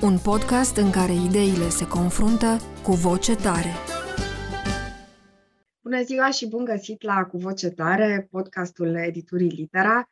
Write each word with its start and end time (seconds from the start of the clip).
Un 0.00 0.18
podcast 0.18 0.76
în 0.76 0.90
care 0.90 1.12
ideile 1.12 1.68
se 1.68 1.86
confruntă 1.86 2.60
cu 2.82 2.92
voce 2.92 3.34
tare. 3.34 3.72
Bună 5.80 6.02
ziua 6.02 6.30
și 6.30 6.48
bun 6.48 6.64
găsit 6.64 7.02
la 7.02 7.24
Cu 7.24 7.36
Voce 7.36 7.68
Tare, 7.68 8.28
podcastul 8.30 8.94
editurii 8.94 9.48
Litera. 9.48 10.08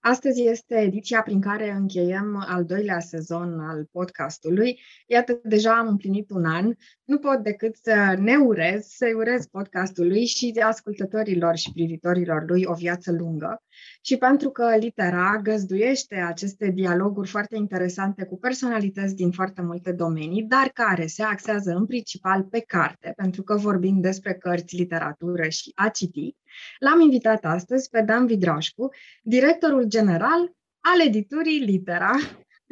Astăzi 0.00 0.42
este 0.42 0.74
ediția 0.74 1.22
prin 1.22 1.40
care 1.40 1.70
încheiem 1.70 2.44
al 2.48 2.64
doilea 2.64 3.00
sezon 3.00 3.60
al 3.60 3.88
podcastului. 3.92 4.80
Iată, 5.06 5.40
deja 5.42 5.78
am 5.78 5.88
împlinit 5.88 6.30
un 6.30 6.44
an. 6.44 6.72
Nu 7.08 7.18
pot 7.18 7.42
decât 7.42 7.76
să 7.76 8.16
ne 8.18 8.36
urez, 8.36 8.86
să-i 8.86 9.12
urez 9.12 9.46
podcastului 9.46 10.26
și 10.26 10.54
ascultătorilor 10.64 11.56
și 11.56 11.72
privitorilor 11.72 12.44
lui 12.48 12.64
o 12.64 12.74
viață 12.74 13.12
lungă. 13.12 13.62
Și 14.02 14.16
pentru 14.16 14.50
că 14.50 14.76
litera 14.76 15.40
găzduiește 15.42 16.14
aceste 16.14 16.70
dialoguri 16.70 17.28
foarte 17.28 17.56
interesante 17.56 18.24
cu 18.24 18.38
personalități 18.38 19.14
din 19.14 19.30
foarte 19.30 19.62
multe 19.62 19.92
domenii, 19.92 20.42
dar 20.42 20.68
care 20.68 21.06
se 21.06 21.22
axează 21.22 21.70
în 21.70 21.86
principal 21.86 22.42
pe 22.42 22.60
carte, 22.60 23.12
pentru 23.16 23.42
că 23.42 23.56
vorbim 23.56 24.00
despre 24.00 24.34
cărți, 24.34 24.76
literatură 24.76 25.48
și 25.48 25.72
a 25.74 25.88
citi, 25.88 26.36
L-am 26.78 27.00
invitat 27.00 27.44
astăzi 27.44 27.88
pe 27.88 28.00
Dan 28.00 28.26
Vidrașcu, 28.26 28.88
directorul 29.22 29.84
general 29.84 30.52
al 30.80 31.06
editurii 31.06 31.58
Litera, 31.58 32.12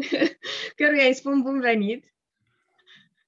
căruia 0.76 1.06
îi 1.06 1.14
spun 1.14 1.40
bun 1.42 1.60
venit. 1.60 2.15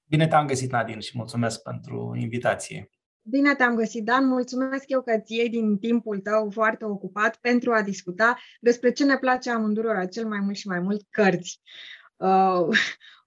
Bine 0.09 0.27
te-am 0.27 0.47
găsit, 0.47 0.71
Nadine, 0.71 0.99
și 0.99 1.17
mulțumesc 1.17 1.61
pentru 1.61 2.15
invitație. 2.19 2.89
Bine 3.21 3.55
te-am 3.55 3.75
găsit, 3.75 4.03
Dan. 4.03 4.27
Mulțumesc 4.27 4.83
eu 4.87 5.01
că 5.01 5.17
ți 5.17 5.35
iei 5.35 5.49
din 5.49 5.77
timpul 5.77 6.19
tău 6.19 6.49
foarte 6.51 6.85
ocupat 6.85 7.35
pentru 7.35 7.71
a 7.71 7.81
discuta 7.81 8.37
despre 8.61 8.91
ce 8.91 9.05
ne 9.05 9.17
place 9.17 9.51
amândurora 9.51 10.05
cel 10.05 10.27
mai 10.27 10.39
mult 10.39 10.55
și 10.55 10.67
mai 10.67 10.79
mult, 10.79 11.01
cărți. 11.09 11.61
Uh, 12.15 12.67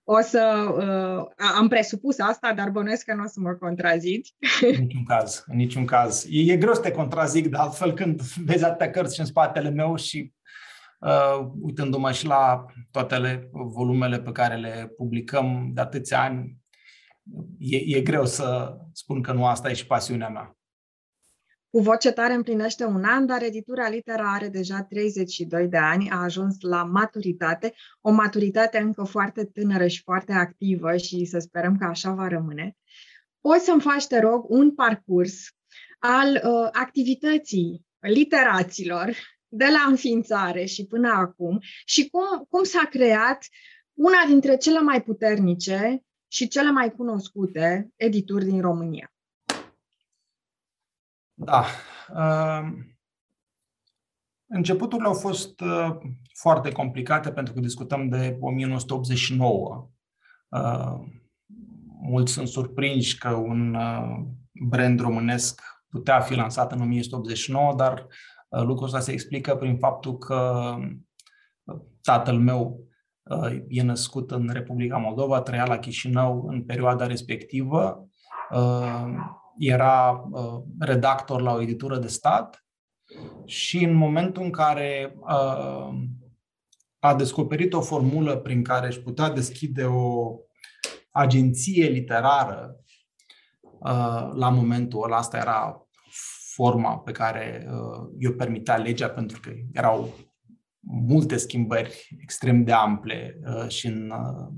o 0.05 0.21
să... 0.21 0.75
Uh, 0.77 1.47
am 1.57 1.69
presupus 1.69 2.19
asta, 2.19 2.53
dar 2.55 2.71
bănuiesc 2.71 3.05
că 3.05 3.15
nu 3.15 3.23
o 3.23 3.27
să 3.27 3.41
mă 3.41 3.53
contraziți. 3.53 4.35
În 4.61 4.81
niciun 4.81 5.05
caz, 5.05 5.45
în 5.47 5.57
niciun 5.57 5.85
caz. 5.85 6.27
E, 6.31 6.53
e 6.53 6.57
greu 6.57 6.75
să 6.75 6.81
te 6.81 6.91
contrazic, 6.91 7.49
de 7.49 7.57
altfel 7.57 7.93
când 7.93 8.21
vezi 8.21 8.65
atâtea 8.65 8.91
cărți 8.91 9.15
și 9.15 9.21
în 9.21 9.27
spatele 9.27 9.71
meu 9.71 9.97
și 9.97 10.33
uh, 10.99 11.47
uitându-mă 11.61 12.13
și 12.13 12.27
la 12.27 12.65
toate 12.91 13.49
volumele 13.53 14.21
pe 14.21 14.33
care 14.33 14.57
le 14.57 14.93
publicăm 14.97 15.71
de 15.75 15.81
atâția 15.81 16.23
ani, 16.23 16.61
e, 17.59 17.97
e 17.97 18.01
greu 18.01 18.27
să 18.27 18.77
spun 18.93 19.23
că 19.23 19.33
nu 19.33 19.47
asta 19.47 19.71
e 19.71 19.75
și 19.75 19.87
pasiunea 19.87 20.29
mea. 20.29 20.57
Cu 21.71 21.81
voce 21.81 22.13
tare 22.13 22.33
împlinește 22.33 22.85
un 22.85 23.05
an, 23.05 23.27
dar 23.27 23.43
editura 23.43 23.89
Litera 23.89 24.33
are 24.33 24.49
deja 24.49 24.83
32 24.83 25.69
de 25.69 25.77
ani, 25.77 26.11
a 26.11 26.23
ajuns 26.23 26.57
la 26.61 26.85
maturitate, 26.85 27.75
o 28.01 28.11
maturitate 28.11 28.79
încă 28.79 29.05
foarte 29.05 29.45
tânără 29.45 29.87
și 29.87 30.03
foarte 30.03 30.33
activă 30.33 30.97
și 30.97 31.25
să 31.25 31.39
sperăm 31.39 31.77
că 31.77 31.85
așa 31.85 32.13
va 32.13 32.29
rămâne. 32.29 32.77
Poți 33.41 33.65
să-mi 33.65 33.81
faci, 33.81 34.07
te 34.07 34.21
rog, 34.21 34.51
un 34.51 34.75
parcurs 34.75 35.47
al 35.99 36.29
uh, 36.35 36.69
activității 36.73 37.87
literaților 38.01 39.17
de 39.49 39.65
la 39.65 39.91
înființare 39.91 40.65
și 40.65 40.87
până 40.87 41.09
acum 41.09 41.59
și 41.85 42.09
cum, 42.09 42.47
cum 42.49 42.65
s-a 42.65 42.85
creat 42.91 43.47
una 43.93 44.25
dintre 44.27 44.57
cele 44.57 44.81
mai 44.81 45.03
puternice 45.03 46.03
și 46.33 46.49
cele 46.49 46.71
mai 46.71 46.93
cunoscute 46.93 47.93
edituri 47.97 48.45
din 48.45 48.61
România. 48.61 49.13
Da. 51.35 51.65
Ehm, 52.17 52.97
începuturile 54.47 55.09
au 55.09 55.15
fost 55.15 55.61
uh, 55.61 55.97
foarte 56.35 56.73
complicate 56.73 57.33
pentru 57.33 57.55
că 57.55 57.61
discutăm 57.61 58.09
de 58.09 58.37
1989. 58.41 59.91
Ehm, 60.51 61.23
mulți 62.01 62.33
sunt 62.33 62.49
surprinși 62.49 63.19
că 63.19 63.31
un 63.31 63.75
uh, 63.75 64.27
brand 64.53 65.01
românesc 65.01 65.63
putea 65.89 66.21
fi 66.21 66.35
lansat 66.35 66.73
în 66.73 66.81
1989, 66.81 67.75
dar 67.75 68.07
uh, 68.49 68.63
lucrul 68.63 68.87
ăsta 68.87 69.01
se 69.01 69.13
explică 69.13 69.57
prin 69.57 69.79
faptul 69.79 70.19
că 70.19 70.75
tatăl 72.03 72.39
meu 72.39 72.92
e 73.69 73.83
născut 73.83 74.31
în 74.31 74.49
Republica 74.53 74.97
Moldova, 74.97 75.41
trăia 75.41 75.67
la 75.67 75.79
Chișinău 75.79 76.47
în 76.49 76.65
perioada 76.65 77.07
respectivă. 77.07 78.09
Ehm, 78.51 79.41
era 79.59 80.29
uh, 80.31 80.63
redactor 80.79 81.41
la 81.41 81.53
o 81.53 81.61
editură 81.61 81.99
de 81.99 82.07
stat 82.07 82.65
și 83.45 83.85
în 83.85 83.95
momentul 83.95 84.43
în 84.43 84.51
care 84.51 85.17
uh, 85.21 85.95
a 86.99 87.15
descoperit 87.15 87.73
o 87.73 87.81
formulă 87.81 88.37
prin 88.37 88.63
care 88.63 88.87
își 88.87 89.01
putea 89.01 89.31
deschide 89.31 89.85
o 89.85 90.37
agenție 91.11 91.87
literară, 91.87 92.77
uh, 93.61 94.31
la 94.35 94.49
momentul 94.49 95.03
ăla, 95.05 95.17
asta 95.17 95.37
era 95.37 95.87
forma 96.55 96.99
pe 96.99 97.13
care 97.13 97.67
uh, 97.71 98.09
eu 98.19 98.33
permitea 98.33 98.77
legea, 98.77 99.09
pentru 99.09 99.41
că 99.41 99.51
erau 99.73 100.15
multe 100.85 101.37
schimbări 101.37 102.17
extrem 102.21 102.65
de 102.65 102.73
ample 102.73 103.41
uh, 103.45 103.69
și 103.69 103.87
în 103.87 104.11
uh, 104.11 104.49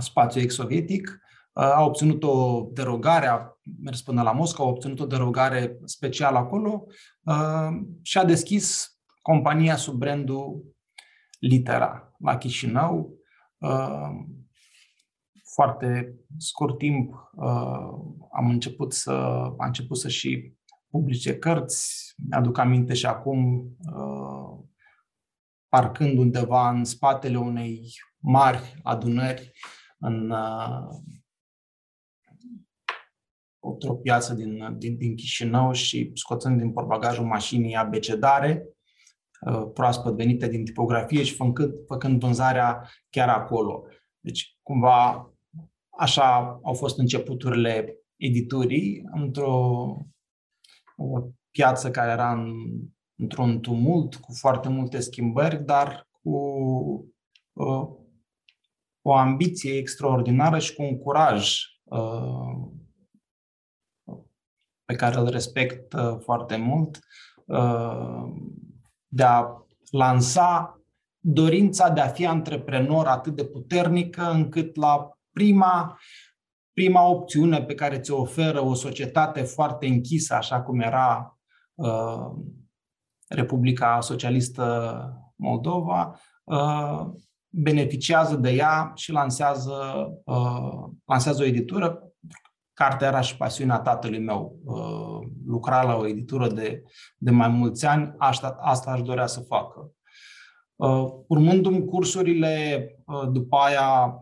spațiul 0.00 0.42
ex-sovietic, 0.44 1.20
a 1.52 1.84
obținut 1.84 2.22
o 2.22 2.68
derogare, 2.72 3.26
a 3.26 3.56
mers 3.82 4.02
până 4.02 4.22
la 4.22 4.32
Moscova, 4.32 4.68
a 4.68 4.72
obținut 4.72 5.00
o 5.00 5.06
derogare 5.06 5.78
specială 5.84 6.38
acolo 6.38 6.86
și 8.02 8.18
a 8.18 8.24
deschis 8.24 8.98
compania 9.22 9.76
sub 9.76 9.94
brandul 9.94 10.74
Litera 11.38 12.14
la 12.18 12.36
Chișinău. 12.36 13.14
Foarte 15.54 16.14
scurt 16.38 16.78
timp 16.78 17.30
am 18.32 18.48
început 18.48 18.92
să, 18.92 19.10
a 19.58 19.66
început 19.66 19.98
să 19.98 20.08
și 20.08 20.54
publice 20.90 21.38
cărți. 21.38 22.14
Mi-aduc 22.28 22.58
aminte 22.58 22.94
și 22.94 23.06
acum 23.06 23.70
parcând 25.70 26.18
undeva 26.18 26.70
în 26.70 26.84
spatele 26.84 27.38
unei 27.38 27.92
mari 28.18 28.80
adunări 28.82 29.52
în 29.98 30.32
într-o 33.60 33.94
piață 33.94 34.34
din, 34.34 34.78
din, 34.78 34.96
din 34.96 35.16
Chișinău 35.16 35.72
și 35.72 36.10
scoțând 36.14 36.58
din 36.58 36.72
portbagajul 36.72 37.24
mașinii 37.24 37.74
abecedare, 37.74 38.68
uh, 39.46 39.70
proaspăt 39.74 40.14
venite 40.14 40.48
din 40.48 40.64
tipografie 40.64 41.22
și 41.22 41.34
făcând, 41.34 41.72
făcând 41.86 42.20
vânzarea 42.20 42.90
chiar 43.10 43.28
acolo. 43.28 43.84
Deci, 44.20 44.58
cumva, 44.62 45.30
așa 45.98 46.60
au 46.62 46.74
fost 46.74 46.98
începuturile 46.98 47.94
editurii, 48.16 49.02
într-o 49.12 49.52
o 50.96 51.22
piață 51.50 51.90
care 51.90 52.10
era 52.10 52.32
în, 52.32 52.52
într-un 53.20 53.60
tumult, 53.60 54.14
cu 54.14 54.32
foarte 54.32 54.68
multe 54.68 55.00
schimbări, 55.00 55.64
dar 55.64 56.08
cu 56.22 56.38
uh, 57.52 57.88
o 59.02 59.14
ambiție 59.14 59.76
extraordinară 59.76 60.58
și 60.58 60.74
cu 60.74 60.82
un 60.82 60.98
curaj 60.98 61.58
uh, 61.84 62.68
pe 64.84 64.94
care 64.94 65.18
îl 65.18 65.28
respect 65.28 65.92
uh, 65.92 66.16
foarte 66.18 66.56
mult, 66.56 66.98
uh, 67.46 68.24
de 69.06 69.22
a 69.22 69.46
lansa 69.90 70.80
dorința 71.18 71.88
de 71.88 72.00
a 72.00 72.08
fi 72.08 72.26
antreprenor 72.26 73.06
atât 73.06 73.36
de 73.36 73.44
puternică 73.44 74.30
încât 74.30 74.76
la 74.76 75.18
prima, 75.32 75.98
prima 76.72 77.08
opțiune 77.08 77.62
pe 77.62 77.74
care 77.74 78.00
ți-o 78.00 78.20
oferă 78.20 78.60
o 78.60 78.74
societate 78.74 79.42
foarte 79.42 79.86
închisă, 79.86 80.34
așa 80.34 80.62
cum 80.62 80.80
era 80.80 81.38
uh, 81.74 82.30
Republica 83.34 84.00
Socialistă 84.00 85.32
Moldova, 85.36 86.20
beneficiază 87.48 88.36
de 88.36 88.50
ea 88.50 88.92
și 88.94 89.12
lansează, 89.12 90.08
lansează 91.04 91.42
o 91.42 91.46
editură 91.46 92.10
Cartea 92.80 93.08
era 93.08 93.20
și 93.20 93.36
pasiunea 93.36 93.78
tatălui 93.78 94.18
meu. 94.18 94.58
Uh, 94.64 95.28
lucra 95.46 95.82
la 95.82 95.96
o 95.96 96.06
editură 96.06 96.48
de, 96.48 96.82
de 97.16 97.30
mai 97.30 97.48
mulți 97.48 97.86
ani, 97.86 98.14
asta, 98.18 98.56
asta 98.60 98.90
aș 98.90 99.02
dorea 99.02 99.26
să 99.26 99.40
facă. 99.40 99.92
Uh, 100.76 101.10
urmându-mi 101.26 101.84
cursurile, 101.84 102.84
uh, 103.06 103.28
după 103.32 103.56
aia, 103.56 104.14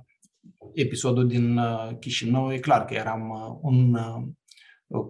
episodul 0.75 1.27
din 1.27 1.61
Chișinău, 2.01 2.53
e 2.53 2.59
clar 2.59 2.85
că 2.85 2.95
eram 2.95 3.59
un 3.63 3.99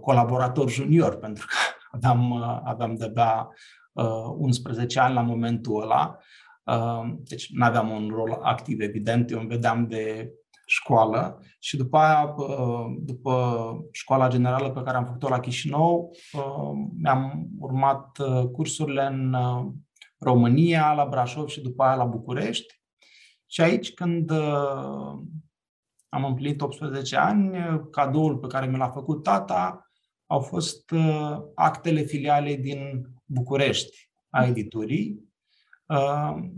colaborator 0.00 0.70
junior, 0.70 1.16
pentru 1.16 1.46
că 1.46 1.54
aveam, 1.96 2.32
aveam 2.64 2.94
de-abia 2.94 3.48
11 4.38 5.00
ani 5.00 5.14
la 5.14 5.20
momentul 5.20 5.82
ăla. 5.82 6.18
Deci 7.16 7.48
nu 7.52 7.64
aveam 7.64 7.90
un 7.90 8.08
rol 8.14 8.38
activ, 8.42 8.80
evident, 8.80 9.30
eu 9.30 9.38
îmi 9.38 9.48
vedeam 9.48 9.86
de 9.86 10.32
școală 10.66 11.40
și 11.58 11.76
după 11.76 11.96
aia, 11.98 12.34
după 12.98 13.88
școala 13.92 14.28
generală 14.28 14.70
pe 14.70 14.82
care 14.82 14.96
am 14.96 15.04
făcut-o 15.04 15.28
la 15.28 15.40
Chișinău, 15.40 16.10
mi-am 17.02 17.48
urmat 17.58 18.18
cursurile 18.52 19.06
în 19.06 19.36
România, 20.18 20.92
la 20.92 21.06
Brașov 21.06 21.48
și 21.48 21.60
după 21.60 21.82
aia 21.82 21.94
la 21.94 22.04
București. 22.04 22.80
Și 23.46 23.60
aici, 23.60 23.94
când 23.94 24.30
am 26.08 26.24
împlinit 26.24 26.60
18 26.60 27.16
ani, 27.16 27.56
cadoul 27.90 28.36
pe 28.36 28.46
care 28.46 28.66
mi 28.66 28.76
l-a 28.76 28.88
făcut 28.88 29.22
tata 29.22 29.90
au 30.26 30.40
fost 30.40 30.94
actele 31.54 32.00
filiale 32.00 32.54
din 32.54 33.08
București 33.28 34.10
a 34.30 34.44
editurii 34.44 35.28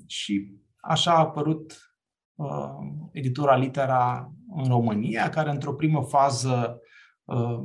și 0.07 0.55
așa 0.81 1.13
a 1.13 1.19
apărut 1.19 1.95
uh, 2.35 3.09
editura 3.13 3.57
Litera 3.57 4.33
în 4.57 4.65
România, 4.65 5.29
care 5.29 5.51
într-o 5.51 5.75
primă 5.75 6.03
fază 6.03 6.81
uh, 7.25 7.61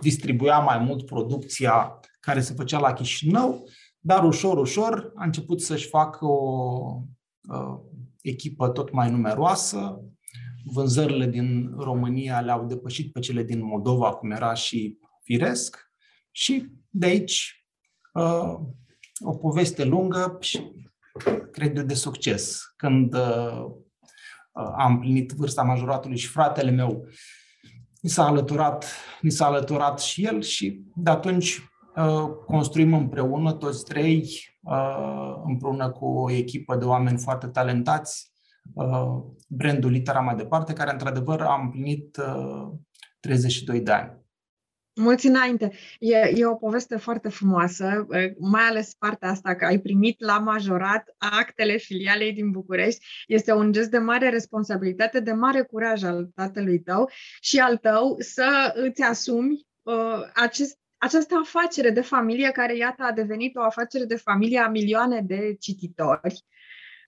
distribuia 0.00 0.58
mai 0.58 0.78
mult 0.78 1.06
producția 1.06 2.00
care 2.20 2.40
se 2.40 2.54
făcea 2.54 2.78
la 2.78 2.92
Chișinău, 2.92 3.68
dar 3.98 4.24
ușor, 4.24 4.58
ușor 4.58 5.12
a 5.14 5.24
început 5.24 5.60
să-și 5.60 5.88
facă 5.88 6.24
o 6.24 7.02
uh, 7.48 7.78
echipă 8.20 8.68
tot 8.68 8.92
mai 8.92 9.10
numeroasă. 9.10 10.00
Vânzările 10.72 11.26
din 11.26 11.74
România 11.78 12.40
le-au 12.40 12.66
depășit 12.66 13.12
pe 13.12 13.20
cele 13.20 13.42
din 13.42 13.64
Moldova, 13.64 14.14
cum 14.14 14.30
era 14.30 14.54
și 14.54 14.98
firesc. 15.22 15.76
Și 16.30 16.66
de 16.90 17.06
aici 17.06 17.65
uh, 18.16 18.58
o 19.18 19.36
poveste 19.36 19.84
lungă 19.84 20.36
și 20.40 20.70
cred 21.50 21.76
eu 21.76 21.84
de 21.84 21.94
succes. 21.94 22.72
Când 22.76 23.14
uh, 23.14 23.66
Uh, 24.56 24.72
am 24.76 24.92
împlinit 24.92 25.32
vârsta 25.32 25.62
majoratului 25.62 26.16
și 26.16 26.26
fratele 26.26 26.70
meu 26.70 27.06
mi 28.02 28.10
s-a 28.10 28.26
alăturat, 28.26 28.86
mi 29.22 29.30
s-a 29.30 29.46
alăturat 29.46 30.00
și 30.00 30.24
el 30.24 30.42
și 30.42 30.84
de 30.94 31.10
atunci 31.10 31.58
uh, 31.96 32.28
construim 32.46 32.94
împreună 32.94 33.52
toți 33.52 33.84
trei, 33.84 34.28
uh, 34.60 35.34
împreună 35.44 35.90
cu 35.90 36.06
o 36.06 36.30
echipă 36.30 36.76
de 36.76 36.84
oameni 36.84 37.18
foarte 37.18 37.46
talentați, 37.46 38.34
brandul 39.48 39.90
Litera 39.90 40.20
mai 40.20 40.36
departe, 40.36 40.72
care 40.72 40.92
într-adevăr 40.92 41.40
a 41.40 41.60
împlinit 41.62 42.18
32 43.20 43.80
de 43.80 43.92
ani. 43.92 44.25
Mulți 44.98 45.26
înainte. 45.26 45.72
E, 45.98 46.16
e 46.34 46.46
o 46.46 46.54
poveste 46.54 46.96
foarte 46.96 47.28
frumoasă, 47.28 48.06
mai 48.38 48.62
ales 48.62 48.94
partea 48.98 49.30
asta 49.30 49.54
că 49.54 49.64
ai 49.64 49.78
primit 49.78 50.20
la 50.20 50.38
majorat 50.38 51.14
actele 51.18 51.76
filialei 51.76 52.32
din 52.32 52.50
București. 52.50 53.06
Este 53.26 53.52
un 53.52 53.72
gest 53.72 53.90
de 53.90 53.98
mare 53.98 54.28
responsabilitate, 54.28 55.20
de 55.20 55.32
mare 55.32 55.62
curaj 55.62 56.02
al 56.02 56.28
tatălui 56.34 56.80
tău 56.80 57.10
și 57.40 57.58
al 57.58 57.76
tău 57.76 58.16
să 58.18 58.72
îți 58.74 59.02
asumi 59.02 59.66
uh, 59.82 60.20
acest 60.34 60.78
această 60.98 61.34
afacere 61.42 61.90
de 61.90 62.00
familie 62.00 62.50
care, 62.50 62.76
iată, 62.76 63.02
a 63.02 63.12
devenit 63.12 63.56
o 63.56 63.62
afacere 63.62 64.04
de 64.04 64.16
familie 64.16 64.58
a 64.58 64.68
milioane 64.68 65.20
de 65.20 65.56
cititori. 65.60 66.44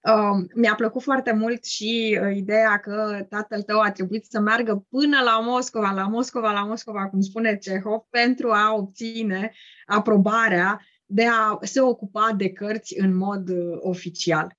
Uh, 0.02 0.46
mi-a 0.54 0.74
plăcut 0.74 1.02
foarte 1.02 1.32
mult 1.32 1.64
și 1.64 2.18
uh, 2.22 2.36
ideea 2.36 2.78
că 2.78 3.26
tatăl 3.28 3.62
tău 3.62 3.80
a 3.80 3.90
trebuit 3.90 4.24
să 4.24 4.40
meargă 4.40 4.86
până 4.88 5.20
la 5.24 5.40
Moscova, 5.40 5.90
la 5.90 6.06
Moscova, 6.06 6.52
la 6.52 6.64
Moscova, 6.64 7.08
cum 7.08 7.20
spune 7.20 7.56
Cehov, 7.56 8.00
pentru 8.10 8.50
a 8.50 8.74
obține 8.74 9.52
aprobarea 9.86 10.80
de 11.06 11.26
a 11.26 11.58
se 11.60 11.80
ocupa 11.80 12.34
de 12.36 12.52
cărți 12.52 13.00
în 13.00 13.16
mod 13.16 13.48
uh, 13.48 13.78
oficial. 13.80 14.56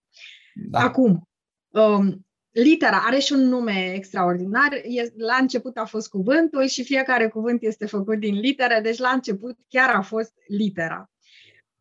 Da. 0.53 0.79
Acum, 0.79 1.29
um, 1.67 2.25
litera 2.51 3.01
are 3.05 3.19
și 3.19 3.33
un 3.33 3.47
nume 3.47 3.93
extraordinar. 3.93 4.81
La 5.17 5.35
început 5.39 5.77
a 5.77 5.85
fost 5.85 6.09
cuvântul 6.09 6.65
și 6.67 6.83
fiecare 6.83 7.27
cuvânt 7.27 7.63
este 7.63 7.85
făcut 7.85 8.19
din 8.19 8.39
litere, 8.39 8.79
deci 8.83 8.97
la 8.97 9.09
început 9.09 9.57
chiar 9.67 9.95
a 9.95 10.01
fost 10.01 10.33
litera. 10.47 11.11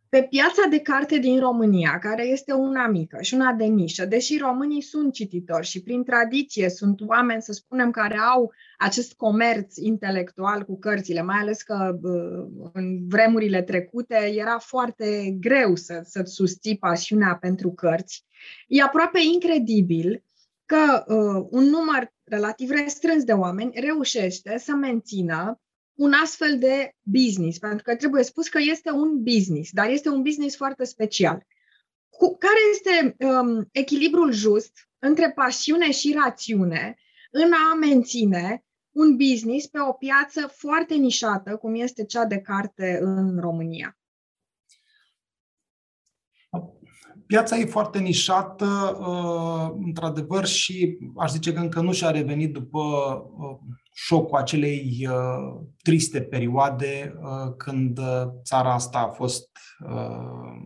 Pe 0.09 0.23
piața 0.23 0.63
de 0.71 0.79
carte 0.81 1.19
din 1.19 1.41
România, 1.41 1.99
care 1.99 2.27
este 2.27 2.53
una 2.53 2.87
mică 2.87 3.19
și 3.21 3.35
una 3.35 3.53
de 3.53 3.65
nișă, 3.65 4.05
deși 4.05 4.39
românii 4.39 4.83
sunt 4.83 5.13
cititori 5.13 5.67
și 5.67 5.83
prin 5.83 6.05
tradiție 6.05 6.69
sunt 6.69 7.01
oameni, 7.01 7.43
să 7.43 7.53
spunem, 7.53 7.91
care 7.91 8.19
au 8.19 8.53
acest 8.79 9.13
comerț 9.15 9.77
intelectual 9.77 10.65
cu 10.65 10.79
cărțile, 10.79 11.23
mai 11.23 11.39
ales 11.39 11.63
că 11.63 11.99
în 12.73 13.09
vremurile 13.09 13.63
trecute 13.63 14.33
era 14.37 14.59
foarte 14.59 15.37
greu 15.41 15.75
să, 15.75 16.01
să 16.05 16.23
susții 16.25 16.79
pasiunea 16.79 17.39
pentru 17.41 17.71
cărți, 17.71 18.25
e 18.67 18.83
aproape 18.83 19.19
incredibil 19.33 20.23
că 20.65 21.05
uh, 21.07 21.47
un 21.51 21.65
număr 21.65 22.13
relativ 22.25 22.71
restrâns 22.71 23.25
de 23.25 23.33
oameni 23.33 23.81
reușește 23.81 24.59
să 24.59 24.73
mențină 24.73 25.61
un 25.99 26.13
astfel 26.13 26.59
de 26.59 26.95
business, 27.03 27.59
pentru 27.59 27.83
că 27.83 27.97
trebuie 27.97 28.23
spus 28.23 28.49
că 28.49 28.59
este 28.61 28.91
un 28.91 29.23
business, 29.23 29.71
dar 29.73 29.91
este 29.91 30.09
un 30.09 30.23
business 30.23 30.57
foarte 30.57 30.85
special. 30.85 31.47
Cu, 32.09 32.37
care 32.37 32.59
este 32.71 33.17
um, 33.27 33.69
echilibrul 33.73 34.33
just 34.33 34.73
între 34.99 35.33
pasiune 35.33 35.91
și 35.91 36.17
rațiune 36.25 36.97
în 37.31 37.53
a 37.53 37.75
menține 37.75 38.65
un 38.91 39.17
business 39.17 39.67
pe 39.67 39.79
o 39.89 39.93
piață 39.93 40.47
foarte 40.47 40.95
nișată, 40.95 41.57
cum 41.57 41.75
este 41.75 42.05
cea 42.05 42.25
de 42.25 42.41
carte 42.41 42.99
în 43.01 43.41
România? 43.41 43.99
Piața 47.29 47.57
e 47.57 47.65
foarte 47.65 47.99
nișată, 47.99 48.99
uh, 49.01 49.81
într-adevăr, 49.85 50.47
și 50.47 50.99
aș 51.17 51.31
zice 51.31 51.53
că 51.53 51.61
încă 51.61 51.81
nu 51.81 51.93
și-a 51.93 52.11
revenit 52.11 52.53
după 52.53 52.79
uh, 52.79 53.57
șocul 53.95 54.39
acelei 54.39 55.09
uh, 55.11 55.67
triste 55.83 56.21
perioade 56.21 57.15
uh, 57.21 57.55
când 57.57 57.99
uh, 57.99 58.23
țara 58.43 58.75
asta 58.75 58.99
a 58.99 59.09
fost 59.09 59.49
uh, 59.89 60.63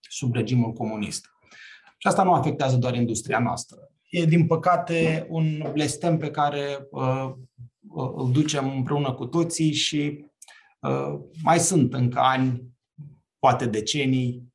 sub 0.00 0.34
regimul 0.34 0.72
comunist. 0.72 1.24
Și 1.98 2.06
asta 2.06 2.22
nu 2.22 2.32
afectează 2.32 2.76
doar 2.76 2.94
industria 2.94 3.38
noastră. 3.38 3.78
E, 4.10 4.24
din 4.24 4.46
păcate, 4.46 5.26
un 5.28 5.64
blestem 5.72 6.16
pe 6.16 6.30
care 6.30 6.86
uh, 6.90 7.30
uh, 7.88 8.10
îl 8.16 8.30
ducem 8.32 8.72
împreună 8.76 9.12
cu 9.12 9.26
toții 9.26 9.72
și 9.72 10.24
uh, 10.80 11.18
mai 11.42 11.58
sunt 11.58 11.94
încă 11.94 12.18
ani, 12.20 12.62
poate 13.38 13.66
decenii, 13.66 14.42
Uh, 14.42 14.47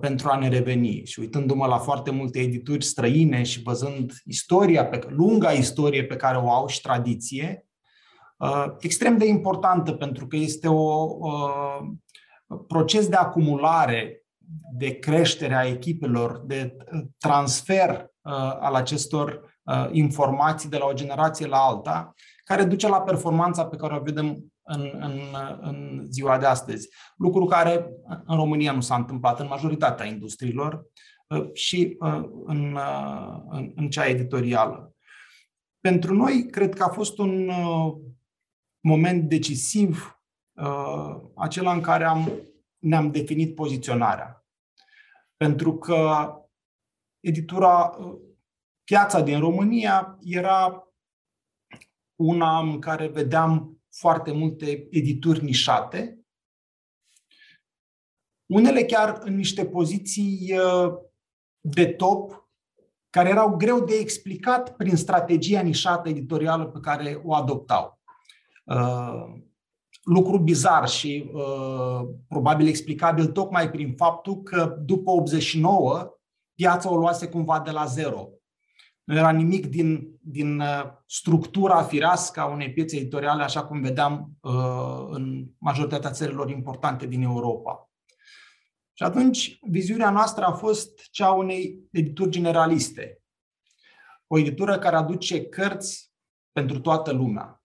pentru 0.00 0.28
a 0.30 0.38
ne 0.38 0.48
reveni. 0.48 1.02
Și 1.04 1.20
uitându-mă 1.20 1.66
la 1.66 1.78
foarte 1.78 2.10
multe 2.10 2.38
edituri 2.38 2.84
străine 2.84 3.42
și 3.42 3.62
văzând 3.62 4.12
istoria, 4.24 4.86
pe, 4.86 5.06
lunga 5.08 5.50
istorie 5.50 6.04
pe 6.04 6.16
care 6.16 6.36
o 6.36 6.50
au 6.50 6.66
și 6.66 6.80
tradiție, 6.80 7.66
uh, 8.36 8.64
extrem 8.78 9.18
de 9.18 9.26
importantă 9.26 9.92
pentru 9.92 10.26
că 10.26 10.36
este 10.36 10.68
o 10.68 11.16
uh, 11.18 11.80
proces 12.66 13.08
de 13.08 13.16
acumulare, 13.16 14.22
de 14.76 14.98
creștere 14.98 15.54
a 15.54 15.66
echipelor, 15.66 16.42
de 16.46 16.76
transfer 17.18 18.06
al 18.60 18.74
acestor 18.74 19.58
informații 19.90 20.68
de 20.68 20.76
la 20.76 20.86
o 20.86 20.92
generație 20.92 21.46
la 21.46 21.56
alta, 21.56 22.14
care 22.44 22.64
duce 22.64 22.88
la 22.88 23.00
performanța 23.00 23.66
pe 23.66 23.76
care 23.76 23.94
o 23.94 24.02
vedem 24.02 24.52
în, 24.68 24.90
în, 25.00 25.20
în 25.60 26.06
ziua 26.10 26.38
de 26.38 26.46
astăzi. 26.46 26.88
Lucru 27.16 27.44
care 27.44 27.90
în 28.24 28.36
România 28.36 28.72
nu 28.72 28.80
s-a 28.80 28.96
întâmplat 28.96 29.40
în 29.40 29.46
majoritatea 29.46 30.06
industriilor 30.06 30.86
uh, 31.26 31.52
și 31.52 31.96
uh, 31.98 32.28
în, 32.44 32.74
uh, 32.74 33.42
în, 33.48 33.72
în 33.74 33.90
cea 33.90 34.06
editorială. 34.06 34.94
Pentru 35.80 36.14
noi, 36.14 36.46
cred 36.50 36.74
că 36.74 36.82
a 36.82 36.88
fost 36.88 37.18
un 37.18 37.50
moment 38.80 39.28
decisiv 39.28 40.12
acela 41.34 41.72
în 41.72 41.80
care 41.80 42.04
am, 42.04 42.30
ne-am 42.78 43.10
definit 43.10 43.54
poziționarea. 43.54 44.46
Pentru 45.36 45.78
că 45.78 46.32
editura, 47.20 47.96
piața 48.84 49.20
din 49.20 49.38
România 49.38 50.18
era 50.20 50.88
una 52.20 52.58
în 52.58 52.78
care 52.78 53.06
vedeam 53.06 53.77
foarte 53.98 54.32
multe 54.32 54.86
edituri 54.90 55.44
nișate, 55.44 56.18
unele 58.46 58.84
chiar 58.84 59.18
în 59.22 59.34
niște 59.34 59.66
poziții 59.66 60.58
uh, 60.58 60.92
de 61.60 61.86
top, 61.86 62.48
care 63.10 63.28
erau 63.28 63.56
greu 63.56 63.84
de 63.84 63.94
explicat 63.94 64.76
prin 64.76 64.96
strategia 64.96 65.60
nișată 65.60 66.08
editorială 66.08 66.66
pe 66.66 66.78
care 66.80 67.20
o 67.24 67.34
adoptau. 67.34 68.00
Uh, 68.64 69.46
lucru 70.02 70.38
bizar 70.38 70.88
și 70.88 71.30
uh, 71.32 72.08
probabil 72.28 72.66
explicabil 72.66 73.26
tocmai 73.26 73.70
prin 73.70 73.94
faptul 73.96 74.42
că 74.42 74.76
după 74.84 75.10
89 75.10 76.18
piața 76.54 76.92
o 76.92 76.96
luase 76.96 77.28
cumva 77.28 77.60
de 77.60 77.70
la 77.70 77.84
zero. 77.84 78.28
Nu 79.08 79.16
era 79.16 79.30
nimic 79.30 79.66
din 79.66 80.18
din 80.30 80.60
uh, 80.60 80.82
structura 81.06 81.82
firească 81.82 82.40
a 82.40 82.44
unei 82.44 82.72
piețe 82.72 82.96
editoriale, 82.96 83.42
așa 83.42 83.64
cum 83.64 83.80
vedeam 83.80 84.30
uh, 84.40 85.06
în 85.10 85.46
majoritatea 85.58 86.10
țărilor 86.10 86.50
importante 86.50 87.06
din 87.06 87.22
Europa. 87.22 87.90
Și 88.92 89.02
atunci, 89.02 89.58
viziunea 89.62 90.10
noastră 90.10 90.44
a 90.44 90.52
fost 90.52 91.10
cea 91.10 91.30
unei 91.30 91.88
edituri 91.90 92.30
generaliste. 92.30 93.22
O 94.26 94.38
editură 94.38 94.78
care 94.78 94.96
aduce 94.96 95.44
cărți 95.44 96.12
pentru 96.52 96.80
toată 96.80 97.12
lumea. 97.12 97.62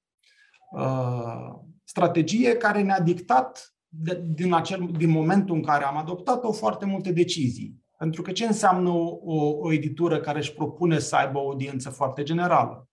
Uh, 0.71 1.55
strategie 1.83 2.57
care 2.57 2.81
ne-a 2.81 3.00
dictat 3.00 3.75
din, 4.23 4.53
acel, 4.53 4.89
din 4.97 5.09
momentul 5.09 5.55
în 5.55 5.63
care 5.63 5.83
am 5.83 5.97
adoptat-o 5.97 6.51
foarte 6.51 6.85
multe 6.85 7.12
decizii. 7.12 7.83
Pentru 8.03 8.22
că 8.22 8.31
ce 8.31 8.45
înseamnă 8.45 8.89
o, 8.89 9.17
o, 9.24 9.57
o 9.57 9.72
editură 9.72 10.19
care 10.19 10.39
își 10.39 10.53
propune 10.53 11.00
să 11.00 11.15
aibă 11.15 11.39
o 11.39 11.50
audiență 11.50 11.89
foarte 11.89 12.24
generală? 12.24 12.89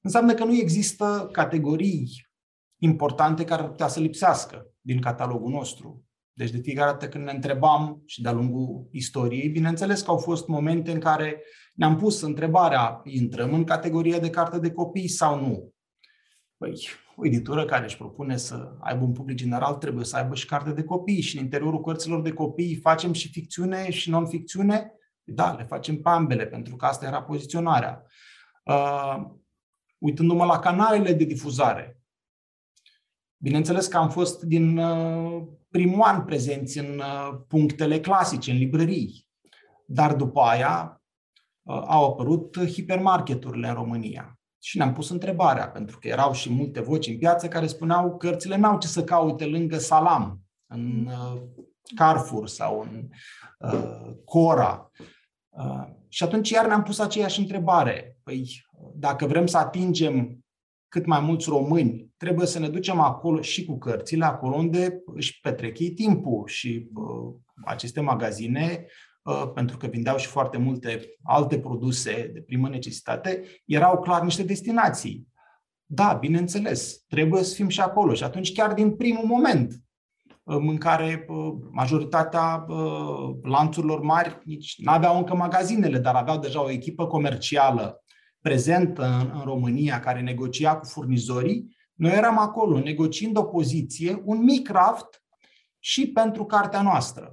Înseamnă 0.00 0.34
că 0.34 0.44
nu 0.44 0.54
există 0.54 1.28
categorii 1.32 2.26
importante 2.80 3.44
care 3.44 3.62
ar 3.62 3.68
putea 3.68 3.88
să 3.88 4.00
lipsească 4.00 4.66
din 4.80 5.00
catalogul 5.00 5.50
nostru. 5.50 6.04
Deci 6.32 6.50
de 6.50 6.58
fiecare 6.58 6.90
dată 6.90 7.08
când 7.08 7.24
ne 7.24 7.32
întrebam 7.32 8.02
și 8.06 8.22
de-a 8.22 8.32
lungul 8.32 8.88
istoriei, 8.90 9.48
bineînțeles 9.48 10.02
că 10.02 10.10
au 10.10 10.18
fost 10.18 10.48
momente 10.48 10.90
în 10.90 11.00
care 11.00 11.42
ne-am 11.74 11.96
pus 11.96 12.20
întrebarea, 12.20 13.00
intrăm 13.04 13.54
în 13.54 13.64
categoria 13.64 14.18
de 14.18 14.30
carte 14.30 14.58
de 14.58 14.70
copii 14.70 15.08
sau 15.08 15.40
nu? 15.40 15.72
Păi, 16.58 16.88
o 17.16 17.26
editură 17.26 17.64
care 17.64 17.84
își 17.84 17.96
propune 17.96 18.36
să 18.36 18.76
aibă 18.80 19.04
un 19.04 19.12
public 19.12 19.36
general 19.36 19.74
trebuie 19.74 20.04
să 20.04 20.16
aibă 20.16 20.34
și 20.34 20.46
carte 20.46 20.72
de 20.72 20.84
copii 20.84 21.20
și 21.20 21.36
în 21.36 21.42
interiorul 21.42 21.80
cărților 21.80 22.22
de 22.22 22.32
copii 22.32 22.76
facem 22.76 23.12
și 23.12 23.30
ficțiune 23.30 23.90
și 23.90 24.10
non-ficțiune? 24.10 24.92
Da, 25.22 25.52
le 25.52 25.64
facem 25.64 26.02
pe 26.02 26.08
ambele, 26.08 26.46
pentru 26.46 26.76
că 26.76 26.86
asta 26.86 27.06
era 27.06 27.22
poziționarea. 27.22 28.04
Uh, 28.64 29.16
uitându-mă 29.98 30.44
la 30.44 30.58
canalele 30.58 31.12
de 31.12 31.24
difuzare, 31.24 32.02
bineînțeles 33.36 33.86
că 33.86 33.96
am 33.96 34.10
fost 34.10 34.42
din 34.42 34.78
uh, 34.78 35.42
primul 35.68 36.02
an 36.02 36.24
prezenți 36.24 36.78
în 36.78 36.98
uh, 36.98 37.40
punctele 37.48 38.00
clasice, 38.00 38.50
în 38.50 38.56
librării, 38.56 39.28
dar 39.86 40.14
după 40.14 40.40
aia 40.40 41.02
uh, 41.62 41.82
au 41.86 42.10
apărut 42.10 42.58
hipermarketurile 42.66 43.68
în 43.68 43.74
România. 43.74 44.37
Și 44.68 44.76
ne-am 44.76 44.92
pus 44.92 45.10
întrebarea, 45.10 45.68
pentru 45.68 45.98
că 45.98 46.08
erau 46.08 46.32
și 46.32 46.52
multe 46.52 46.80
voci 46.80 47.06
în 47.06 47.18
piață 47.18 47.48
care 47.48 47.66
spuneau 47.66 48.16
că 48.16 48.28
cărțile 48.28 48.56
n-au 48.56 48.78
ce 48.78 48.86
să 48.86 49.04
caute 49.04 49.44
lângă 49.44 49.78
Salam, 49.78 50.40
în 50.66 51.06
uh, 51.06 51.42
Carrefour 51.94 52.48
sau 52.48 52.80
în 52.80 53.08
uh, 53.58 54.14
Cora. 54.24 54.90
Uh, 55.48 55.84
și 56.08 56.22
atunci 56.22 56.50
iar 56.50 56.66
ne-am 56.66 56.82
pus 56.82 56.98
aceeași 56.98 57.40
întrebare. 57.40 58.16
Păi, 58.22 58.64
dacă 58.94 59.26
vrem 59.26 59.46
să 59.46 59.58
atingem 59.58 60.44
cât 60.88 61.06
mai 61.06 61.20
mulți 61.20 61.48
români, 61.48 62.10
trebuie 62.16 62.46
să 62.46 62.58
ne 62.58 62.68
ducem 62.68 63.00
acolo 63.00 63.40
și 63.40 63.64
cu 63.64 63.78
cărțile, 63.78 64.24
acolo 64.24 64.56
unde 64.56 65.02
își 65.14 65.40
petrec 65.40 65.78
ei 65.78 65.90
timpul. 65.90 66.46
Și 66.46 66.88
uh, 66.94 67.34
aceste 67.64 68.00
magazine 68.00 68.86
Uh, 68.86 69.07
pentru 69.54 69.76
că 69.76 69.86
vindeau 69.86 70.16
și 70.16 70.26
foarte 70.26 70.58
multe 70.58 71.16
alte 71.22 71.58
produse 71.58 72.30
de 72.32 72.40
primă 72.40 72.68
necesitate, 72.68 73.42
erau 73.64 74.00
clar 74.00 74.22
niște 74.22 74.42
destinații. 74.42 75.26
Da, 75.90 76.12
bineînțeles, 76.12 77.04
trebuie 77.08 77.42
să 77.42 77.54
fim 77.54 77.68
și 77.68 77.80
acolo. 77.80 78.14
Și 78.14 78.24
atunci, 78.24 78.52
chiar 78.52 78.72
din 78.72 78.96
primul 78.96 79.24
moment 79.24 79.72
uh, 80.42 80.56
în 80.56 80.76
care 80.76 81.26
uh, 81.28 81.52
majoritatea 81.70 82.66
lanțurilor 83.42 84.00
mari 84.00 84.40
nici 84.44 84.74
nu 84.78 84.92
aveau 84.92 85.16
încă 85.16 85.34
magazinele, 85.34 85.98
dar 85.98 86.14
aveau 86.14 86.38
deja 86.38 86.62
o 86.62 86.70
echipă 86.70 87.06
comercială 87.06 88.02
prezentă 88.40 89.30
în, 89.34 89.40
România 89.44 90.00
care 90.00 90.20
negocia 90.20 90.76
cu 90.76 90.84
furnizorii, 90.86 91.76
noi 91.94 92.12
eram 92.12 92.38
acolo 92.38 92.78
negociind 92.78 93.36
o 93.36 93.44
poziție, 93.44 94.22
un 94.24 94.42
mic 94.42 94.68
raft 94.68 95.22
și 95.78 96.06
pentru 96.06 96.44
cartea 96.44 96.82
noastră. 96.82 97.32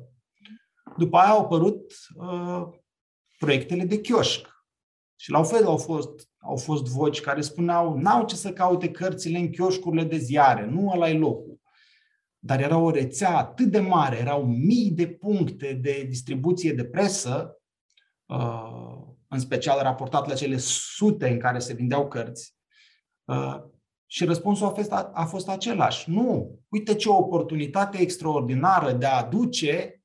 După 0.97 1.17
aia 1.17 1.29
au 1.29 1.39
apărut 1.39 1.93
uh, 2.15 2.67
proiectele 3.37 3.83
de 3.83 4.01
chioșc. 4.01 4.55
Și 5.15 5.31
la 5.31 5.43
fel 5.43 5.65
au 5.65 5.77
fost, 5.77 6.29
au 6.37 6.55
fost 6.55 6.85
voci 6.85 7.21
care 7.21 7.41
spuneau 7.41 7.97
n-au 7.97 8.25
ce 8.25 8.35
să 8.35 8.53
caute 8.53 8.91
cărțile 8.91 9.37
în 9.37 9.49
chioșcurile 9.49 10.03
de 10.03 10.17
ziare, 10.17 10.65
nu 10.65 10.91
ăla 10.91 11.09
e 11.09 11.17
locul. 11.17 11.59
Dar 12.39 12.61
era 12.61 12.77
o 12.77 12.89
rețea 12.89 13.37
atât 13.37 13.65
de 13.65 13.79
mare, 13.79 14.17
erau 14.17 14.45
mii 14.45 14.91
de 14.91 15.07
puncte 15.07 15.73
de 15.73 16.05
distribuție 16.07 16.73
de 16.73 16.85
presă, 16.85 17.61
uh, 18.25 18.75
în 19.27 19.39
special 19.39 19.81
raportat 19.81 20.27
la 20.27 20.33
cele 20.33 20.57
sute 20.57 21.29
în 21.29 21.39
care 21.39 21.59
se 21.59 21.73
vindeau 21.73 22.07
cărți. 22.07 22.55
Uh, 23.23 23.57
și 24.05 24.25
răspunsul 24.25 24.67
a 24.67 24.69
fost, 24.69 24.91
a 24.91 25.25
fost 25.29 25.49
același. 25.49 26.09
Nu, 26.09 26.59
uite 26.69 26.95
ce 26.95 27.09
oportunitate 27.09 27.97
extraordinară 27.97 28.91
de 28.91 29.05
a 29.05 29.17
aduce 29.17 30.03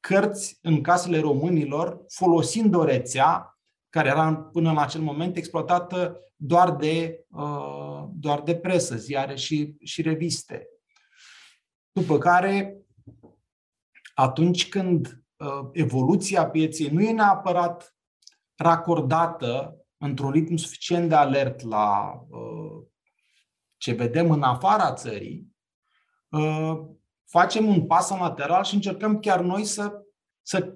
cărți 0.00 0.58
în 0.62 0.80
casele 0.80 1.20
românilor 1.20 2.04
folosind 2.08 2.74
o 2.74 2.84
rețea 2.84 3.58
care 3.88 4.08
era 4.08 4.34
până 4.34 4.70
în 4.70 4.78
acel 4.78 5.00
moment 5.00 5.36
exploatată 5.36 6.20
doar 6.36 6.76
de, 6.76 7.24
uh, 7.28 8.04
doar 8.12 8.40
de 8.42 8.56
presă, 8.56 8.96
ziare 8.96 9.34
și, 9.34 9.76
și 9.84 10.02
reviste. 10.02 10.68
După 11.92 12.18
care, 12.18 12.80
atunci 14.14 14.68
când 14.68 15.24
uh, 15.36 15.68
evoluția 15.72 16.50
pieței 16.50 16.88
nu 16.88 17.02
e 17.02 17.12
neapărat 17.12 17.96
racordată 18.54 19.76
într-un 19.96 20.30
ritm 20.30 20.56
suficient 20.56 21.08
de 21.08 21.14
alert 21.14 21.60
la 21.60 22.12
uh, 22.28 22.86
ce 23.76 23.92
vedem 23.92 24.30
în 24.30 24.42
afara 24.42 24.92
țării, 24.92 25.48
facem 27.30 27.66
un 27.66 27.86
pas 27.86 28.10
în 28.10 28.18
lateral 28.18 28.64
și 28.64 28.74
încercăm 28.74 29.18
chiar 29.18 29.40
noi 29.40 29.64
să, 29.64 29.92
să, 30.42 30.74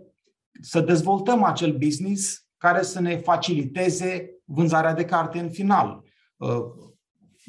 să 0.60 0.80
dezvoltăm 0.80 1.42
acel 1.42 1.76
business 1.76 2.46
care 2.56 2.82
să 2.82 3.00
ne 3.00 3.16
faciliteze 3.16 4.30
vânzarea 4.44 4.94
de 4.94 5.04
carte 5.04 5.38
în 5.38 5.50
final. 5.50 6.02
Uh, 6.36 6.62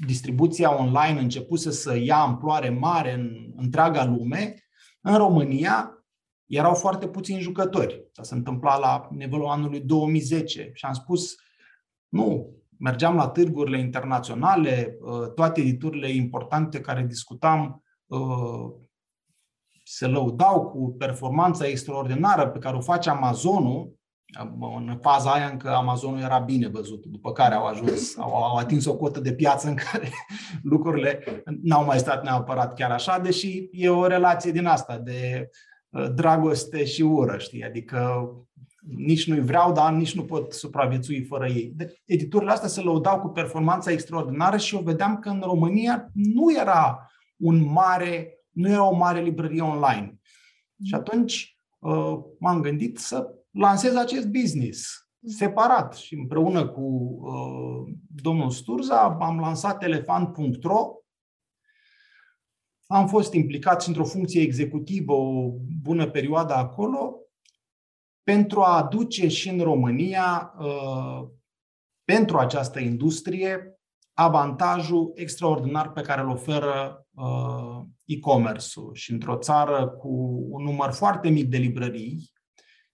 distribuția 0.06 0.80
online 0.82 1.20
începuse 1.20 1.72
să 1.72 1.98
ia 1.98 2.18
amploare 2.18 2.70
mare 2.70 3.14
în 3.14 3.54
întreaga 3.56 4.06
lume. 4.06 4.56
În 5.02 5.18
România 5.18 6.06
erau 6.46 6.74
foarte 6.74 7.08
puțini 7.08 7.40
jucători. 7.40 8.06
Asta 8.10 8.24
se 8.24 8.36
întâmpla 8.36 8.78
la 8.78 9.08
nivelul 9.12 9.46
anului 9.46 9.80
2010 9.80 10.72
și 10.74 10.86
am 10.86 10.94
spus, 10.94 11.36
nu, 12.08 12.56
mergeam 12.80 13.16
la 13.16 13.28
târgurile 13.28 13.80
internaționale, 13.80 14.98
uh, 15.00 15.34
toate 15.34 15.62
editurile 15.62 16.10
importante 16.10 16.80
care 16.80 17.04
discutam 17.04 17.84
uh, 18.06 18.85
se 19.88 20.08
lăudau 20.08 20.66
cu 20.66 20.96
performanța 20.98 21.68
extraordinară 21.68 22.48
pe 22.48 22.60
care 22.60 22.76
o 22.76 22.82
face 22.82 23.10
Amazonul, 23.10 23.94
în 24.78 24.98
faza 25.02 25.32
aia 25.32 25.48
încă 25.48 25.70
Amazonul 25.70 26.20
era 26.20 26.40
bine 26.40 26.68
văzut, 26.68 27.06
după 27.06 27.32
care 27.32 27.56
au 27.56 27.66
ajuns, 27.66 28.18
au, 28.18 28.34
au 28.34 28.56
atins 28.56 28.86
o 28.86 28.96
cotă 28.96 29.20
de 29.20 29.34
piață 29.34 29.68
în 29.68 29.76
care 29.76 30.10
lucrurile 30.74 31.44
n-au 31.62 31.86
mai 31.86 32.00
stat 32.00 32.24
neapărat 32.24 32.74
chiar 32.74 32.92
așa, 32.92 33.20
deși 33.20 33.70
e 33.72 33.90
o 33.90 34.08
relație 34.08 34.52
din 34.52 34.66
asta 34.66 34.98
de 34.98 35.50
uh, 35.90 36.14
dragoste 36.14 36.86
și 36.86 37.02
ură, 37.02 37.38
știi? 37.38 37.64
Adică 37.64 38.30
nici 38.88 39.28
nu-i 39.28 39.42
vreau, 39.42 39.72
dar 39.72 39.92
nici 39.92 40.16
nu 40.16 40.24
pot 40.24 40.54
supraviețui 40.54 41.24
fără 41.24 41.48
ei. 41.48 41.72
Deci, 41.76 42.02
editurile 42.06 42.52
astea 42.52 42.68
se 42.68 42.82
lăudau 42.82 43.20
cu 43.20 43.28
performanța 43.28 43.92
extraordinară 43.92 44.58
și 44.58 44.76
eu 44.76 44.82
vedeam 44.82 45.20
că 45.20 45.30
în 45.30 45.42
România 45.46 46.10
nu 46.14 46.54
era 46.60 47.10
un 47.38 47.72
mare 47.72 48.35
nu 48.56 48.70
era 48.70 48.84
o 48.84 48.96
mare 48.96 49.22
librărie 49.22 49.62
online. 49.62 50.20
Și 50.84 50.94
mm. 50.94 51.00
atunci 51.00 51.58
uh, 51.80 52.18
m-am 52.40 52.62
gândit 52.62 52.98
să 52.98 53.28
lansez 53.52 53.96
acest 53.96 54.28
business 54.28 55.10
separat 55.28 55.96
și 55.96 56.16
împreună 56.16 56.68
cu 56.68 56.82
uh, 56.82 57.96
domnul 58.08 58.50
Sturza 58.50 59.18
am 59.20 59.40
lansat 59.40 59.84
elefant.ro 59.84 60.96
am 62.88 63.08
fost 63.08 63.34
implicat 63.34 63.88
într-o 63.88 64.04
funcție 64.04 64.42
executivă 64.42 65.14
o 65.14 65.52
bună 65.82 66.10
perioadă 66.10 66.54
acolo 66.54 67.20
pentru 68.24 68.62
a 68.62 68.78
aduce 68.78 69.28
și 69.28 69.50
în 69.50 69.60
România, 69.60 70.54
uh, 70.60 71.28
pentru 72.04 72.38
această 72.38 72.80
industrie, 72.80 73.80
avantajul 74.14 75.12
extraordinar 75.16 75.92
pe 75.92 76.02
care 76.02 76.22
îl 76.22 76.30
oferă 76.30 76.98
uh, 77.00 77.05
e-commerce-ul 78.04 78.94
și 78.94 79.12
într-o 79.12 79.38
țară 79.38 79.88
cu 79.88 80.10
un 80.50 80.64
număr 80.64 80.92
foarte 80.92 81.30
mic 81.30 81.46
de 81.48 81.58
librării 81.58 82.34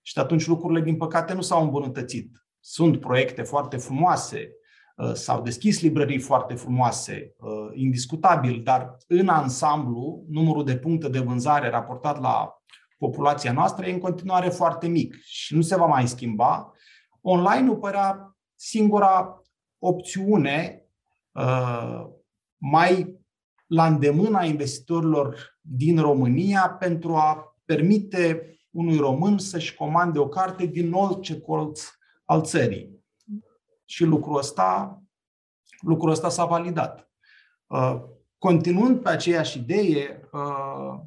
și 0.01 0.19
atunci 0.19 0.47
lucrurile, 0.47 0.81
din 0.81 0.97
păcate, 0.97 1.33
nu 1.33 1.41
s-au 1.41 1.63
îmbunătățit. 1.63 2.31
Sunt 2.59 2.99
proiecte 2.99 3.41
foarte 3.41 3.77
frumoase, 3.77 4.51
uh, 4.95 5.13
s-au 5.13 5.41
deschis 5.41 5.81
librării 5.81 6.19
foarte 6.19 6.53
frumoase, 6.53 7.35
uh, 7.37 7.71
indiscutabil, 7.73 8.61
dar 8.63 8.97
în 9.07 9.27
ansamblu, 9.27 10.25
numărul 10.27 10.65
de 10.65 10.77
puncte 10.77 11.09
de 11.09 11.19
vânzare 11.19 11.69
raportat 11.69 12.21
la 12.21 12.61
populația 12.97 13.51
noastră 13.51 13.85
e 13.85 13.91
în 13.91 13.99
continuare 13.99 14.49
foarte 14.49 14.87
mic 14.87 15.15
și 15.23 15.55
nu 15.55 15.61
se 15.61 15.77
va 15.77 15.85
mai 15.85 16.07
schimba. 16.07 16.71
Online-ul 17.21 17.77
părea 17.77 18.37
singura 18.55 19.41
opțiune 19.79 20.85
uh, 21.31 22.05
mai 22.57 23.20
la 23.71 23.87
îndemâna 23.87 24.43
investitorilor 24.43 25.57
din 25.61 25.99
România 25.99 26.69
pentru 26.79 27.15
a 27.15 27.57
permite 27.65 28.55
unui 28.69 28.97
român 28.97 29.37
să-și 29.37 29.75
comande 29.75 30.19
o 30.19 30.27
carte 30.27 30.65
din 30.65 30.93
orice 30.93 31.39
colț 31.41 31.81
al 32.25 32.43
țării. 32.43 33.05
Și 33.85 34.03
lucrul 34.03 34.37
ăsta, 34.37 35.01
lucrul 35.79 36.11
ăsta 36.11 36.29
s-a 36.29 36.45
validat. 36.45 37.11
Uh, 37.67 38.01
continuând 38.37 39.01
pe 39.01 39.09
aceeași 39.09 39.57
idee, 39.57 40.29
uh, 40.31 40.99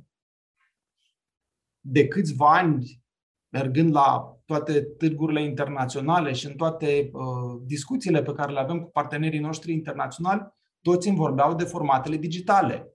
de 1.80 2.08
câțiva 2.08 2.56
ani, 2.56 3.02
mergând 3.48 3.92
la 3.92 4.38
toate 4.44 4.82
târgurile 4.82 5.42
internaționale 5.42 6.32
și 6.32 6.46
în 6.46 6.56
toate 6.56 7.10
uh, 7.12 7.60
discuțiile 7.62 8.22
pe 8.22 8.32
care 8.32 8.52
le 8.52 8.60
avem 8.60 8.80
cu 8.80 8.90
partenerii 8.90 9.40
noștri 9.40 9.72
internaționali, 9.72 10.52
toți 10.84 11.08
îmi 11.08 11.16
vorbeau 11.16 11.54
de 11.54 11.64
formatele 11.64 12.16
digitale, 12.16 12.92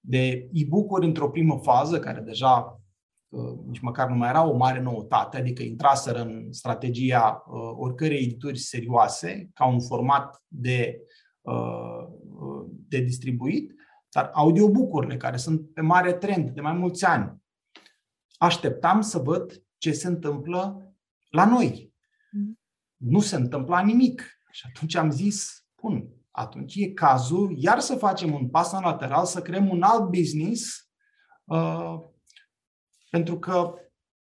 de 0.00 0.48
e-book-uri 0.52 1.06
într-o 1.06 1.30
primă 1.30 1.58
fază, 1.62 1.98
care 1.98 2.20
deja 2.20 2.82
uh, 3.28 3.58
nici 3.66 3.80
măcar 3.80 4.08
nu 4.08 4.14
mai 4.14 4.28
era 4.28 4.46
o 4.46 4.56
mare 4.56 4.80
noutate, 4.80 5.36
adică 5.36 5.62
intraseră 5.62 6.20
în 6.20 6.52
strategia 6.52 7.44
uh, 7.46 7.72
oricărei 7.76 8.22
edituri 8.22 8.58
serioase, 8.58 9.50
ca 9.54 9.66
un 9.66 9.80
format 9.80 10.42
de, 10.48 10.98
uh, 11.40 12.06
de 12.88 13.00
distribuit, 13.00 13.74
dar 14.08 14.30
audiobook-urile, 14.32 15.16
care 15.16 15.36
sunt 15.36 15.72
pe 15.72 15.80
mare 15.80 16.12
trend 16.12 16.50
de 16.50 16.60
mai 16.60 16.72
mulți 16.72 17.04
ani, 17.04 17.42
așteptam 18.36 19.00
să 19.00 19.18
văd 19.18 19.64
ce 19.78 19.92
se 19.92 20.06
întâmplă 20.06 20.92
la 21.30 21.46
noi. 21.46 21.94
Mm. 22.30 22.58
Nu 22.96 23.20
se 23.20 23.36
întâmpla 23.36 23.80
nimic. 23.80 24.22
Și 24.50 24.64
atunci 24.68 24.94
am 24.94 25.10
zis, 25.10 25.66
bun, 25.82 26.21
atunci 26.32 26.74
e 26.74 26.92
cazul 26.92 27.54
iar 27.56 27.78
să 27.78 27.94
facem 27.94 28.34
un 28.34 28.48
pas 28.48 28.72
în 28.72 28.80
lateral, 28.82 29.24
să 29.24 29.42
creăm 29.42 29.68
un 29.68 29.82
alt 29.82 30.08
business, 30.10 30.90
uh, 31.44 31.94
pentru 33.10 33.38
că 33.38 33.74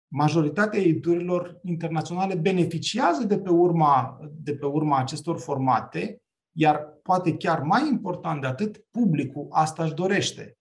majoritatea 0.08 0.80
editurilor 0.80 1.60
internaționale 1.62 2.34
beneficiază 2.34 3.24
de 3.24 3.38
pe, 3.38 3.50
urma, 3.50 4.18
de 4.30 4.54
pe 4.54 4.66
urma 4.66 4.98
acestor 4.98 5.38
formate, 5.38 6.22
iar 6.52 6.76
poate 7.02 7.36
chiar 7.36 7.62
mai 7.62 7.88
important 7.88 8.40
de 8.40 8.46
atât, 8.46 8.84
publicul 8.90 9.46
asta 9.50 9.84
își 9.84 9.94
dorește. 9.94 10.58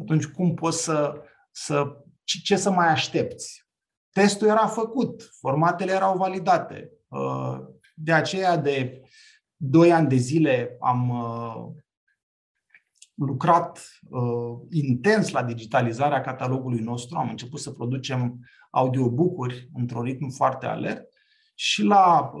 Atunci 0.00 0.26
cum 0.26 0.54
poți 0.54 0.82
să, 0.82 1.22
să 1.50 1.96
ce 2.24 2.56
să 2.56 2.70
mai 2.70 2.88
aștepți? 2.88 3.66
Testul 4.10 4.48
era 4.48 4.66
făcut, 4.66 5.30
formatele 5.40 5.92
erau 5.92 6.16
validate. 6.16 6.90
Uh, 7.08 7.58
de 7.94 8.12
aceea, 8.12 8.56
de 8.56 9.00
doi 9.70 9.92
ani 9.92 10.08
de 10.08 10.16
zile 10.16 10.76
am 10.80 11.08
uh, 11.08 11.82
lucrat 13.14 13.88
uh, 14.08 14.58
intens 14.70 15.30
la 15.30 15.42
digitalizarea 15.42 16.20
catalogului 16.20 16.80
nostru. 16.80 17.18
Am 17.18 17.28
început 17.28 17.60
să 17.60 17.70
producem 17.70 18.38
audiobook-uri 18.70 19.68
într-un 19.74 20.02
ritm 20.02 20.28
foarte 20.28 20.66
alert 20.66 21.08
și 21.54 21.82
la 21.82 22.32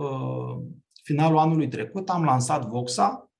finalul 1.02 1.38
anului 1.38 1.68
trecut 1.68 2.08
am 2.08 2.24
lansat 2.24 2.66
Voxa, 2.66 3.30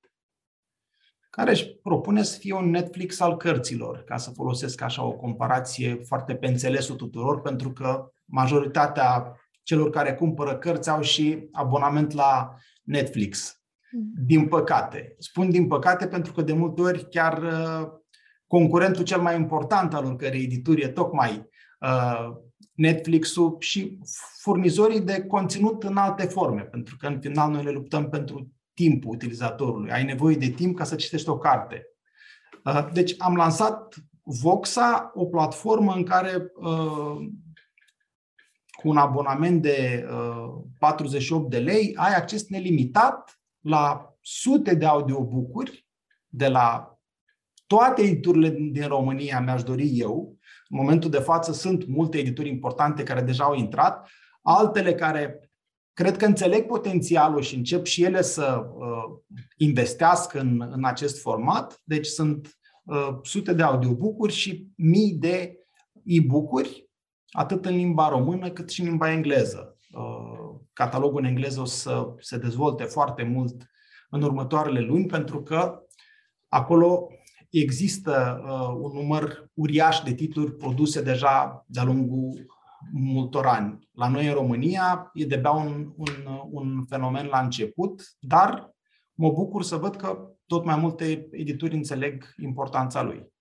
care 1.30 1.50
își 1.50 1.74
propune 1.82 2.22
să 2.22 2.38
fie 2.38 2.54
un 2.54 2.70
Netflix 2.70 3.20
al 3.20 3.36
cărților, 3.36 4.04
ca 4.04 4.16
să 4.16 4.30
folosesc 4.30 4.80
așa 4.80 5.04
o 5.04 5.12
comparație 5.12 5.94
foarte 5.94 6.34
pe 6.36 6.46
înțelesul 6.46 6.96
tuturor, 6.96 7.40
pentru 7.40 7.72
că 7.72 8.12
majoritatea 8.24 9.38
celor 9.62 9.90
care 9.90 10.14
cumpără 10.14 10.58
cărți 10.58 10.90
au 10.90 11.00
și 11.00 11.48
abonament 11.52 12.12
la 12.12 12.54
Netflix. 12.82 13.63
Mm. 13.94 14.12
Din 14.26 14.48
păcate. 14.48 15.14
Spun 15.18 15.50
din 15.50 15.66
păcate 15.66 16.06
pentru 16.06 16.32
că 16.32 16.42
de 16.42 16.52
multe 16.52 16.82
ori 16.82 17.08
chiar 17.08 17.42
uh, 17.42 17.88
concurentul 18.46 19.04
cel 19.04 19.20
mai 19.20 19.36
important 19.36 19.94
al 19.94 20.04
oricărei 20.04 20.42
edituri 20.42 20.82
e 20.82 20.88
tocmai 20.88 21.48
uh, 21.80 22.36
Netflix-ul 22.72 23.56
și 23.58 23.98
furnizorii 24.38 25.00
de 25.00 25.24
conținut 25.24 25.82
în 25.82 25.96
alte 25.96 26.26
forme, 26.26 26.62
pentru 26.62 26.96
că 26.96 27.06
în 27.06 27.20
final 27.20 27.50
noi 27.50 27.64
le 27.64 27.70
luptăm 27.70 28.08
pentru 28.08 28.52
timpul 28.74 29.14
utilizatorului. 29.14 29.90
Ai 29.90 30.04
nevoie 30.04 30.36
de 30.36 30.48
timp 30.48 30.76
ca 30.76 30.84
să 30.84 30.94
citești 30.94 31.28
o 31.28 31.38
carte. 31.38 31.86
Uh, 32.64 32.88
deci 32.92 33.14
am 33.18 33.36
lansat 33.36 33.94
Voxa, 34.22 35.10
o 35.14 35.26
platformă 35.26 35.92
în 35.94 36.02
care 36.02 36.52
cu 38.76 38.88
un 38.88 38.96
abonament 38.96 39.62
de 39.62 40.06
48 40.78 41.50
de 41.50 41.58
lei 41.58 41.92
ai 41.96 42.14
acces 42.14 42.48
nelimitat 42.48 43.43
la 43.64 44.14
sute 44.20 44.74
de 44.74 44.86
audiobook-uri 44.86 45.86
de 46.28 46.48
la 46.48 46.98
toate 47.66 48.02
editurile 48.02 48.50
din 48.50 48.86
România, 48.86 49.40
mi-aș 49.40 49.62
dori 49.62 49.98
eu. 49.98 50.36
În 50.68 50.76
momentul 50.76 51.10
de 51.10 51.18
față 51.18 51.52
sunt 51.52 51.86
multe 51.86 52.18
edituri 52.18 52.48
importante 52.48 53.02
care 53.02 53.20
deja 53.20 53.44
au 53.44 53.54
intrat, 53.54 54.08
altele 54.42 54.94
care 54.94 55.50
cred 55.92 56.16
că 56.16 56.26
înțeleg 56.26 56.66
potențialul 56.66 57.42
și 57.42 57.54
încep 57.54 57.86
și 57.86 58.02
ele 58.02 58.22
să 58.22 58.70
uh, 58.76 59.36
investească 59.56 60.40
în, 60.40 60.68
în 60.70 60.84
acest 60.84 61.20
format. 61.20 61.80
Deci 61.84 62.06
sunt 62.06 62.58
uh, 62.84 63.18
sute 63.22 63.52
de 63.52 63.62
audiobook-uri 63.62 64.32
și 64.32 64.68
mii 64.76 65.12
de 65.12 65.58
e-book-uri, 66.04 66.90
atât 67.30 67.64
în 67.64 67.76
limba 67.76 68.08
română 68.08 68.50
cât 68.50 68.70
și 68.70 68.80
în 68.80 68.86
limba 68.86 69.10
engleză. 69.12 69.73
Uh, 70.74 70.84
catalogul 70.84 71.20
în 71.20 71.28
engleză 71.28 71.60
o 71.60 71.64
să 71.64 72.14
se 72.18 72.38
dezvolte 72.38 72.84
foarte 72.84 73.22
mult 73.22 73.66
în 74.10 74.22
următoarele 74.22 74.80
luni, 74.80 75.06
pentru 75.06 75.42
că 75.42 75.82
acolo 76.48 77.08
există 77.50 78.42
uh, 78.44 78.76
un 78.80 78.92
număr 78.92 79.50
uriaș 79.54 80.00
de 80.00 80.14
titluri 80.14 80.56
produse 80.56 81.02
deja 81.02 81.64
de-a 81.66 81.84
lungul 81.84 82.46
multor 82.92 83.46
ani. 83.46 83.88
La 83.92 84.08
noi 84.08 84.26
în 84.26 84.34
România 84.34 85.10
e 85.14 85.24
de 85.24 85.40
un, 85.44 85.92
un, 85.96 86.26
un 86.50 86.84
fenomen 86.88 87.26
la 87.26 87.40
început, 87.40 88.02
dar 88.18 88.74
mă 89.12 89.30
bucur 89.30 89.62
să 89.62 89.76
văd 89.76 89.96
că 89.96 90.28
tot 90.46 90.64
mai 90.64 90.76
multe 90.76 91.28
edituri 91.30 91.74
înțeleg 91.74 92.34
importanța 92.36 93.02
lui. 93.02 93.32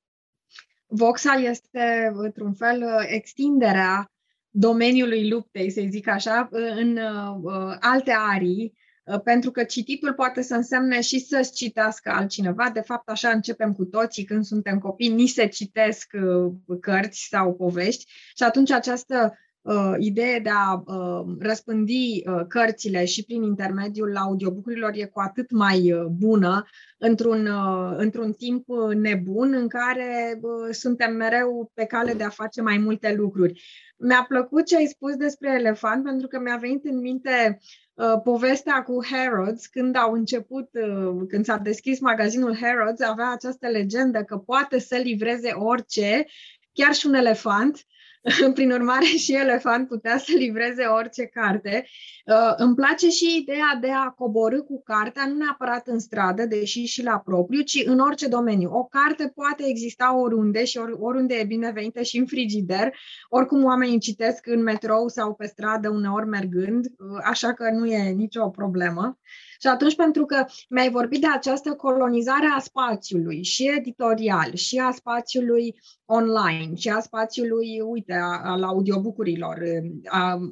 Voxa 0.87 1.33
este, 1.33 2.11
într-un 2.13 2.53
fel, 2.53 2.83
extinderea 3.07 4.11
domeniului 4.55 5.29
luptei, 5.29 5.71
să 5.71 5.81
zic 5.89 6.07
așa, 6.07 6.49
în 6.51 6.97
uh, 6.97 7.75
alte 7.79 8.13
arii, 8.33 8.73
uh, 9.03 9.21
pentru 9.23 9.51
că 9.51 9.63
cititul 9.63 10.13
poate 10.13 10.41
să 10.41 10.55
însemne 10.55 11.01
și 11.01 11.19
să-ți 11.19 11.53
citească 11.53 12.09
altcineva. 12.09 12.69
De 12.73 12.79
fapt, 12.79 13.09
așa 13.09 13.29
începem 13.29 13.73
cu 13.73 13.85
toții 13.85 14.23
când 14.23 14.43
suntem 14.45 14.79
copii, 14.79 15.09
ni 15.09 15.27
se 15.27 15.47
citesc 15.47 16.11
uh, 16.13 16.53
cărți 16.79 17.27
sau 17.29 17.53
povești 17.53 18.05
și 18.35 18.43
atunci 18.43 18.71
această 18.71 19.37
uh, 19.63 19.93
idee 19.97 20.39
de 20.39 20.49
a 20.49 20.83
uh, 20.85 21.35
răspândi 21.39 22.23
uh, 22.25 22.41
cărțile 22.47 23.05
și 23.05 23.23
prin 23.23 23.43
intermediul 23.43 24.17
audiobucurilor 24.17 24.91
e 24.93 25.05
cu 25.05 25.19
atât 25.19 25.51
mai 25.51 25.93
uh, 25.93 26.05
bună 26.05 26.65
într-un, 26.97 27.45
uh, 27.45 27.93
într-un 27.97 28.33
timp 28.33 28.65
nebun 28.93 29.53
în 29.53 29.67
care 29.67 30.39
uh, 30.41 30.69
suntem 30.71 31.15
mereu 31.15 31.71
pe 31.73 31.85
cale 31.85 32.13
de 32.13 32.23
a 32.23 32.29
face 32.29 32.61
mai 32.61 32.77
multe 32.77 33.13
lucruri. 33.13 33.61
Mi-a 33.97 34.25
plăcut 34.27 34.65
ce 34.65 34.75
ai 34.75 34.85
spus 34.85 35.15
despre 35.15 35.55
elefant 35.59 36.03
pentru 36.03 36.27
că 36.27 36.39
mi-a 36.39 36.57
venit 36.57 36.85
în 36.85 36.99
minte 36.99 37.59
uh, 37.93 38.21
povestea 38.23 38.83
cu 38.83 39.05
Harrods, 39.05 39.65
când 39.65 39.95
au 39.95 40.13
început, 40.13 40.69
uh, 40.73 41.25
când 41.27 41.45
s-a 41.45 41.57
deschis 41.57 41.99
magazinul 41.99 42.57
Harrods, 42.61 43.01
avea 43.01 43.31
această 43.31 43.67
legendă 43.67 44.23
că 44.23 44.37
poate 44.37 44.79
să 44.79 44.95
livreze 44.95 45.51
orice, 45.51 46.25
chiar 46.73 46.93
și 46.93 47.07
un 47.07 47.13
elefant, 47.13 47.85
Prin 48.53 48.71
urmare, 48.71 49.05
și 49.05 49.35
Elefant 49.35 49.87
putea 49.87 50.17
să 50.17 50.31
livreze 50.37 50.83
orice 50.83 51.25
carte. 51.25 51.85
Uh, 52.25 52.53
îmi 52.55 52.75
place 52.75 53.09
și 53.09 53.37
ideea 53.41 53.77
de 53.81 53.91
a 53.91 54.09
coborâ 54.09 54.61
cu 54.61 54.81
cartea, 54.83 55.25
nu 55.27 55.35
neapărat 55.35 55.87
în 55.87 55.99
stradă, 55.99 56.45
deși 56.45 56.85
și 56.85 57.03
la 57.03 57.19
propriu, 57.19 57.61
ci 57.61 57.83
în 57.85 57.99
orice 57.99 58.27
domeniu. 58.27 58.69
O 58.73 58.83
carte 58.83 59.31
poate 59.35 59.63
exista 59.65 60.17
oriunde 60.17 60.65
și 60.65 60.79
oriunde 60.99 61.35
e 61.35 61.43
binevenită 61.43 62.01
și 62.01 62.17
în 62.17 62.25
frigider. 62.25 62.93
Oricum, 63.29 63.63
oamenii 63.63 63.99
citesc 63.99 64.47
în 64.47 64.63
metrou 64.63 65.07
sau 65.07 65.33
pe 65.33 65.45
stradă, 65.45 65.89
uneori 65.89 66.27
mergând, 66.27 66.85
uh, 66.85 67.19
așa 67.23 67.53
că 67.53 67.69
nu 67.71 67.85
e 67.85 68.09
nicio 68.09 68.49
problemă. 68.49 69.17
Și 69.63 69.69
atunci, 69.69 69.95
pentru 69.95 70.25
că 70.25 70.45
mi-ai 70.69 70.89
vorbit 70.89 71.21
de 71.21 71.27
această 71.33 71.73
colonizare 71.73 72.47
a 72.55 72.59
spațiului 72.59 73.43
și 73.43 73.71
editorial, 73.77 74.55
și 74.55 74.77
a 74.77 74.91
spațiului 74.91 75.75
online, 76.05 76.75
și 76.75 76.89
a 76.89 76.99
spațiului, 76.99 77.81
uite, 77.81 78.13
al 78.43 78.63
audiobucurilor, 78.63 79.59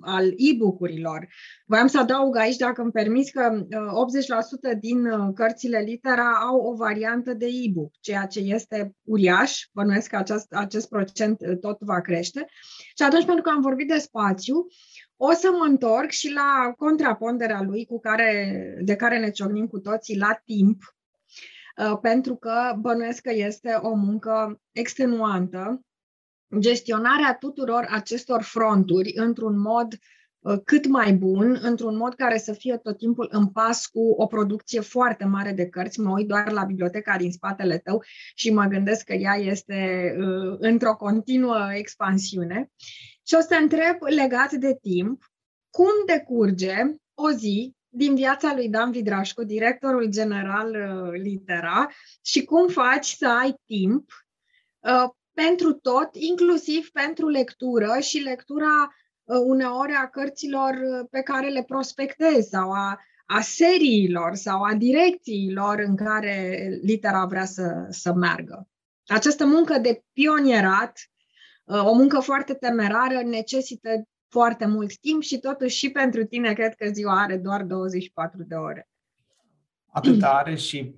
al 0.02 0.34
e-book-urilor, 0.36 1.28
voiam 1.66 1.88
să 1.88 2.00
adaug 2.00 2.36
aici, 2.36 2.56
dacă 2.58 2.82
îmi 2.82 2.92
permiți, 2.92 3.32
că 3.32 3.66
80% 4.76 4.80
din 4.80 5.06
uh, 5.06 5.30
cărțile 5.34 5.80
litera 5.80 6.32
au 6.50 6.58
o 6.60 6.76
variantă 6.76 7.34
de 7.34 7.46
e-book, 7.46 7.92
ceea 8.00 8.26
ce 8.26 8.40
este 8.40 8.96
uriaș, 9.04 9.62
bănuiesc 9.74 10.10
că 10.10 10.16
acest, 10.16 10.54
acest 10.54 10.90
procent 10.90 11.42
uh, 11.42 11.58
tot 11.60 11.78
va 11.80 12.02
crește. 12.02 12.46
Și 12.98 13.04
atunci, 13.04 13.26
pentru 13.26 13.44
că 13.44 13.50
am 13.50 13.62
vorbit 13.62 13.88
de 13.88 13.98
spațiu, 13.98 14.68
o 15.24 15.32
să 15.32 15.52
mă 15.52 15.66
întorc 15.66 16.10
și 16.10 16.32
la 16.32 16.74
contraponderea 16.78 17.62
lui 17.62 17.86
cu 17.86 18.00
care, 18.00 18.78
de 18.82 18.96
care 18.96 19.20
ne 19.20 19.30
ciocnim 19.30 19.68
cu 19.68 19.80
toții 19.80 20.18
la 20.18 20.42
timp, 20.46 20.96
uh, 21.78 21.98
pentru 22.02 22.36
că 22.36 22.74
bănuiesc 22.80 23.22
că 23.22 23.32
este 23.34 23.80
o 23.82 23.94
muncă 23.94 24.62
extenuantă. 24.72 25.82
Gestionarea 26.60 27.36
tuturor 27.40 27.88
acestor 27.90 28.42
fronturi 28.42 29.12
într-un 29.16 29.60
mod 29.60 29.88
uh, 30.40 30.60
cât 30.64 30.88
mai 30.88 31.14
bun, 31.14 31.60
într-un 31.62 31.98
mod 31.98 32.14
care 32.14 32.38
să 32.38 32.54
fie 32.54 32.78
tot 32.78 32.98
timpul 32.98 33.28
în 33.32 33.48
pas 33.48 33.86
cu 33.86 34.10
o 34.10 34.26
producție 34.26 34.80
foarte 34.80 35.26
mare 35.26 35.52
de 35.52 35.70
cărți. 35.70 36.00
Mă 36.00 36.12
uit 36.12 36.28
doar 36.28 36.52
la 36.52 36.64
biblioteca 36.64 37.18
din 37.18 37.32
spatele 37.32 37.78
tău 37.78 38.04
și 38.36 38.54
mă 38.54 38.66
gândesc 38.66 39.06
că 39.06 39.14
ea 39.14 39.36
este 39.36 40.12
uh, 40.20 40.56
într-o 40.60 40.96
continuă 40.96 41.70
expansiune. 41.74 42.72
Și 43.32 43.38
o 43.38 43.42
să 43.42 43.58
întreb 43.62 43.98
legat 44.02 44.52
de 44.52 44.78
timp, 44.82 45.32
cum 45.70 45.92
decurge 46.06 46.76
o 47.14 47.32
zi 47.32 47.76
din 47.90 48.16
viața 48.16 48.54
lui 48.56 48.70
Dan 48.70 48.92
Vidrașcu, 48.92 49.44
directorul 49.44 50.06
general 50.06 50.70
uh, 50.70 51.12
Litera, 51.12 51.90
și 52.22 52.44
cum 52.44 52.68
faci 52.68 53.08
să 53.08 53.28
ai 53.28 53.56
timp 53.66 54.10
uh, 54.80 55.10
pentru 55.34 55.74
tot, 55.74 56.10
inclusiv 56.14 56.90
pentru 56.90 57.28
lectură 57.28 58.00
și 58.00 58.18
lectura 58.18 58.94
uh, 59.24 59.38
uneori 59.44 59.94
a 59.94 60.10
cărților 60.10 60.74
uh, 60.74 61.08
pe 61.10 61.22
care 61.22 61.50
le 61.50 61.64
prospectezi 61.64 62.50
sau 62.50 62.72
a, 62.72 63.00
a 63.26 63.42
seriilor 63.42 64.36
sau 64.36 64.64
a 64.64 64.74
direcțiilor 64.74 65.80
în 65.80 65.96
care 65.96 66.70
litera 66.82 67.26
vrea 67.26 67.46
să, 67.46 67.88
să 67.90 68.14
meargă. 68.14 68.68
Această 69.06 69.46
muncă 69.46 69.78
de 69.78 70.04
pionierat 70.14 70.94
Uh, 70.94 71.11
o 71.80 71.94
muncă 71.94 72.20
foarte 72.20 72.54
temerară 72.54 73.22
necesită 73.26 73.90
foarte 74.28 74.66
mult 74.66 74.98
timp 74.98 75.22
și 75.22 75.38
totuși 75.38 75.78
și 75.78 75.90
pentru 75.90 76.24
tine 76.24 76.54
cred 76.54 76.76
că 76.76 76.90
ziua 76.94 77.22
are 77.22 77.38
doar 77.38 77.64
24 77.64 78.44
de 78.44 78.56
ore. 78.56 78.90
Atât 79.86 80.24
are 80.40 80.56
și, 80.56 80.94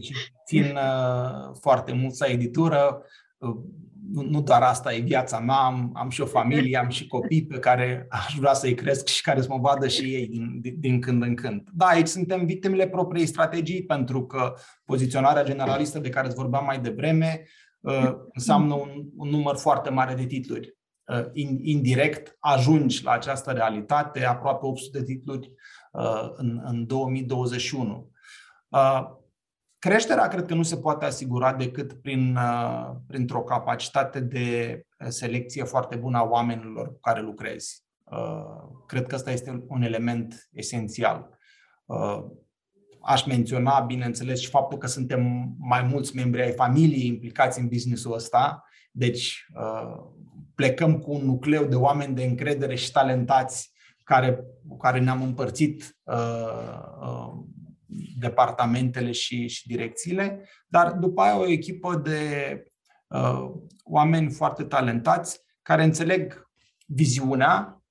și 0.00 0.14
țin 0.46 0.64
uh, 0.64 1.56
foarte 1.60 1.92
mult 1.92 2.14
să 2.14 2.26
editură. 2.26 3.02
Uh, 3.38 3.56
nu, 4.12 4.22
nu 4.22 4.42
doar 4.42 4.62
asta 4.62 4.94
e 4.94 5.00
viața 5.00 5.38
mea, 5.38 5.56
am, 5.56 5.90
am 5.94 6.10
și 6.10 6.20
o 6.20 6.26
familie, 6.26 6.78
am 6.78 6.88
și 6.88 7.06
copii 7.06 7.46
pe 7.46 7.58
care 7.58 8.06
aș 8.08 8.34
vrea 8.38 8.52
să-i 8.52 8.74
cresc 8.74 9.06
și 9.06 9.22
care 9.22 9.40
să 9.40 9.46
mă 9.50 9.58
vadă 9.58 9.88
și 9.88 10.14
ei 10.14 10.26
din, 10.28 10.60
din, 10.60 10.74
din 10.78 11.00
când 11.00 11.22
în 11.22 11.34
când. 11.34 11.68
Da, 11.72 11.86
aici 11.86 12.06
suntem 12.06 12.44
victimele 12.44 12.88
propriei 12.88 13.26
strategii, 13.26 13.84
pentru 13.84 14.26
că 14.26 14.54
poziționarea 14.84 15.44
generalistă 15.44 15.98
de 15.98 16.08
care 16.08 16.26
îți 16.26 16.36
vorbeam 16.36 16.64
mai 16.64 16.80
devreme 16.80 17.42
Uh, 17.42 17.67
înseamnă 18.32 18.74
un, 18.74 18.90
un 19.16 19.28
număr 19.28 19.56
foarte 19.56 19.90
mare 19.90 20.14
de 20.14 20.26
titluri. 20.26 20.78
Uh, 21.08 21.24
indirect 21.62 22.36
ajungi 22.38 23.04
la 23.04 23.10
această 23.10 23.52
realitate, 23.52 24.24
aproape 24.24 24.66
800 24.66 24.98
de 24.98 25.04
titluri 25.04 25.52
uh, 25.92 26.30
în, 26.34 26.60
în 26.64 26.86
2021. 26.86 28.10
Creșterea 29.78 30.28
cred 30.28 30.46
că 30.46 30.54
nu 30.54 30.62
se 30.62 30.76
poate 30.76 31.04
asigura 31.04 31.54
decât 31.54 31.92
prin, 31.92 32.38
printr-o 33.06 33.42
capacitate 33.42 34.20
de 34.20 34.82
selecție 35.08 35.64
foarte 35.64 35.96
bună 35.96 36.18
a 36.18 36.22
oamenilor 36.22 36.92
cu 36.92 36.98
care 37.00 37.20
lucrezi. 37.20 37.84
Cred 38.86 39.06
că 39.06 39.14
ăsta 39.14 39.30
este 39.30 39.64
un 39.68 39.82
element 39.82 40.48
esențial. 40.52 41.38
Aș 43.02 43.24
menționa, 43.24 43.80
bineînțeles, 43.80 44.40
și 44.40 44.48
faptul 44.48 44.78
că 44.78 44.86
suntem 44.86 45.52
mai 45.58 45.82
mulți 45.82 46.16
membri 46.16 46.42
ai 46.42 46.52
familiei 46.52 47.06
implicați 47.06 47.60
în 47.60 47.68
businessul 47.68 48.14
ăsta. 48.14 48.64
Deci, 48.92 49.46
uh, 49.54 50.04
plecăm 50.54 50.98
cu 50.98 51.12
un 51.12 51.24
nucleu 51.24 51.64
de 51.64 51.74
oameni 51.74 52.14
de 52.14 52.24
încredere 52.24 52.74
și 52.74 52.92
talentați 52.92 53.72
care, 54.04 54.44
cu 54.68 54.76
care 54.76 55.00
ne-am 55.00 55.22
împărțit 55.22 55.96
uh, 56.02 56.14
uh, 57.00 57.32
departamentele 58.18 59.12
și, 59.12 59.48
și 59.48 59.66
direcțiile, 59.66 60.48
dar 60.66 60.92
după 60.92 61.20
aia 61.20 61.38
o 61.38 61.46
echipă 61.46 61.96
de 61.96 62.62
uh, 63.06 63.50
oameni 63.84 64.30
foarte 64.30 64.64
talentați 64.64 65.40
care 65.62 65.82
înțeleg 65.82 66.50
viziunea 66.86 67.82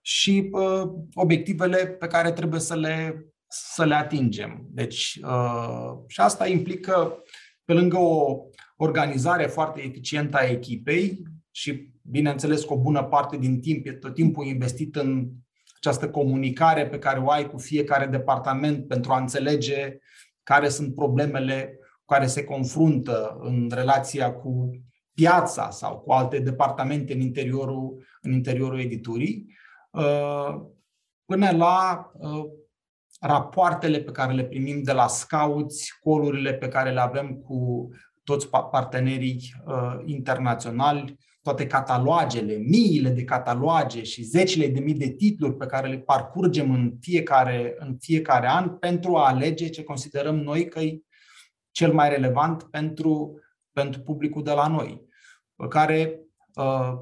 și 0.00 0.48
uh, 0.52 0.90
obiectivele 1.14 1.86
pe 1.86 2.06
care 2.06 2.32
trebuie 2.32 2.60
să 2.60 2.76
le 2.76 3.26
să 3.54 3.84
le 3.84 3.94
atingem. 3.94 4.66
Deci, 4.70 5.18
uh, 5.22 5.92
și 6.06 6.20
asta 6.20 6.48
implică, 6.48 7.22
pe 7.64 7.72
lângă 7.72 7.96
o 7.98 8.36
organizare 8.76 9.46
foarte 9.46 9.82
eficientă 9.82 10.36
a 10.36 10.46
echipei 10.46 11.22
și, 11.50 11.92
bineînțeles, 12.02 12.64
cu 12.64 12.72
o 12.72 12.80
bună 12.80 13.02
parte 13.02 13.36
din 13.36 13.60
timp, 13.60 13.86
e 13.86 13.92
tot 13.92 14.14
timpul 14.14 14.46
investit 14.46 14.96
în 14.96 15.30
această 15.76 16.10
comunicare 16.10 16.86
pe 16.86 16.98
care 16.98 17.18
o 17.18 17.30
ai 17.30 17.50
cu 17.50 17.58
fiecare 17.58 18.06
departament 18.06 18.88
pentru 18.88 19.12
a 19.12 19.18
înțelege 19.18 19.98
care 20.42 20.68
sunt 20.68 20.94
problemele 20.94 21.78
cu 21.78 22.14
care 22.14 22.26
se 22.26 22.44
confruntă 22.44 23.36
în 23.40 23.70
relația 23.74 24.32
cu 24.32 24.70
piața 25.14 25.70
sau 25.70 25.98
cu 25.98 26.12
alte 26.12 26.38
departamente 26.38 27.12
în 27.12 27.20
interiorul, 27.20 28.04
în 28.20 28.32
interiorul 28.32 28.80
editurii, 28.80 29.46
uh, 29.90 30.60
până 31.24 31.50
la 31.50 32.10
uh, 32.14 32.44
rapoartele 33.20 34.00
pe 34.00 34.10
care 34.10 34.32
le 34.32 34.44
primim 34.44 34.82
de 34.82 34.92
la 34.92 35.06
scouts, 35.06 35.90
colurile 36.02 36.54
pe 36.54 36.68
care 36.68 36.90
le 36.90 37.00
avem 37.00 37.34
cu 37.34 37.88
toți 38.24 38.48
partenerii 38.48 39.54
uh, 39.66 40.02
internaționali, 40.04 41.18
toate 41.42 41.66
catalogele, 41.66 42.56
miile 42.56 43.08
de 43.08 43.24
cataloage 43.24 44.02
și 44.02 44.22
zecile 44.22 44.68
de 44.68 44.80
mii 44.80 44.94
de 44.94 45.08
titluri 45.08 45.56
pe 45.56 45.66
care 45.66 45.88
le 45.88 45.98
parcurgem 45.98 46.70
în 46.70 46.92
fiecare, 47.00 47.74
în 47.78 47.96
fiecare 48.00 48.48
an 48.48 48.68
pentru 48.78 49.16
a 49.16 49.28
alege 49.28 49.68
ce 49.68 49.82
considerăm 49.82 50.36
noi 50.36 50.68
că 50.68 50.80
e 50.80 51.00
cel 51.70 51.92
mai 51.92 52.08
relevant 52.08 52.62
pentru, 52.62 53.40
pentru 53.72 54.00
publicul 54.00 54.42
de 54.42 54.52
la 54.52 54.68
noi, 54.68 55.08
pe 55.56 55.68
care 55.68 56.20
uh, 56.54 56.92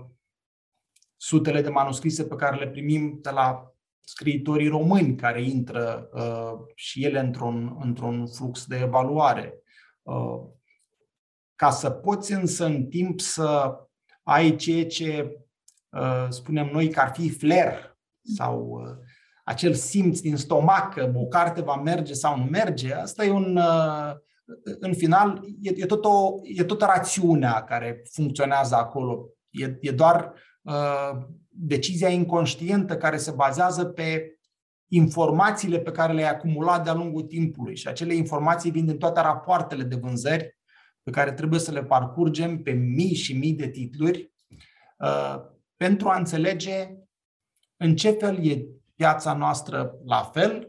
sutele 1.17 1.63
de 1.63 1.69
manuscrise 1.69 2.25
pe 2.25 2.35
care 2.35 2.57
le 2.57 2.69
primim 2.69 3.19
de 3.21 3.31
la 3.31 3.72
scriitorii 4.05 4.69
români 4.69 5.17
care 5.17 5.43
intră 5.43 6.09
uh, 6.13 6.65
și 6.75 7.05
ele 7.05 7.21
într-un, 7.21 7.77
într-un 7.81 8.27
flux 8.27 8.67
de 8.67 8.79
evaluare. 8.83 9.63
Uh, 10.03 10.41
ca 11.55 11.71
să 11.71 11.91
poți 11.91 12.33
însă 12.33 12.65
în 12.65 12.87
timp 12.87 13.21
să 13.21 13.77
ai 14.23 14.57
ceea 14.57 14.87
ce 14.87 15.39
uh, 15.91 16.27
spunem 16.29 16.71
noi 16.73 16.91
că 16.91 17.01
ar 17.01 17.11
fi 17.15 17.31
flair 17.31 17.97
sau 18.23 18.83
uh, 18.83 18.97
acel 19.45 19.75
simț 19.75 20.21
din 20.21 20.37
stomac 20.37 20.95
că 20.95 21.13
o 21.15 21.27
carte 21.27 21.61
va 21.61 21.77
merge 21.77 22.13
sau 22.13 22.37
nu 22.37 22.45
merge, 22.45 22.95
asta 22.95 23.25
e 23.25 23.31
un, 23.31 23.57
uh, 23.57 24.13
în 24.81 24.95
final, 24.95 25.41
e, 25.61 25.73
e, 25.77 25.87
tot 25.87 26.05
o, 26.05 26.35
e 26.43 26.65
tot 26.65 26.81
rațiunea 26.81 27.63
care 27.63 28.03
funcționează 28.13 28.75
acolo. 28.75 29.29
E, 29.51 29.77
e 29.81 29.91
doar 29.91 30.33
uh, 30.63 31.19
decizia 31.55 32.09
inconștientă 32.09 32.97
care 32.97 33.17
se 33.17 33.31
bazează 33.31 33.85
pe 33.85 34.37
informațiile 34.89 35.79
pe 35.79 35.91
care 35.91 36.13
le-ai 36.13 36.31
acumulat 36.31 36.85
de-a 36.85 36.95
lungul 36.95 37.23
timpului. 37.23 37.77
Și 37.77 37.89
acele 37.89 38.15
informații 38.15 38.71
vin 38.71 38.87
din 38.87 38.99
toate 38.99 39.21
rapoartele 39.21 39.83
de 39.83 39.97
vânzări 39.97 40.59
pe 41.03 41.11
care 41.11 41.33
trebuie 41.33 41.61
să 41.61 41.71
le 41.71 41.85
parcurgem 41.85 42.63
pe 42.63 42.71
mii 42.71 43.15
și 43.15 43.39
mii 43.39 43.53
de 43.53 43.69
titluri 43.69 44.33
uh, 44.99 45.37
pentru 45.77 46.09
a 46.09 46.17
înțelege 46.17 46.95
în 47.77 47.97
ce 47.97 48.11
fel 48.11 48.47
e 48.47 48.67
piața 48.95 49.35
noastră 49.35 49.95
la 50.05 50.23
fel 50.23 50.69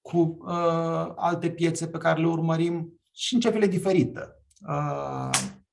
cu 0.00 0.18
uh, 0.18 1.12
alte 1.16 1.50
piețe 1.50 1.88
pe 1.88 1.98
care 1.98 2.20
le 2.20 2.26
urmărim 2.26 3.00
și 3.10 3.34
în 3.34 3.40
ce 3.40 3.50
fel 3.50 3.62
e 3.62 3.66
diferită 3.66 4.42
uh, 4.68 5.30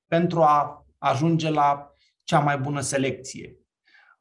pentru 0.08 0.42
a 0.42 0.86
ajunge 0.98 1.50
la 1.50 1.94
cea 2.24 2.40
mai 2.40 2.58
bună 2.58 2.82
selecție. 2.82 3.61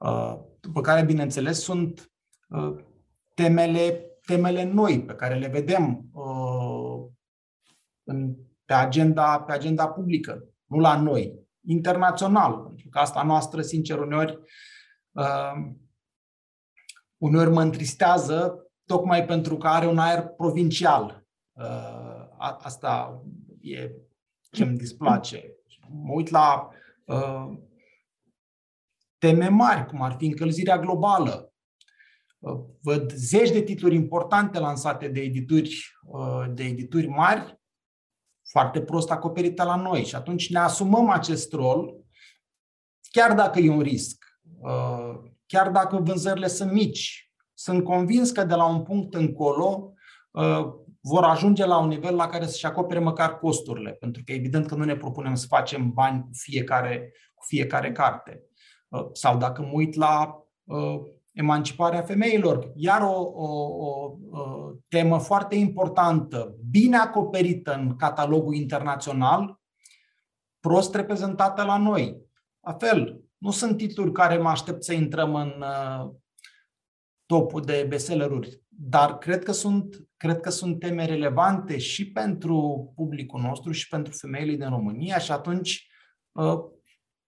Uh, 0.04 0.38
după 0.60 0.80
care, 0.80 1.04
bineînțeles, 1.04 1.62
sunt 1.62 2.12
uh, 2.48 2.84
temele, 3.34 4.04
temele 4.26 4.62
noi 4.62 5.04
pe 5.04 5.14
care 5.14 5.34
le 5.34 5.48
vedem 5.48 6.08
uh, 6.12 7.06
în, 8.04 8.34
pe, 8.64 8.72
agenda, 8.72 9.40
pe 9.40 9.52
agenda 9.52 9.88
publică, 9.88 10.44
nu 10.64 10.78
la 10.78 11.00
noi, 11.00 11.48
internațional, 11.66 12.58
pentru 12.58 12.88
că 12.88 12.98
asta 12.98 13.22
noastră, 13.22 13.62
sincer, 13.62 13.98
uneori, 13.98 14.38
uneori 17.16 17.50
mă 17.50 17.62
întristează 17.62 18.66
tocmai 18.84 19.24
pentru 19.24 19.56
că 19.56 19.68
are 19.68 19.86
un 19.86 19.98
aer 19.98 20.26
provincial. 20.26 21.26
Asta 22.38 23.22
e 23.60 23.90
ce 24.50 24.62
îmi 24.62 24.76
displace. 24.76 25.56
Mă 25.88 26.12
uit 26.12 26.28
la 26.28 26.68
teme 29.20 29.48
mari, 29.48 29.87
cum 29.87 30.02
ar 30.02 30.14
fi 30.18 30.26
încălzirea 30.26 30.78
globală. 30.78 31.52
Uh, 32.38 32.61
văd 32.83 33.12
zeci 33.12 33.50
de 33.50 33.62
titluri 33.62 33.94
importante 33.94 34.59
lansate 34.59 35.09
de 35.09 35.20
edituri, 35.20 35.76
uh, 36.06 36.44
de 36.54 36.64
edituri 36.64 37.06
mari, 37.06 37.61
foarte 38.50 38.80
prost 38.83 39.11
acoperite 39.11 39.62
la 39.62 39.76
noi. 39.76 40.04
Și 40.04 40.14
atunci 40.14 40.50
ne 40.50 40.59
asumăm 40.59 41.09
acest 41.09 41.52
rol, 41.52 42.04
chiar 43.11 43.35
dacă 43.35 43.59
e 43.59 43.70
un 43.70 43.80
risc. 43.80 44.24
Uh, 44.61 45.30
chiar 45.46 45.70
dacă 45.70 45.96
vânzările 45.96 46.46
sunt 46.46 46.72
mici. 46.72 47.33
Sunt 47.54 47.85
convins 47.85 48.30
că 48.30 48.44
de 48.44 48.54
la 48.54 48.66
un 48.66 48.83
punct 48.83 49.14
încolo 49.14 49.94
vor 51.00 51.24
ajunge 51.24 51.64
la 51.64 51.78
un 51.78 51.88
nivel 51.88 52.14
la 52.14 52.26
care 52.26 52.46
să-și 52.46 52.66
acopere 52.66 52.98
măcar 52.98 53.38
costurile, 53.38 53.92
pentru 53.92 54.22
că 54.24 54.33
evident 54.33 54.66
că 54.66 54.74
nu 54.74 54.85
ne 54.85 54.96
propunem 54.96 55.35
să 55.35 55.46
facem 55.46 55.90
bani 55.92 56.22
cu 56.22 56.28
fiecare, 56.33 57.12
cu 57.35 57.44
fiecare 57.46 57.92
carte. 57.92 58.49
Sau 59.12 59.38
dacă 59.38 59.62
mă 59.62 59.70
uit 59.72 59.94
la 59.94 60.44
emanciparea 61.33 62.03
femeilor. 62.03 62.72
Iar 62.74 63.03
o, 63.03 63.20
o, 63.35 63.46
o, 63.87 64.16
o 64.31 64.72
temă 64.88 65.18
foarte 65.18 65.55
importantă, 65.55 66.57
bine 66.70 66.96
acoperită 66.96 67.74
în 67.74 67.96
catalogul 67.96 68.55
internațional, 68.55 69.61
prost 70.61 70.94
reprezentată 70.94 71.62
la 71.62 71.76
noi. 71.76 72.16
La 72.61 72.72
fel, 72.72 73.20
nu 73.38 73.50
sunt 73.50 73.76
titluri 73.76 74.12
care 74.12 74.38
mă 74.38 74.48
aștept 74.48 74.83
să 74.83 74.92
intrăm 74.92 75.35
în 75.35 75.55
uh, 75.59 76.11
topul 77.26 77.62
de 77.62 77.87
bestselleruri, 77.88 78.62
dar 78.68 79.18
cred 79.18 79.42
că 79.42 79.53
sunt, 79.53 80.09
cred 80.16 80.40
că 80.40 80.50
sunt 80.50 80.79
teme 80.79 81.05
relevante 81.05 81.79
și 81.79 82.12
pentru 82.12 82.92
publicul 82.94 83.40
nostru 83.40 83.72
și 83.72 83.88
pentru 83.88 84.12
femeile 84.12 84.55
din 84.55 84.68
România 84.68 85.18
și 85.18 85.33
atunci 85.33 85.88
uh, 86.33 86.59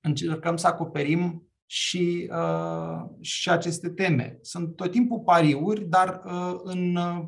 încercăm 0.01 0.57
să 0.57 0.66
acoperim 0.66 1.51
și, 1.72 2.30
uh, 2.30 3.04
și 3.20 3.50
aceste 3.50 3.88
teme. 3.88 4.38
Sunt 4.40 4.76
tot 4.76 4.90
timpul 4.90 5.20
pariuri, 5.20 5.85
dar 5.85 6.22
uh, 6.24 6.61
în 6.62 6.96
uh, 6.96 7.24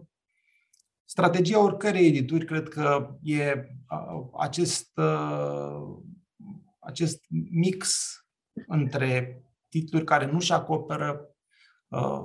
strategia 1.05 1.63
oricărei 1.63 2.07
edituri 2.07 2.45
cred 2.45 2.69
că 2.69 3.17
e 3.23 3.53
uh, 3.91 4.29
acest, 4.39 4.91
uh, 4.97 5.83
acest 6.79 7.25
mix 7.51 8.13
între 8.67 9.43
titluri 9.69 10.05
care 10.05 10.27
nu-și 10.27 10.53
acoperă 10.53 11.29
uh, 11.89 12.25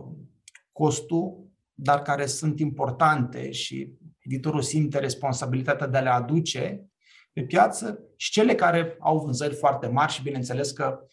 costul, 0.71 1.47
dar 1.73 2.01
care 2.01 2.25
sunt 2.25 2.59
importante 2.59 3.51
și 3.51 3.93
editorul 4.19 4.61
simte 4.61 4.99
responsabilitatea 4.99 5.87
de 5.87 5.97
a 5.97 6.01
le 6.01 6.09
aduce 6.09 6.89
pe 7.33 7.41
piață 7.43 7.99
și 8.15 8.31
cele 8.31 8.55
care 8.55 8.95
au 8.99 9.19
vânzări 9.19 9.55
foarte 9.55 9.87
mari 9.87 10.11
și 10.11 10.21
bineînțeles 10.21 10.71
că 10.71 10.99
Uh, 10.99 11.07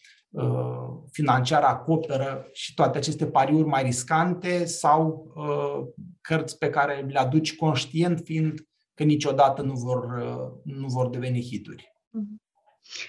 financiar 1.11 1.63
acoperă 1.63 2.49
și 2.53 2.73
toate 2.73 2.97
aceste 2.97 3.25
pariuri 3.25 3.67
mai 3.67 3.83
riscante 3.83 4.65
sau 4.65 5.31
uh, 5.35 6.05
cărți 6.21 6.57
pe 6.57 6.69
care 6.69 7.05
le 7.09 7.19
aduci 7.19 7.55
conștient 7.55 8.21
fiind 8.23 8.59
că 8.93 9.03
niciodată 9.03 9.61
nu 9.61 9.73
vor, 9.73 10.03
uh, 10.03 10.73
nu 10.75 10.87
vor 10.87 11.09
deveni 11.09 11.41
hituri. 11.41 11.93
Mhm. 12.09 12.41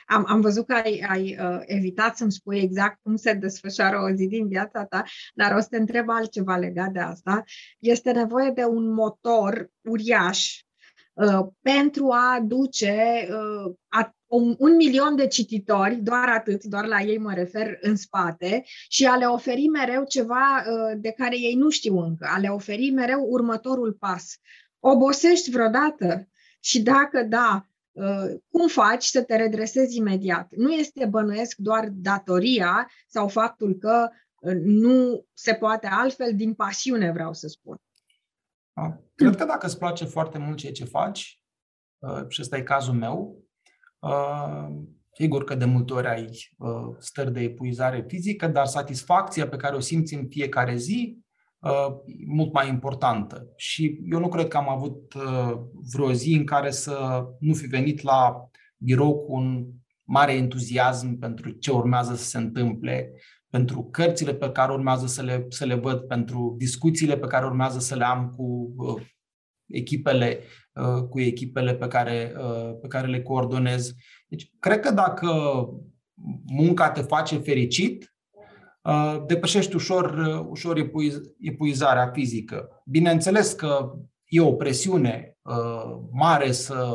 Am, 0.07 0.25
am 0.29 0.41
văzut 0.41 0.67
că 0.67 0.75
ai, 0.75 1.05
ai 1.09 1.39
uh, 1.41 1.61
evitat 1.65 2.17
să-mi 2.17 2.33
spui 2.33 2.59
exact 2.59 2.99
cum 3.03 3.17
se 3.17 3.33
desfășoară 3.33 3.99
o 3.99 4.15
zi 4.15 4.27
din 4.27 4.49
viața 4.49 4.85
ta, 4.85 5.03
dar 5.35 5.55
o 5.55 5.61
să 5.61 5.67
te 5.71 5.77
întreb 5.77 6.09
altceva 6.09 6.57
legat 6.57 6.91
de 6.91 7.01
asta. 7.01 7.43
Este 7.79 8.13
nevoie 8.13 8.51
de 8.51 8.65
un 8.65 8.93
motor 8.93 9.71
uriaș 9.81 10.55
uh, 10.55 10.68
pentru 11.63 12.11
a 12.11 12.35
aduce 12.35 13.29
uh, 13.31 13.75
a, 13.89 14.17
un, 14.27 14.55
un 14.59 14.77
milion 14.77 15.17
de 15.17 15.27
cititori, 15.27 15.95
doar 15.95 16.29
atât, 16.29 16.65
doar 16.65 16.87
la 16.87 17.01
ei 17.01 17.19
mă 17.19 17.33
refer, 17.35 17.79
în 17.81 17.97
spate 17.97 18.65
și 18.89 19.07
a 19.07 19.17
le 19.17 19.25
oferi 19.25 19.67
mereu 19.67 20.05
ceva 20.05 20.65
uh, 20.67 20.99
de 21.01 21.11
care 21.11 21.39
ei 21.39 21.55
nu 21.55 21.71
știu 21.71 21.99
încă, 21.99 22.29
a 22.31 22.39
le 22.39 22.49
oferi 22.49 22.91
mereu 22.91 23.25
următorul 23.29 23.93
pas. 23.93 24.39
Obosești 24.81 25.51
vreodată? 25.51 26.29
Și 26.61 26.83
dacă 26.83 27.23
da, 27.23 27.67
uh, 27.93 28.41
cum 28.49 28.69
faci 28.69 29.05
să 29.05 29.23
te 29.23 29.37
redresezi 29.37 29.97
imediat? 29.97 30.49
Nu 30.51 30.73
este 30.73 31.07
bănuiesc 31.07 31.57
doar 31.57 31.89
datoria 31.93 32.91
sau 33.09 33.29
faptul 33.29 33.75
că 33.75 34.09
uh, 34.41 34.55
nu 34.63 35.25
se 35.35 35.55
poate 35.55 35.87
altfel, 35.87 36.33
din 36.35 36.55
pasiune 36.55 37.13
vreau 37.13 37.33
să 37.33 37.49
spun. 37.49 37.77
Cred 39.19 39.37
că 39.37 39.45
dacă 39.45 39.67
îți 39.67 39.79
place 39.79 40.05
foarte 40.05 40.39
mult 40.39 40.57
ceea 40.57 40.73
ce 40.73 40.85
faci, 40.85 41.43
și 42.29 42.41
ăsta 42.41 42.57
e 42.57 42.63
cazul 42.63 42.95
meu, 42.95 43.49
Uh, 44.01 44.69
sigur 45.13 45.45
că 45.45 45.55
de 45.55 45.65
multe 45.65 45.93
ori 45.93 46.07
ai 46.07 46.25
uh, 46.59 46.97
stări 46.99 47.33
de 47.33 47.41
epuizare 47.41 48.05
fizică, 48.09 48.47
dar 48.47 48.67
satisfacția 48.67 49.49
pe 49.49 49.57
care 49.57 49.77
o 49.77 49.81
simți 49.81 50.15
în 50.15 50.27
fiecare 50.29 50.77
zi 50.77 51.19
uh, 51.59 51.87
mult 52.27 52.53
mai 52.53 52.69
importantă. 52.69 53.53
Și 53.57 54.01
eu 54.11 54.19
nu 54.19 54.29
cred 54.29 54.49
că 54.49 54.57
am 54.57 54.69
avut 54.69 55.15
vreo 55.93 56.13
zi 56.13 56.33
în 56.33 56.45
care 56.45 56.71
să 56.71 57.27
nu 57.41 57.55
fi 57.55 57.67
venit 57.67 58.03
la 58.03 58.49
birou 58.77 59.19
cu 59.19 59.33
un 59.33 59.67
mare 60.05 60.33
entuziasm 60.33 61.19
pentru 61.19 61.51
ce 61.51 61.71
urmează 61.71 62.15
să 62.15 62.25
se 62.25 62.39
întâmple, 62.39 63.13
pentru 63.51 63.89
cărțile 63.91 64.35
pe 64.35 64.51
care 64.51 64.73
urmează 64.73 65.07
să 65.07 65.23
le, 65.23 65.47
să 65.49 65.65
le 65.65 65.75
văd, 65.75 66.01
pentru 66.01 66.55
discuțiile 66.59 67.17
pe 67.17 67.27
care 67.27 67.47
urmează 67.47 67.79
să 67.79 67.95
le 67.95 68.05
am 68.05 68.31
cu 68.37 68.75
echipele, 69.69 70.41
uh, 70.73 71.03
cu 71.09 71.21
echipele 71.21 71.75
pe 71.75 71.87
care, 71.87 72.35
uh, 72.37 72.79
pe 72.81 72.87
care 72.87 73.07
le 73.07 73.23
coordonez. 73.23 73.95
Deci, 74.29 74.51
cred 74.59 74.81
că 74.81 74.91
dacă 74.91 75.29
munca 76.47 76.91
te 76.91 77.01
face 77.01 77.37
fericit, 77.37 78.15
uh, 78.83 79.23
depășești 79.27 79.75
ușor, 79.75 80.15
ușor 80.49 80.91
epuizarea 81.41 82.11
fizică. 82.13 82.83
Bineînțeles 82.87 83.53
că 83.53 83.93
e 84.25 84.41
o 84.41 84.53
presiune 84.53 85.39
mare 86.11 86.53
să 86.53 86.95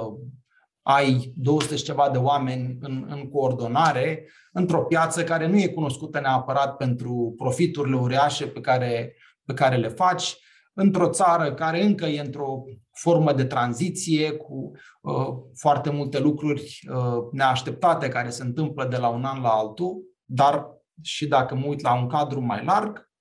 ai 0.83 1.33
200 1.35 1.75
și 1.75 1.83
ceva 1.83 2.09
de 2.09 2.17
oameni 2.17 2.77
în, 2.79 3.05
în 3.09 3.29
coordonare 3.29 4.29
într-o 4.51 4.83
piață 4.83 5.23
care 5.23 5.47
nu 5.47 5.59
e 5.59 5.67
cunoscută 5.67 6.19
neapărat 6.19 6.75
pentru 6.77 7.33
profiturile 7.37 7.95
uriașe 7.95 8.47
pe 8.47 8.59
care, 8.59 9.15
pe 9.45 9.53
care 9.53 9.75
le 9.75 9.87
faci 9.87 10.37
într-o 10.73 11.09
țară 11.09 11.53
care 11.53 11.83
încă 11.83 12.05
e 12.05 12.19
într-o 12.19 12.63
formă 12.91 13.33
de 13.33 13.45
tranziție 13.45 14.31
cu 14.31 14.71
uh, 15.01 15.27
foarte 15.55 15.89
multe 15.89 16.19
lucruri 16.19 16.79
uh, 16.89 17.17
neașteptate 17.31 18.07
care 18.07 18.29
se 18.29 18.43
întâmplă 18.43 18.85
de 18.85 18.97
la 18.97 19.07
un 19.07 19.23
an 19.23 19.41
la 19.41 19.49
altul, 19.49 20.03
dar 20.25 20.67
și 21.01 21.27
dacă 21.27 21.55
mă 21.55 21.65
uit 21.65 21.81
la 21.81 21.93
un 21.95 22.07
cadru 22.07 22.41
mai 22.41 22.63
larg, 22.63 23.11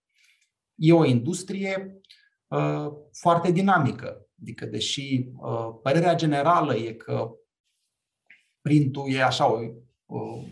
e 0.74 0.92
o 0.92 1.04
industrie 1.04 2.00
uh, 2.48 2.86
foarte 3.12 3.50
dinamică. 3.50 4.26
Adică, 4.40 4.66
deși 4.66 5.30
uh, 5.36 5.78
părerea 5.82 6.14
generală 6.14 6.74
e 6.74 6.92
că 6.92 7.30
printul 8.62 9.12
e 9.12 9.22
așa 9.22 9.44
uh, 9.44 9.70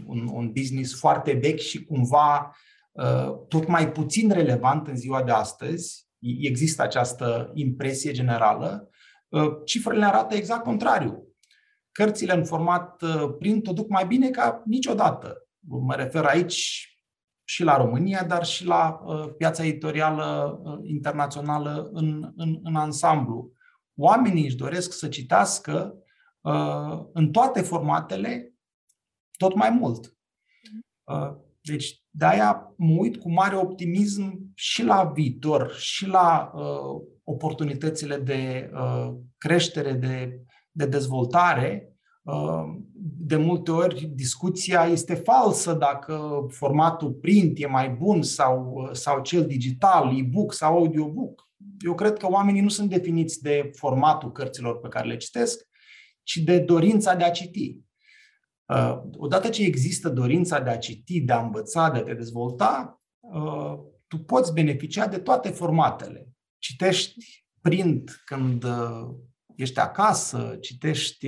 un, 0.07 0.29
un 0.33 0.53
business 0.53 0.99
foarte 0.99 1.33
vechi 1.33 1.59
și 1.59 1.85
cumva 1.85 2.57
uh, 2.93 3.47
tot 3.49 3.67
mai 3.67 3.93
puțin 3.93 4.31
relevant 4.31 4.87
în 4.87 4.97
ziua 4.97 5.23
de 5.23 5.31
astăzi, 5.31 6.09
există 6.41 6.83
această 6.83 7.51
impresie 7.55 8.13
generală, 8.13 8.91
uh, 9.29 9.51
cifrele 9.65 10.05
arată 10.05 10.35
exact 10.35 10.63
contrariu. 10.63 11.25
Cărțile 11.93 12.33
în 12.33 12.45
format 12.45 13.03
uh, 13.03 13.35
print 13.39 13.67
o 13.67 13.73
duc 13.73 13.89
mai 13.89 14.07
bine 14.07 14.31
ca 14.31 14.63
niciodată. 14.67 15.49
Mă 15.59 15.95
refer 15.95 16.25
aici 16.25 16.85
și 17.45 17.63
la 17.63 17.77
România, 17.77 18.25
dar 18.25 18.45
și 18.45 18.65
la 18.65 19.01
uh, 19.05 19.35
piața 19.37 19.65
editorială 19.65 20.61
internațională 20.83 21.91
în, 21.93 22.33
în, 22.37 22.59
în 22.63 22.75
ansamblu. 22.75 23.53
Oamenii 23.97 24.45
își 24.45 24.57
doresc 24.57 24.93
să 24.93 25.09
citească 25.09 25.95
în 27.13 27.31
toate 27.31 27.61
formatele 27.61 28.55
tot 29.37 29.55
mai 29.55 29.71
mult. 29.71 30.17
Deci, 31.63 32.05
de-aia 32.11 32.75
mă 32.77 32.97
uit 32.99 33.17
cu 33.17 33.33
mare 33.33 33.57
optimism 33.57 34.51
și 34.55 34.85
la 34.85 35.05
viitor, 35.15 35.73
și 35.73 36.07
la 36.07 36.51
uh, 36.55 37.03
oportunitățile 37.25 38.17
de 38.17 38.71
uh, 38.75 39.15
creștere, 39.39 39.93
de, 39.93 40.41
de 40.71 40.87
dezvoltare. 40.87 41.95
Uh, 42.23 42.65
de 43.19 43.37
multe 43.37 43.71
ori 43.71 44.11
discuția 44.15 44.85
este 44.85 45.15
falsă 45.15 45.73
dacă 45.73 46.47
formatul 46.49 47.13
print 47.13 47.59
e 47.59 47.67
mai 47.67 47.91
bun 47.91 48.23
sau, 48.23 48.73
uh, 48.73 48.91
sau 48.93 49.23
cel 49.23 49.47
digital, 49.47 50.19
e-book 50.19 50.53
sau 50.53 50.77
audiobook. 50.77 51.49
Eu 51.79 51.95
cred 51.95 52.17
că 52.17 52.31
oamenii 52.31 52.61
nu 52.61 52.69
sunt 52.69 52.91
definiți 52.91 53.43
de 53.43 53.71
formatul 53.75 54.33
cărților 54.33 54.79
pe 54.79 54.89
care 54.89 55.09
le 55.09 55.17
citesc, 55.17 55.69
ci 56.31 56.37
de 56.37 56.59
dorința 56.59 57.15
de 57.15 57.25
a 57.25 57.31
citi. 57.31 57.79
Uh, 58.67 59.01
odată 59.17 59.49
ce 59.49 59.65
există 59.65 60.09
dorința 60.09 60.61
de 60.61 60.71
a 60.71 60.79
citi, 60.79 61.21
de 61.21 61.33
a 61.33 61.41
învăța, 61.41 61.91
de 61.91 61.99
a 61.99 62.03
te 62.03 62.15
dezvolta, 62.15 63.01
uh, 63.21 63.79
tu 64.07 64.19
poți 64.19 64.53
beneficia 64.53 65.07
de 65.07 65.19
toate 65.19 65.49
formatele. 65.49 66.29
Citești 66.59 67.45
print 67.61 68.23
când 68.25 68.65
uh, 68.65 69.09
ești 69.57 69.79
acasă, 69.79 70.57
citești 70.61 71.27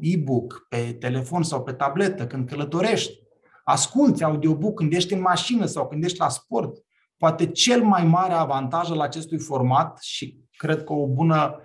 e-book 0.00 0.66
pe 0.68 0.92
telefon 0.92 1.42
sau 1.42 1.62
pe 1.62 1.72
tabletă, 1.72 2.26
când 2.26 2.48
călătorești, 2.48 3.18
asculți 3.64 4.24
audiobook 4.24 4.74
când 4.74 4.92
ești 4.92 5.12
în 5.12 5.20
mașină 5.20 5.66
sau 5.66 5.88
când 5.88 6.04
ești 6.04 6.18
la 6.18 6.28
sport. 6.28 6.78
Poate 7.16 7.46
cel 7.46 7.82
mai 7.82 8.04
mare 8.04 8.32
avantaj 8.32 8.90
al 8.90 9.00
acestui 9.00 9.38
format 9.38 9.98
și 10.02 10.38
cred 10.56 10.84
că 10.84 10.92
o 10.92 11.06
bună 11.06 11.60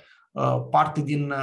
parte 0.70 1.02
din 1.02 1.34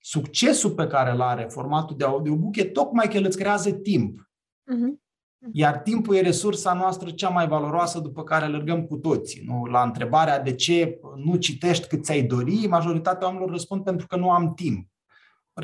succesul 0.00 0.70
pe 0.70 0.86
care 0.86 1.10
îl 1.10 1.20
are 1.20 1.46
formatul 1.50 1.96
de 1.96 2.04
audiobook 2.04 2.56
e 2.56 2.64
tocmai 2.64 3.08
că 3.08 3.16
el 3.16 3.24
îți 3.24 3.38
creează 3.38 3.72
timp. 3.72 4.20
Uh-huh. 4.20 5.06
Iar 5.52 5.78
timpul 5.78 6.14
e 6.14 6.20
resursa 6.20 6.72
noastră 6.72 7.10
cea 7.10 7.28
mai 7.28 7.48
valoroasă 7.48 7.98
după 7.98 8.24
care 8.24 8.44
alergăm 8.44 8.86
cu 8.86 8.96
toții. 8.96 9.42
Nu? 9.44 9.64
La 9.64 9.82
întrebarea 9.82 10.40
de 10.40 10.54
ce 10.54 11.00
nu 11.16 11.36
citești 11.36 11.86
cât 11.86 12.04
ți-ai 12.04 12.22
dori, 12.22 12.66
majoritatea 12.66 13.26
oamenilor 13.26 13.52
răspund 13.52 13.84
pentru 13.84 14.06
că 14.06 14.16
nu 14.16 14.30
am 14.30 14.54
timp. 14.54 14.88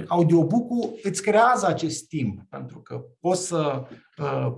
Audiobook-ul 0.08 0.98
îți 1.02 1.22
creează 1.22 1.66
acest 1.66 2.08
timp, 2.08 2.40
pentru 2.48 2.80
că 2.80 3.04
poți 3.20 3.46
să 3.46 3.82
uh, 4.18 4.52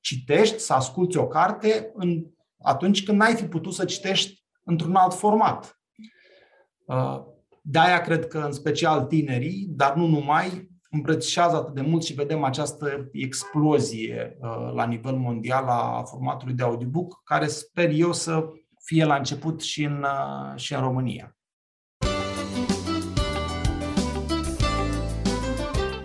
citești, 0.00 0.58
să 0.58 0.72
asculți 0.72 1.16
o 1.16 1.26
carte 1.26 1.90
în, 1.94 2.24
atunci 2.62 3.04
când 3.04 3.18
n-ai 3.18 3.34
fi 3.34 3.44
putut 3.44 3.72
să 3.72 3.84
citești 3.84 4.44
într-un 4.62 4.94
alt 4.94 5.14
format. 5.14 5.80
Uh, 6.84 7.22
de 7.66 7.78
aia 7.78 8.00
cred 8.00 8.26
că 8.26 8.38
în 8.38 8.52
special 8.52 9.02
tinerii, 9.04 9.66
dar 9.68 9.94
nu 9.94 10.06
numai, 10.06 10.68
îmbrățișează 10.90 11.56
atât 11.56 11.74
de 11.74 11.80
mult 11.80 12.02
și 12.02 12.14
vedem 12.14 12.44
această 12.44 13.08
explozie 13.12 14.36
uh, 14.40 14.72
la 14.74 14.86
nivel 14.86 15.14
mondial 15.14 15.64
a 15.66 16.02
formatului 16.02 16.54
de 16.54 16.62
audiobook, 16.62 17.22
care 17.24 17.46
sper 17.46 17.90
eu 17.92 18.12
să 18.12 18.44
fie 18.84 19.04
la 19.04 19.14
început 19.14 19.62
și 19.62 19.84
în, 19.84 20.02
uh, 20.02 20.60
și 20.60 20.74
în 20.74 20.80
România. 20.80 21.36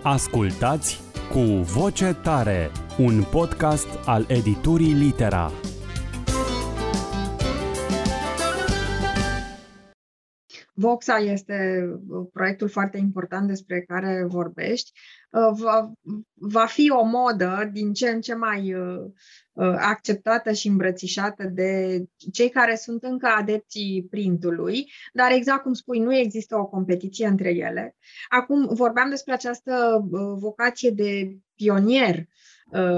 Ascultați 0.02 1.00
cu 1.30 1.40
voce 1.62 2.16
tare, 2.22 2.70
un 2.98 3.22
podcast 3.30 3.88
al 4.04 4.24
editurii 4.28 4.92
Litera. 4.92 5.50
Voxa 10.80 11.16
este 11.16 11.88
uh, 12.08 12.26
proiectul 12.32 12.68
foarte 12.68 12.98
important 12.98 13.48
despre 13.48 13.80
care 13.80 14.24
vorbești. 14.28 14.90
Uh, 15.30 15.60
va, 15.60 15.92
va 16.34 16.66
fi 16.66 16.90
o 16.90 17.04
modă 17.04 17.70
din 17.72 17.92
ce 17.92 18.08
în 18.08 18.20
ce 18.20 18.34
mai 18.34 18.74
uh, 18.74 19.10
acceptată 19.76 20.52
și 20.52 20.68
îmbrățișată 20.68 21.44
de 21.44 22.02
cei 22.32 22.48
care 22.48 22.76
sunt 22.76 23.02
încă 23.02 23.26
adepții 23.26 24.06
printului, 24.10 24.92
dar 25.12 25.30
exact 25.30 25.62
cum 25.62 25.72
spui, 25.72 25.98
nu 25.98 26.14
există 26.14 26.56
o 26.56 26.66
competiție 26.66 27.26
între 27.26 27.50
ele. 27.50 27.96
Acum 28.28 28.68
vorbeam 28.74 29.08
despre 29.10 29.32
această 29.32 30.04
vocație 30.38 30.90
de 30.90 31.36
pionier 31.54 32.26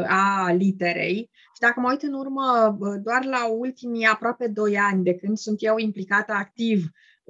a 0.07 0.53
literei 0.53 1.31
și 1.33 1.61
dacă 1.61 1.81
mă 1.81 1.91
uit 1.91 2.03
în 2.03 2.13
urmă 2.13 2.77
doar 3.03 3.25
la 3.25 3.47
ultimii 3.51 4.07
aproape 4.07 4.47
doi 4.47 4.79
ani 4.79 5.05
de 5.05 5.15
când 5.15 5.37
sunt 5.37 5.57
eu 5.61 5.77
implicată 5.79 6.33
activ 6.33 6.85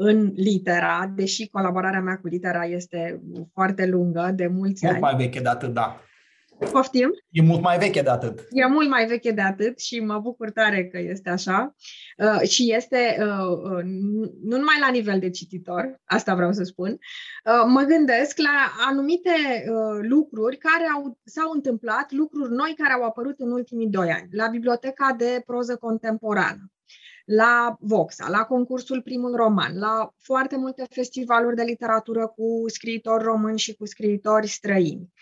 în 0.05 0.33
litera, 0.35 1.13
deși 1.15 1.49
colaborarea 1.49 2.01
mea 2.01 2.19
cu 2.19 2.27
litera 2.27 2.65
este 2.65 3.23
foarte 3.53 3.87
lungă, 3.87 4.33
de 4.35 4.47
mulți 4.47 4.85
mult 4.85 4.95
ani. 4.95 5.03
mai 5.03 5.17
veche 5.17 5.41
de 5.41 5.49
atât, 5.49 5.75
da. 5.75 6.01
Poftim? 6.71 7.11
E 7.31 7.43
mult 7.43 7.61
mai 7.61 7.79
veche 7.79 8.03
de 8.03 8.11
atât. 8.11 8.47
E 8.51 8.67
mult 8.67 8.89
mai 8.89 9.07
veche 9.07 9.31
de 9.31 9.41
atât 9.41 9.79
și 9.79 10.01
mă 10.01 10.19
bucur 10.19 10.51
tare 10.51 10.87
că 10.87 10.99
este 10.99 11.31
așa. 11.31 11.75
Uh, 12.19 12.49
și 12.49 12.75
este 12.75 13.17
uh, 13.21 13.57
uh, 13.63 13.83
nu 14.43 14.57
numai 14.57 14.77
la 14.81 14.91
nivel 14.91 15.19
de 15.19 15.31
cititor, 15.31 16.01
asta 16.05 16.35
vreau 16.35 16.53
să 16.53 16.63
spun, 16.63 16.91
uh, 16.91 17.65
mă 17.67 17.81
gândesc 17.81 18.39
la 18.39 18.87
anumite 18.89 19.31
uh, 19.31 19.99
lucruri 20.09 20.57
care 20.57 20.85
au, 20.95 21.19
s-au 21.25 21.51
întâmplat, 21.55 22.13
lucruri 22.13 22.53
noi 22.53 22.75
care 22.77 22.93
au 22.93 23.03
apărut 23.03 23.41
în 23.41 23.51
ultimii 23.51 23.89
doi 23.89 24.11
ani, 24.11 24.29
la 24.31 24.47
Biblioteca 24.47 25.15
de 25.19 25.43
Proză 25.47 25.77
Contemporană 25.77 26.73
la 27.35 27.77
Voxa, 27.81 28.29
la 28.29 28.45
concursul 28.45 29.03
Primul 29.03 29.37
Roman, 29.37 29.79
la 29.79 30.15
foarte 30.19 30.57
multe 30.57 30.87
festivaluri 30.91 31.57
de 31.57 31.63
literatură 31.63 32.27
cu 32.27 32.65
scriitori 32.67 33.25
români 33.25 33.59
și 33.59 33.75
cu 33.75 33.87
scriitori 33.87 34.47
străini, 34.47 35.13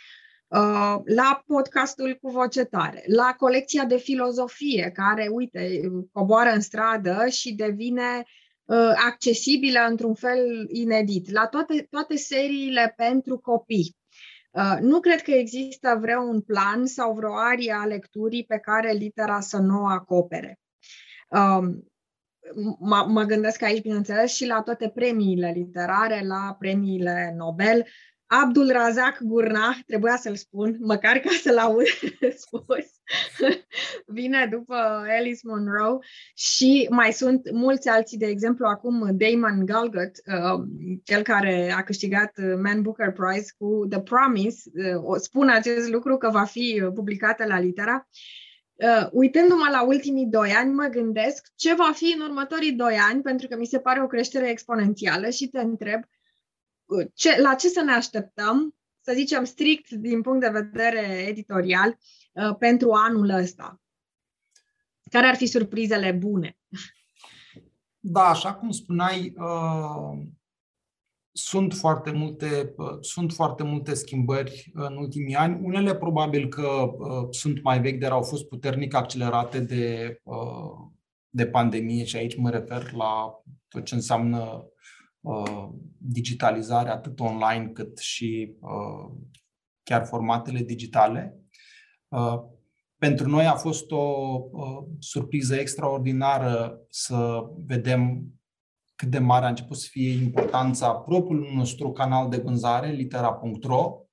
uh, 0.48 0.96
la 1.04 1.42
podcastul 1.46 2.18
cu 2.22 2.30
voce 2.30 2.64
tare, 2.64 3.04
la 3.06 3.34
colecția 3.38 3.84
de 3.84 3.96
filozofie, 3.96 4.90
care, 4.94 5.28
uite, 5.32 5.80
coboară 6.12 6.50
în 6.50 6.60
stradă 6.60 7.26
și 7.28 7.54
devine 7.54 8.24
uh, 8.64 8.92
accesibilă 9.06 9.80
într-un 9.88 10.14
fel 10.14 10.66
inedit, 10.68 11.30
la 11.30 11.46
toate, 11.46 11.86
toate 11.90 12.16
seriile 12.16 12.94
pentru 12.96 13.38
copii. 13.38 13.96
Uh, 14.50 14.76
nu 14.80 15.00
cred 15.00 15.22
că 15.22 15.30
există 15.30 15.98
vreun 16.00 16.40
plan 16.40 16.86
sau 16.86 17.14
vreo 17.14 17.34
arie 17.36 17.72
a 17.72 17.84
lecturii 17.84 18.44
pe 18.44 18.58
care 18.58 18.92
litera 18.92 19.40
să 19.40 19.56
nu 19.56 19.80
o 19.80 19.86
acopere. 19.86 20.58
Um, 21.28 21.89
mă, 22.78 23.06
mă 23.08 23.22
gândesc 23.22 23.62
aici, 23.62 23.82
bineînțeles, 23.82 24.32
și 24.32 24.46
la 24.46 24.62
toate 24.62 24.90
premiile 24.94 25.52
literare, 25.54 26.22
la 26.26 26.56
premiile 26.58 27.34
Nobel. 27.36 27.86
Abdul 28.26 28.70
Razak 28.72 29.22
Gurna, 29.22 29.76
trebuia 29.86 30.16
să-l 30.16 30.36
spun, 30.36 30.76
măcar 30.80 31.18
ca 31.18 31.30
să-l 31.42 31.58
aud 31.58 31.86
spus, 32.44 32.86
vine 34.18 34.48
după 34.50 34.74
Alice 35.18 35.40
Munro 35.42 35.98
și 36.34 36.86
mai 36.90 37.12
sunt 37.12 37.50
mulți 37.52 37.88
alții, 37.88 38.18
de 38.18 38.26
exemplu, 38.26 38.66
acum 38.66 39.10
Damon 39.12 39.64
Galgut, 39.64 40.10
uh, 40.26 40.62
cel 41.04 41.22
care 41.22 41.72
a 41.76 41.82
câștigat 41.82 42.32
Man 42.62 42.82
Booker 42.82 43.12
Prize 43.12 43.54
cu 43.58 43.86
The 43.88 44.00
Promise, 44.00 44.70
uh, 44.74 45.16
spun 45.16 45.48
acest 45.48 45.88
lucru 45.88 46.16
că 46.16 46.28
va 46.30 46.44
fi 46.44 46.90
publicată 46.94 47.46
la 47.46 47.60
litera 47.60 48.08
uh, 48.08 48.49
uitându-mă 49.10 49.68
la 49.70 49.82
ultimii 49.82 50.26
doi 50.26 50.50
ani, 50.50 50.72
mă 50.72 50.86
gândesc 50.86 51.46
ce 51.54 51.74
va 51.74 51.92
fi 51.94 52.14
în 52.16 52.20
următorii 52.20 52.72
doi 52.72 52.96
ani, 52.96 53.22
pentru 53.22 53.48
că 53.48 53.56
mi 53.56 53.66
se 53.66 53.80
pare 53.80 54.02
o 54.02 54.06
creștere 54.06 54.48
exponențială 54.48 55.30
și 55.30 55.48
te 55.48 55.60
întreb 55.60 56.02
uh, 56.84 57.06
ce, 57.14 57.40
la 57.40 57.54
ce 57.54 57.68
să 57.68 57.82
ne 57.82 57.92
așteptăm, 57.92 58.74
să 59.00 59.12
zicem 59.14 59.44
strict 59.44 59.90
din 59.90 60.22
punct 60.22 60.40
de 60.40 60.48
vedere 60.48 61.24
editorial, 61.28 61.98
uh, 62.32 62.56
pentru 62.58 62.92
anul 62.92 63.28
ăsta. 63.28 63.80
Care 65.10 65.26
ar 65.26 65.36
fi 65.36 65.46
surprizele 65.46 66.12
bune? 66.12 66.58
Da, 67.98 68.28
așa 68.28 68.54
cum 68.54 68.70
spuneai, 68.70 69.34
uh, 69.36 70.18
sunt 71.32 71.74
foarte 71.74 72.10
multe, 72.10 72.74
sunt 73.00 73.32
foarte 73.32 73.62
multe 73.62 73.94
schimbări 73.94 74.70
în 74.74 74.96
ultimii 74.96 75.34
ani. 75.34 75.60
Unele 75.62 75.94
probabil 75.94 76.48
că 76.48 76.66
uh, 76.66 77.26
sunt 77.30 77.62
mai 77.62 77.80
vechi, 77.80 78.00
dar 78.00 78.10
au 78.10 78.22
fost 78.22 78.48
puternic 78.48 78.94
accelerate 78.94 79.60
de, 79.60 80.16
uh, 80.22 80.90
de 81.28 81.46
pandemie 81.46 82.04
și 82.04 82.16
aici 82.16 82.36
mă 82.36 82.50
refer 82.50 82.92
la 82.92 83.42
tot 83.68 83.84
ce 83.84 83.94
înseamnă 83.94 84.64
uh, 85.20 85.68
digitalizare 85.98 86.90
atât 86.90 87.20
online 87.20 87.70
cât 87.72 87.98
și 87.98 88.56
uh, 88.60 89.12
chiar 89.82 90.06
formatele 90.06 90.58
digitale. 90.58 91.40
Uh, 92.08 92.40
pentru 92.96 93.28
noi 93.28 93.46
a 93.46 93.54
fost 93.54 93.90
o 93.90 94.04
uh, 94.50 94.84
surpriză 94.98 95.54
extraordinară 95.54 96.80
să 96.88 97.40
vedem 97.66 98.24
cât 99.00 99.10
de 99.10 99.18
mare 99.18 99.44
a 99.44 99.48
început 99.48 99.76
să 99.76 99.86
fie 99.90 100.12
importanța 100.12 100.94
propriului 100.94 101.54
nostru 101.54 101.92
canal 101.92 102.28
de 102.28 102.36
vânzare, 102.36 102.90
litera.ro. 102.90 104.04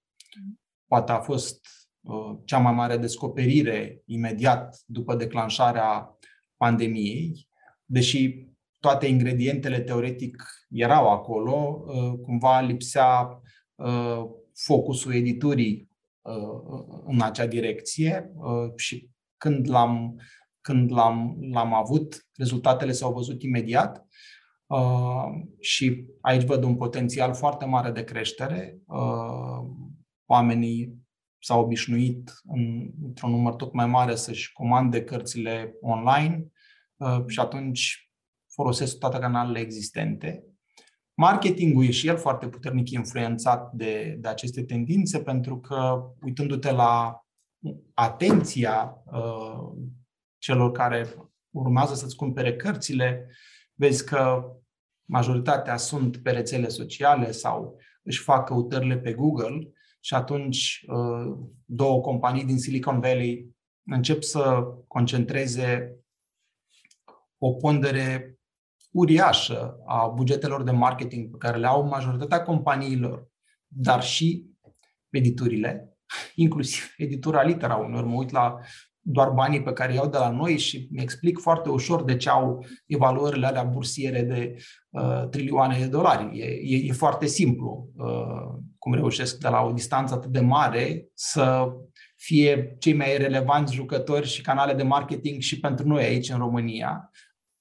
Poate 0.85 1.11
a 1.11 1.19
fost 1.19 1.67
uh, 2.01 2.37
cea 2.45 2.57
mai 2.57 2.73
mare 2.73 2.97
descoperire 2.97 4.01
imediat 4.05 4.81
după 4.85 5.15
declanșarea 5.15 6.17
pandemiei, 6.57 7.47
deși 7.85 8.47
toate 8.79 9.07
ingredientele 9.07 9.79
teoretic 9.79 10.43
erau 10.69 11.09
acolo, 11.09 11.83
uh, 11.85 12.19
cumva 12.21 12.59
lipsea 12.59 13.41
uh, 13.75 14.23
focusul 14.53 15.13
editurii 15.13 15.89
uh, 16.21 17.03
în 17.05 17.21
acea 17.21 17.47
direcție 17.47 18.31
uh, 18.35 18.71
și 18.75 19.09
când 19.37 19.69
l-am, 19.69 20.21
când 20.61 20.91
l-am, 20.91 21.37
l-am 21.51 21.73
avut, 21.73 22.25
rezultatele 22.35 22.91
s-au 22.91 23.13
văzut 23.13 23.43
imediat. 23.43 24.07
Uh, 24.67 25.29
și 25.59 26.05
aici 26.21 26.43
văd 26.43 26.63
un 26.63 26.75
potențial 26.75 27.33
foarte 27.33 27.65
mare 27.65 27.91
de 27.91 28.03
creștere. 28.03 28.77
Uh, 28.85 29.67
oamenii 30.25 30.93
s-au 31.39 31.61
obișnuit 31.61 32.33
în, 32.43 32.89
într-un 33.03 33.31
număr 33.31 33.53
tot 33.53 33.73
mai 33.73 33.85
mare 33.85 34.15
să-și 34.15 34.53
comande 34.53 35.03
cărțile 35.03 35.73
online 35.81 36.47
uh, 36.97 37.23
și 37.27 37.39
atunci 37.39 38.11
folosesc 38.53 38.97
toate 38.97 39.17
canalele 39.19 39.59
existente. 39.59 40.43
Marketingul 41.13 41.85
e 41.85 41.91
și 41.91 42.07
el 42.07 42.17
foarte 42.17 42.47
puternic 42.47 42.89
influențat 42.89 43.71
de, 43.71 44.15
de 44.19 44.27
aceste 44.27 44.63
tendințe 44.63 45.19
pentru 45.19 45.59
că, 45.59 46.03
uitându-te 46.21 46.71
la 46.71 47.21
atenția 47.93 49.03
uh, 49.05 49.87
celor 50.37 50.71
care 50.71 51.07
urmează 51.49 51.93
să-ți 51.93 52.15
cumpere 52.15 52.55
cărțile, 52.55 53.29
vezi 53.79 54.05
că 54.05 54.51
majoritatea 55.05 55.77
sunt 55.77 56.17
pe 56.17 56.31
rețele 56.31 56.67
sociale 56.67 57.31
sau 57.31 57.79
își 58.03 58.21
fac 58.21 58.45
căutările 58.45 58.97
pe 58.97 59.13
Google 59.13 59.71
și 59.99 60.13
atunci 60.13 60.85
uh, 60.87 61.37
două 61.65 62.01
companii 62.01 62.45
din 62.45 62.59
Silicon 62.59 62.99
Valley 62.99 63.55
încep 63.83 64.21
să 64.21 64.63
concentreze 64.87 65.95
o 67.37 67.53
pondere 67.53 68.39
uriașă 68.91 69.77
a 69.85 70.07
bugetelor 70.07 70.63
de 70.63 70.71
marketing 70.71 71.31
pe 71.31 71.37
care 71.37 71.57
le 71.57 71.67
au 71.67 71.87
majoritatea 71.87 72.43
companiilor, 72.43 73.27
dar 73.67 74.03
și 74.03 74.45
editurile. 75.09 75.97
inclusiv 76.35 76.93
editura 76.97 77.43
Litera. 77.43 77.75
Uneori 77.75 78.07
mă 78.07 78.15
uit 78.15 78.31
la 78.31 78.59
doar 79.09 79.29
banii 79.29 79.63
pe 79.63 79.73
care 79.73 79.93
iau 79.93 80.07
de 80.07 80.17
la 80.17 80.29
noi 80.29 80.57
și 80.57 80.87
mi 80.91 81.01
explic 81.01 81.39
foarte 81.39 81.69
ușor 81.69 82.03
de 82.03 82.17
ce 82.17 82.29
au 82.29 82.65
evaluările 82.85 83.45
alea 83.45 83.63
bursiere 83.63 84.21
de 84.21 84.55
uh, 84.89 85.27
trilioane 85.29 85.77
de 85.79 85.87
dolari. 85.87 86.39
E, 86.39 86.45
e, 86.45 86.87
e 86.87 86.91
foarte 86.91 87.25
simplu 87.25 87.89
uh, 87.95 88.59
cum 88.77 88.93
reușesc 88.93 89.37
de 89.37 89.47
la 89.47 89.61
o 89.61 89.71
distanță 89.71 90.13
atât 90.13 90.31
de 90.31 90.39
mare 90.39 91.07
să 91.13 91.67
fie 92.15 92.75
cei 92.79 92.93
mai 92.93 93.17
relevanți 93.17 93.73
jucători 93.73 94.27
și 94.27 94.41
canale 94.41 94.73
de 94.73 94.83
marketing 94.83 95.41
și 95.41 95.59
pentru 95.59 95.87
noi 95.87 96.03
aici 96.03 96.29
în 96.29 96.37
România. 96.37 97.11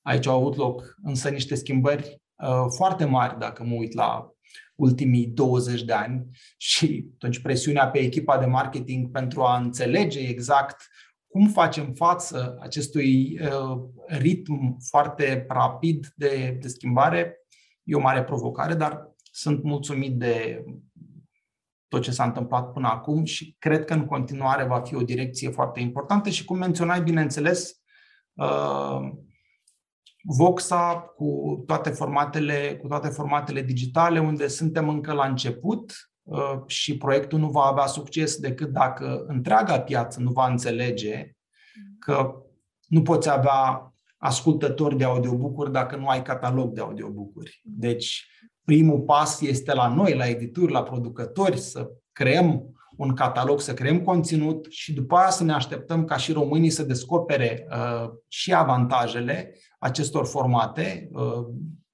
Aici 0.03 0.27
au 0.27 0.39
avut 0.39 0.57
loc 0.57 0.97
însă 1.03 1.29
niște 1.29 1.55
schimbări 1.55 2.23
uh, 2.43 2.65
foarte 2.77 3.05
mari 3.05 3.39
dacă 3.39 3.65
mă 3.65 3.75
uit 3.75 3.95
la 3.95 4.31
ultimii 4.75 5.27
20 5.27 5.83
de 5.83 5.93
ani 5.93 6.27
și 6.57 7.07
atunci 7.15 7.39
presiunea 7.39 7.89
pe 7.89 7.99
echipa 7.99 8.39
de 8.39 8.47
marketing 8.47 9.11
pentru 9.11 9.43
a 9.43 9.57
înțelege 9.57 10.19
exact 10.19 10.77
cum 11.29 11.49
facem 11.49 11.93
față 11.93 12.57
acestui 12.61 13.41
uh, 13.41 13.79
ritm 14.07 14.77
foarte 14.89 15.45
rapid 15.49 16.13
de, 16.15 16.57
de 16.61 16.69
schimbare? 16.69 17.37
E 17.83 17.95
o 17.95 18.01
mare 18.01 18.25
provocare, 18.25 18.75
dar 18.75 19.15
sunt 19.33 19.63
mulțumit 19.63 20.19
de 20.19 20.65
tot 21.89 22.03
ce 22.03 22.11
s-a 22.11 22.25
întâmplat 22.25 22.73
până 22.73 22.89
acum 22.89 23.25
și 23.25 23.57
cred 23.59 23.85
că 23.85 23.95
în 23.95 24.05
continuare 24.05 24.65
va 24.65 24.81
fi 24.81 24.95
o 24.95 25.03
direcție 25.03 25.51
foarte 25.51 25.81
importantă 25.81 26.31
și 26.31 26.45
cum 26.45 26.59
menționai, 26.59 27.03
bineînțeles, 27.03 27.81
uh, 28.33 29.01
Voxa 30.29 31.13
cu 31.17 31.63
toate 31.67 31.91
formatele, 31.91 32.77
cu 32.81 32.87
toate 32.87 33.09
formatele 33.09 33.63
digitale, 33.63 34.21
unde 34.21 34.47
suntem 34.47 34.89
încă 34.89 35.13
la 35.13 35.27
început 35.27 35.91
uh, 35.91 36.16
și 36.67 36.97
proiectul 36.97 37.39
nu 37.39 37.49
va 37.49 37.63
avea 37.63 37.87
succes 37.87 38.37
decât 38.37 38.69
dacă 38.69 39.25
întreaga 39.27 39.81
piață 39.81 40.21
nu 40.21 40.31
va 40.31 40.47
înțelege 40.47 41.31
că 41.99 42.35
nu 42.87 43.03
poți 43.03 43.31
avea 43.31 43.95
ascultători 44.19 44.97
de 44.97 45.05
audiobook 45.05 45.69
dacă 45.69 45.97
nu 45.97 46.07
ai 46.07 46.23
catalog 46.23 46.73
de 46.73 46.81
audiobook 46.81 47.33
Deci, 47.63 48.27
primul 48.65 49.01
pas 49.01 49.41
este 49.41 49.75
la 49.75 49.89
noi, 49.89 50.15
la 50.15 50.29
edituri, 50.29 50.73
la 50.73 50.83
producători, 50.83 51.59
să 51.59 51.91
creăm 52.13 52.71
un 52.97 53.15
catalog, 53.15 53.61
să 53.61 53.75
creăm 53.75 54.01
conținut 54.03 54.67
și 54.71 54.93
după 54.93 55.17
aia 55.17 55.31
să 55.31 55.45
ne 55.45 55.53
așteptăm 55.53 56.05
ca 56.05 56.17
și 56.17 56.33
românii 56.33 56.71
să 56.71 56.83
descopere 56.83 57.67
uh, 57.71 58.11
și 58.29 58.55
avantajele 58.55 59.55
acestor 59.79 60.27
formate. 60.27 61.09
Uh, 61.13 61.47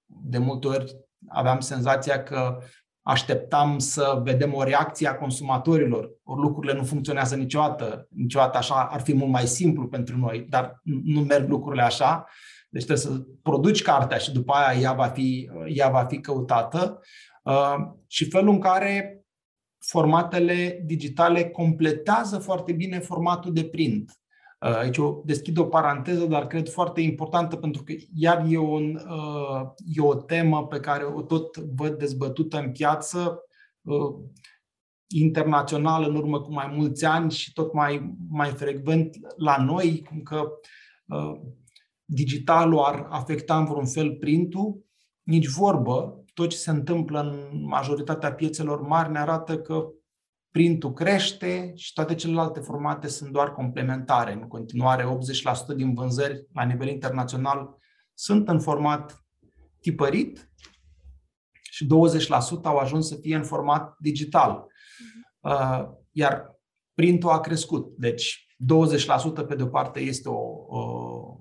de 0.07 0.39
multe 0.39 0.66
ori 0.66 0.97
aveam 1.28 1.61
senzația 1.61 2.22
că 2.22 2.59
așteptam 3.03 3.78
să 3.78 4.20
vedem 4.24 4.55
o 4.55 4.62
reacție 4.62 5.09
a 5.09 5.14
consumatorilor. 5.14 6.11
Ori 6.22 6.40
lucrurile 6.40 6.74
nu 6.74 6.84
funcționează 6.84 7.36
niciodată. 7.36 8.07
Niciodată 8.11 8.59
așa 8.59 8.74
ar 8.74 9.00
fi 9.00 9.14
mult 9.14 9.30
mai 9.30 9.46
simplu 9.46 9.86
pentru 9.86 10.16
noi, 10.16 10.46
dar 10.48 10.80
nu 11.05 11.20
merg 11.20 11.48
lucrurile 11.48 11.82
așa. 11.82 12.26
Deci 12.68 12.84
trebuie 12.84 13.07
să 13.07 13.26
produci 13.42 13.82
cartea 13.82 14.16
și 14.18 14.32
după 14.32 14.53
aia 14.53 14.80
ea 14.80 14.92
va 14.92 15.07
fi, 15.07 15.50
ea 15.66 15.88
va 15.88 16.05
fi 16.05 16.20
căutată. 16.20 17.00
Uh, 17.42 17.76
și 18.07 18.28
felul 18.30 18.53
în 18.53 18.61
care 18.61 19.24
formatele 19.78 20.82
digitale 20.84 21.44
completează 21.44 22.38
foarte 22.38 22.72
bine 22.72 22.98
formatul 22.98 23.53
de 23.53 23.64
print. 23.64 24.22
Uh, 24.63 24.77
aici 24.77 24.99
o 24.99 25.23
deschid 25.25 25.59
o 25.59 25.65
paranteză, 25.65 26.27
dar 26.27 26.47
cred 26.47 26.69
foarte 26.69 27.01
importantă 27.01 27.57
pentru 27.57 27.83
că 27.83 27.93
iar 28.15 28.45
e, 28.49 28.59
un, 28.59 28.95
uh, 28.95 29.71
e 29.95 30.01
o 30.01 30.15
temă 30.15 30.67
pe 30.67 30.81
care 30.81 31.05
o 31.05 31.23
tot 31.23 31.57
văd 31.57 31.99
dezbătută 31.99 32.59
în 32.59 32.73
piață 32.73 33.45
uh, 33.81 34.15
internațională 35.07 36.07
în 36.07 36.15
urmă 36.15 36.41
cu 36.41 36.53
mai 36.53 36.73
mulți 36.77 37.05
ani 37.05 37.31
și 37.31 37.53
tot 37.53 37.73
mai, 37.73 38.17
mai 38.29 38.51
frecvent 38.51 39.17
la 39.37 39.57
noi, 39.65 40.07
cum 40.09 40.23
că 40.23 40.49
digitalul 42.05 42.79
ar 42.79 43.07
afecta 43.11 43.59
în 43.59 43.65
vreun 43.65 43.87
fel 43.87 44.13
printul, 44.13 44.85
nici 45.23 45.49
vorbă. 45.49 46.25
Tot 46.35 46.49
ce 46.49 46.57
se 46.57 46.71
întâmplă 46.71 47.21
în 47.21 47.65
majoritatea 47.65 48.33
piețelor 48.33 48.81
mari 48.81 49.11
ne 49.11 49.19
arată 49.19 49.59
că 49.59 49.89
printul 50.53 50.92
crește 50.92 51.72
și 51.74 51.92
toate 51.92 52.14
celelalte 52.14 52.61
formate 52.61 53.09
sunt 53.09 53.32
doar 53.32 53.53
complementare. 53.53 54.32
În 54.32 54.48
continuare, 54.48 55.18
80% 55.72 55.76
din 55.76 55.94
vânzări 55.94 56.46
la 56.53 56.62
nivel 56.62 56.88
internațional 56.88 57.76
sunt 58.14 58.48
în 58.48 58.61
format 58.61 59.24
tipărit 59.80 60.50
și 61.70 61.86
20% 61.86 61.88
au 62.62 62.76
ajuns 62.76 63.09
să 63.09 63.16
fie 63.16 63.36
în 63.36 63.44
format 63.44 63.96
digital. 63.98 64.66
Uh, 65.40 65.84
iar 66.11 66.61
printul 66.94 67.30
a 67.30 67.40
crescut. 67.40 67.96
Deci 67.96 68.46
20% 69.44 69.46
pe 69.46 69.55
de 69.55 69.62
o 69.62 69.66
parte 69.66 70.00
este 70.00 70.28
o, 70.28 70.40
o 70.78 71.40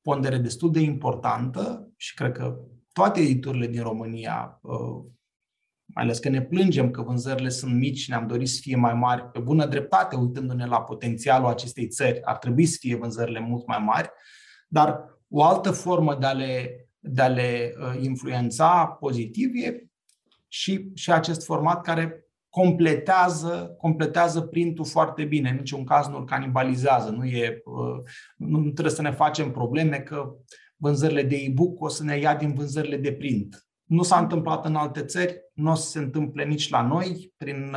pondere 0.00 0.38
destul 0.38 0.72
de 0.72 0.80
importantă 0.80 1.92
și 1.96 2.14
cred 2.14 2.32
că 2.32 2.58
toate 2.92 3.20
editurile 3.20 3.66
din 3.66 3.82
România 3.82 4.58
uh, 4.62 5.04
mai 5.94 6.04
ales 6.04 6.18
că 6.18 6.28
ne 6.28 6.42
plângem 6.42 6.90
că 6.90 7.02
vânzările 7.02 7.48
sunt 7.48 7.74
mici 7.74 7.98
și 7.98 8.10
ne-am 8.10 8.26
dorit 8.26 8.48
să 8.48 8.58
fie 8.60 8.76
mai 8.76 8.94
mari, 8.94 9.30
pe 9.30 9.38
bună 9.38 9.66
dreptate, 9.66 10.16
uitându-ne 10.16 10.66
la 10.66 10.82
potențialul 10.82 11.48
acestei 11.48 11.88
țări, 11.88 12.22
ar 12.22 12.36
trebui 12.36 12.66
să 12.66 12.76
fie 12.80 12.96
vânzările 12.96 13.40
mult 13.40 13.66
mai 13.66 13.78
mari, 13.78 14.10
dar 14.68 15.18
o 15.28 15.42
altă 15.42 15.70
formă 15.70 16.14
de 16.14 16.26
a 16.26 16.32
le, 16.32 16.86
de 16.98 17.22
a 17.22 17.28
le 17.28 17.74
uh, 17.78 18.02
influența 18.02 18.86
pozitiv 18.86 19.50
e 19.54 19.84
și, 20.48 20.90
și 20.94 21.12
acest 21.12 21.44
format 21.44 21.82
care 21.82 22.24
completează, 22.48 23.74
completează 23.78 24.40
printul 24.40 24.84
foarte 24.84 25.24
bine, 25.24 25.50
în 25.50 25.56
niciun 25.56 25.84
caz 25.84 26.06
nu 26.06 26.16
îl 26.16 26.24
canibalizează, 26.24 27.10
nu, 27.10 27.24
e, 27.24 27.62
uh, 27.64 28.02
nu 28.36 28.60
trebuie 28.60 28.94
să 28.94 29.02
ne 29.02 29.12
facem 29.12 29.50
probleme 29.50 29.98
că 29.98 30.34
vânzările 30.76 31.22
de 31.22 31.36
e-book 31.36 31.80
o 31.80 31.88
să 31.88 32.04
ne 32.04 32.18
ia 32.18 32.34
din 32.34 32.54
vânzările 32.54 32.96
de 32.96 33.12
print. 33.12 33.69
Nu 33.90 34.02
s-a 34.02 34.18
întâmplat 34.18 34.64
în 34.64 34.74
alte 34.74 35.04
țări, 35.04 35.40
nu 35.54 35.70
o 35.70 35.74
să 35.74 35.90
se 35.90 35.98
întâmple 35.98 36.44
nici 36.44 36.68
la 36.68 36.82
noi. 36.82 37.32
Prin 37.36 37.76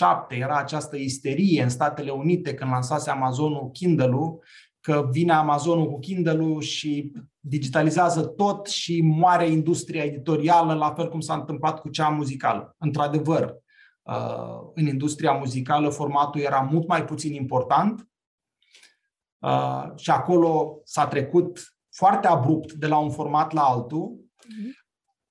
uh, 0.00 0.26
era 0.28 0.56
această 0.56 0.96
isterie 0.96 1.62
în 1.62 1.68
Statele 1.68 2.10
Unite 2.10 2.54
când 2.54 2.70
lansase 2.70 3.10
Amazonul 3.10 3.70
Kindle-ul, 3.72 4.44
că 4.80 5.08
vine 5.10 5.32
Amazonul 5.32 5.90
cu 5.90 5.98
Kindle-ul 5.98 6.60
și 6.60 7.12
digitalizează 7.40 8.22
tot 8.22 8.66
și 8.66 9.00
moare 9.00 9.48
industria 9.48 10.04
editorială, 10.04 10.74
la 10.74 10.92
fel 10.94 11.08
cum 11.08 11.20
s-a 11.20 11.34
întâmplat 11.34 11.80
cu 11.80 11.88
cea 11.88 12.08
muzicală. 12.08 12.74
Într-adevăr, 12.78 13.56
uh, 14.02 14.70
în 14.74 14.86
industria 14.86 15.32
muzicală 15.32 15.88
formatul 15.88 16.40
era 16.40 16.60
mult 16.60 16.88
mai 16.88 17.04
puțin 17.04 17.34
important 17.34 18.08
uh, 19.38 19.84
și 19.96 20.10
acolo 20.10 20.80
s-a 20.84 21.06
trecut 21.06 21.74
foarte 21.90 22.26
abrupt 22.26 22.72
de 22.72 22.86
la 22.86 22.98
un 22.98 23.10
format 23.10 23.52
la 23.52 23.62
altul. 23.62 24.18
Uh-huh. 24.18 24.78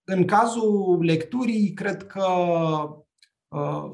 În 0.03 0.26
cazul 0.26 1.03
lecturii, 1.03 1.74
cred 1.74 2.07
că 2.07 2.26
uh, 3.47 3.91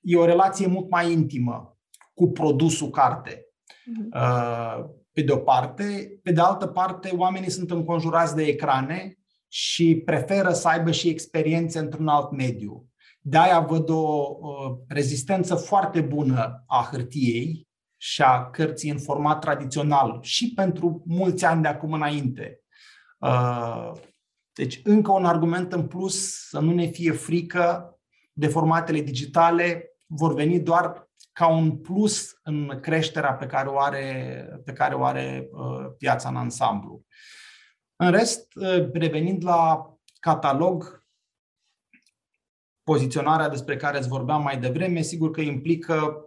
e 0.00 0.16
o 0.16 0.24
relație 0.24 0.66
mult 0.66 0.90
mai 0.90 1.12
intimă 1.12 1.78
cu 2.14 2.30
produsul 2.30 2.90
carte. 2.90 3.46
Uh-huh. 3.64 4.20
Uh, 4.20 4.84
pe 5.12 5.22
de 5.22 5.32
o 5.32 5.36
parte. 5.36 6.18
Pe 6.22 6.32
de 6.32 6.40
altă 6.40 6.66
parte, 6.66 7.10
oamenii 7.16 7.50
sunt 7.50 7.70
înconjurați 7.70 8.34
de 8.34 8.42
ecrane 8.42 9.18
și 9.48 10.02
preferă 10.04 10.52
să 10.52 10.68
aibă 10.68 10.90
și 10.90 11.08
experiențe 11.08 11.78
într-un 11.78 12.08
alt 12.08 12.30
mediu. 12.30 12.86
De 13.20 13.36
aia 13.36 13.60
văd 13.60 13.88
o, 13.88 14.10
o 14.40 14.76
rezistență 14.88 15.54
foarte 15.54 16.00
bună 16.00 16.64
a 16.66 16.88
hârtiei 16.90 17.65
și 18.06 18.22
a 18.22 18.50
cărții 18.50 18.90
în 18.90 18.98
format 18.98 19.40
tradițional 19.40 20.18
și 20.22 20.52
pentru 20.54 21.02
mulți 21.06 21.44
ani 21.44 21.62
de 21.62 21.68
acum 21.68 21.92
înainte. 21.92 22.60
Uh, 23.18 23.92
deci, 24.52 24.80
încă 24.84 25.12
un 25.12 25.24
argument 25.24 25.72
în 25.72 25.86
plus 25.86 26.48
să 26.48 26.60
nu 26.60 26.72
ne 26.72 26.86
fie 26.86 27.12
frică 27.12 27.98
de 28.32 28.46
formatele 28.46 29.00
digitale, 29.00 29.90
vor 30.06 30.34
veni 30.34 30.60
doar 30.60 31.10
ca 31.32 31.46
un 31.46 31.76
plus 31.76 32.38
în 32.42 32.78
creșterea 32.80 33.32
pe 33.34 33.46
care 33.46 33.68
o 33.68 33.80
are, 33.80 34.48
pe 34.64 34.72
care 34.72 34.94
o 34.94 35.04
are 35.04 35.48
uh, 35.52 35.86
piața 35.98 36.28
în 36.28 36.36
ansamblu. 36.36 37.04
În 37.96 38.10
rest, 38.10 38.54
uh, 38.54 38.88
revenind 38.92 39.44
la 39.44 39.90
catalog, 40.20 41.04
poziționarea 42.82 43.48
despre 43.48 43.76
care 43.76 43.98
îți 43.98 44.08
vorbeam 44.08 44.42
mai 44.42 44.58
devreme, 44.58 45.00
sigur 45.00 45.30
că 45.30 45.40
implică 45.40 46.20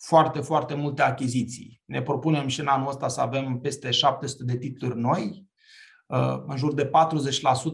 foarte, 0.00 0.40
foarte 0.40 0.74
multe 0.74 1.02
achiziții. 1.02 1.82
Ne 1.84 2.02
propunem 2.02 2.48
și 2.48 2.60
în 2.60 2.66
anul 2.66 2.88
ăsta 2.88 3.08
să 3.08 3.20
avem 3.20 3.58
peste 3.58 3.90
700 3.90 4.44
de 4.44 4.58
titluri 4.58 4.98
noi. 4.98 5.48
Uh, 6.06 6.42
în 6.46 6.56
jur 6.56 6.74
de 6.74 6.86
40% 6.86 6.90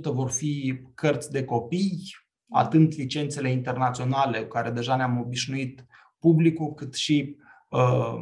vor 0.03 0.31
fi 0.31 0.83
cărți 0.95 1.31
de 1.31 1.45
copii, 1.45 2.17
atât 2.51 2.97
licențele 2.97 3.51
internaționale 3.51 4.43
cu 4.43 4.49
care 4.49 4.71
deja 4.71 4.97
ne-am 4.97 5.21
obișnuit 5.21 5.87
publicul, 6.19 6.75
cât 6.75 6.95
și 6.95 7.37
uh, 7.71 8.15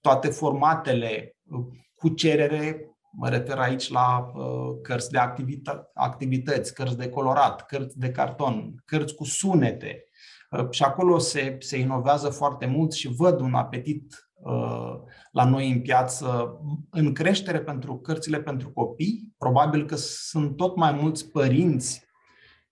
toate 0.00 0.28
formatele 0.28 1.36
uh, 1.44 1.66
cu 1.94 2.08
cerere 2.08 2.90
Mă 3.12 3.28
refer 3.28 3.58
aici 3.58 3.88
la 3.88 4.32
uh, 4.34 4.78
cărți 4.82 5.10
de 5.10 5.18
activita- 5.18 5.90
activități, 5.94 6.74
cărți 6.74 6.96
de 6.96 7.08
colorat, 7.08 7.66
cărți 7.66 7.98
de 7.98 8.10
carton, 8.10 8.82
cărți 8.84 9.14
cu 9.14 9.24
sunete. 9.24 10.04
Uh, 10.50 10.66
și 10.70 10.82
acolo 10.82 11.18
se, 11.18 11.56
se 11.60 11.78
inovează 11.78 12.28
foarte 12.28 12.66
mult 12.66 12.92
și 12.92 13.08
văd 13.08 13.40
un 13.40 13.54
apetit 13.54 14.30
uh, 14.34 14.94
la 15.30 15.44
noi 15.44 15.70
în 15.70 15.80
piață 15.80 16.58
în 16.90 17.12
creștere 17.12 17.60
pentru 17.60 17.98
cărțile 17.98 18.40
pentru 18.40 18.70
copii. 18.72 19.32
Probabil 19.38 19.86
că 19.86 19.96
sunt 19.96 20.56
tot 20.56 20.76
mai 20.76 20.92
mulți 20.92 21.30
părinți 21.30 22.08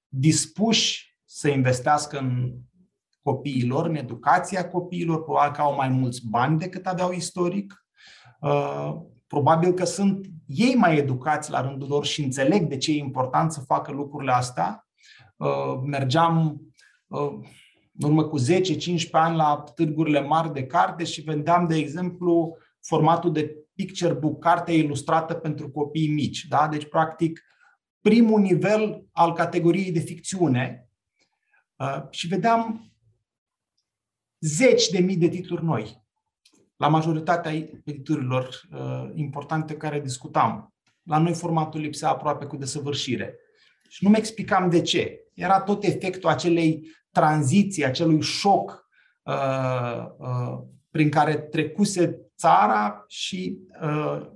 dispuși 0.08 1.18
să 1.24 1.48
investească 1.48 2.18
în 2.18 2.54
copiilor, 3.22 3.86
în 3.86 3.94
educația 3.94 4.68
copiilor, 4.68 5.22
probabil 5.22 5.52
că 5.52 5.60
au 5.60 5.74
mai 5.74 5.88
mulți 5.88 6.28
bani 6.28 6.58
decât 6.58 6.86
aveau 6.86 7.12
istoric. 7.12 7.86
Uh, 8.40 8.94
probabil 9.26 9.72
că 9.72 9.84
sunt 9.84 10.26
ei 10.46 10.74
mai 10.74 10.96
educați 10.96 11.50
la 11.50 11.60
rândul 11.60 11.88
lor 11.88 12.04
și 12.04 12.22
înțeleg 12.22 12.68
de 12.68 12.76
ce 12.76 12.90
e 12.90 12.98
important 12.98 13.52
să 13.52 13.60
facă 13.60 13.92
lucrurile 13.92 14.32
astea. 14.32 14.86
Uh, 15.36 15.80
mergeam 15.84 16.60
uh, 17.06 17.38
în 17.98 18.08
urmă 18.08 18.24
cu 18.24 18.38
10-15 18.40 18.42
ani 19.10 19.36
la 19.36 19.64
târgurile 19.74 20.20
mari 20.20 20.52
de 20.52 20.66
carte 20.66 21.04
și 21.04 21.20
vendeam, 21.20 21.66
de 21.66 21.76
exemplu, 21.76 22.56
formatul 22.80 23.32
de 23.32 23.56
picture 23.74 24.12
book, 24.12 24.42
carte 24.42 24.72
ilustrată 24.72 25.34
pentru 25.34 25.70
copii 25.70 26.08
mici. 26.08 26.44
Da? 26.44 26.68
Deci, 26.68 26.88
practic, 26.88 27.42
primul 28.00 28.40
nivel 28.40 29.04
al 29.12 29.32
categoriei 29.32 29.92
de 29.92 30.00
ficțiune 30.00 30.88
și 32.10 32.26
vedeam 32.26 32.92
zeci 34.40 34.88
de 34.88 34.98
mii 34.98 35.16
de 35.16 35.28
titluri 35.28 35.64
noi 35.64 36.06
la 36.78 36.88
majoritatea 36.88 37.52
editurilor 37.84 38.60
uh, 38.72 39.10
importante 39.14 39.76
care 39.76 40.00
discutam. 40.00 40.74
La 41.02 41.18
noi 41.18 41.34
formatul 41.34 41.80
lipsea 41.80 42.08
aproape 42.08 42.44
cu 42.44 42.56
desăvârșire. 42.56 43.38
Și 43.88 44.04
nu 44.04 44.10
mi 44.10 44.16
explicam 44.16 44.70
de 44.70 44.80
ce. 44.80 45.20
Era 45.34 45.60
tot 45.60 45.84
efectul 45.84 46.28
acelei 46.28 46.96
tranziții, 47.18 47.84
acelui 47.84 48.20
șoc 48.20 48.88
uh, 49.22 50.06
uh, 50.18 50.58
prin 50.90 51.10
care 51.10 51.36
trecuse 51.36 52.20
țara 52.36 53.04
și, 53.06 53.58
uh, 53.82 54.26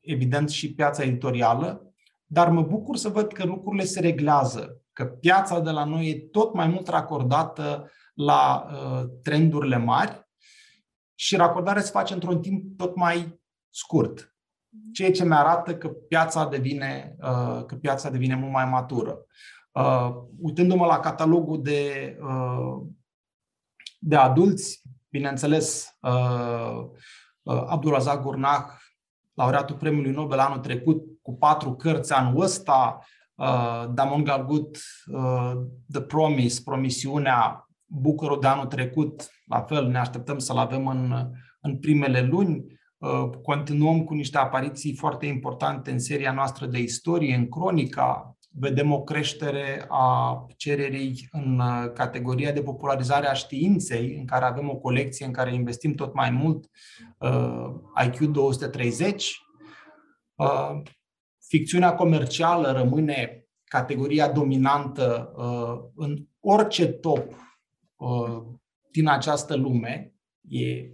evident, 0.00 0.50
și 0.50 0.74
piața 0.74 1.02
editorială. 1.02 1.92
Dar 2.26 2.48
mă 2.48 2.62
bucur 2.62 2.96
să 2.96 3.08
văd 3.08 3.32
că 3.32 3.44
lucrurile 3.44 3.84
se 3.84 4.00
reglează, 4.00 4.82
că 4.92 5.04
piața 5.04 5.60
de 5.60 5.70
la 5.70 5.84
noi 5.84 6.08
e 6.08 6.18
tot 6.18 6.54
mai 6.54 6.68
mult 6.68 6.88
racordată 6.88 7.90
la 8.14 8.66
uh, 8.72 9.08
trendurile 9.22 9.76
mari 9.76 10.28
și 11.14 11.36
racordarea 11.36 11.82
se 11.82 11.90
face 11.90 12.14
într-un 12.14 12.40
timp 12.40 12.76
tot 12.76 12.96
mai 12.96 13.40
scurt. 13.70 14.36
Ceea 14.92 15.10
ce 15.10 15.24
mi 15.24 15.34
arată 15.34 15.76
că 15.76 15.88
piața 15.88 16.48
devine, 16.48 17.16
uh, 17.20 17.64
că 17.66 17.74
piața 17.74 18.10
devine 18.10 18.34
mult 18.34 18.52
mai 18.52 18.64
matură. 18.64 19.18
Uh, 19.78 20.14
uitându-mă 20.40 20.86
la 20.86 21.00
catalogul 21.00 21.62
de, 21.62 22.16
uh, 22.22 22.86
de 23.98 24.16
adulți, 24.16 24.82
bineînțeles, 25.10 25.98
Abdulazak 27.42 28.22
Gurnah, 28.22 28.64
laureatul 29.34 29.76
Premiului 29.76 30.10
Nobel 30.10 30.38
anul 30.38 30.58
trecut, 30.58 31.02
cu 31.22 31.36
patru 31.36 31.74
cărți 31.74 32.12
anul 32.12 32.42
ăsta, 32.42 32.98
Damon 33.90 34.24
Galgut, 34.24 34.78
The 35.92 36.00
Promise, 36.00 36.60
Promisiunea, 36.64 37.68
Bucurul 37.84 38.40
de 38.40 38.46
anul 38.46 38.66
trecut, 38.66 39.30
la 39.44 39.60
fel, 39.60 39.86
ne 39.86 39.98
așteptăm 39.98 40.38
să-l 40.38 40.56
avem 40.56 40.86
în, 40.86 41.30
în 41.60 41.78
primele 41.78 42.20
luni. 42.20 42.64
Uh, 42.98 43.30
continuăm 43.42 44.04
cu 44.04 44.14
niște 44.14 44.38
apariții 44.38 44.94
foarte 44.94 45.26
importante 45.26 45.90
în 45.90 45.98
seria 45.98 46.32
noastră 46.32 46.66
de 46.66 46.78
istorie, 46.78 47.34
în 47.34 47.48
cronica. 47.48 48.37
Vedem 48.48 48.92
o 48.92 49.02
creștere 49.02 49.84
a 49.88 50.46
cererii 50.56 51.28
în 51.32 51.58
uh, 51.58 51.92
categoria 51.94 52.52
de 52.52 52.62
popularizare 52.62 53.26
a 53.26 53.32
științei, 53.32 54.16
în 54.18 54.26
care 54.26 54.44
avem 54.44 54.68
o 54.68 54.76
colecție 54.76 55.26
în 55.26 55.32
care 55.32 55.54
investim 55.54 55.94
tot 55.94 56.14
mai 56.14 56.30
mult, 56.30 56.70
uh, 57.18 58.04
IQ 58.06 58.18
230. 58.18 59.42
Ficțiunea 61.48 61.94
comercială 61.94 62.72
rămâne 62.72 63.44
categoria 63.64 64.28
dominantă 64.28 65.32
în 65.94 66.26
orice 66.40 66.86
top 66.86 67.34
din 68.90 69.08
această 69.08 69.56
lume. 69.56 70.14
E, 70.48 70.90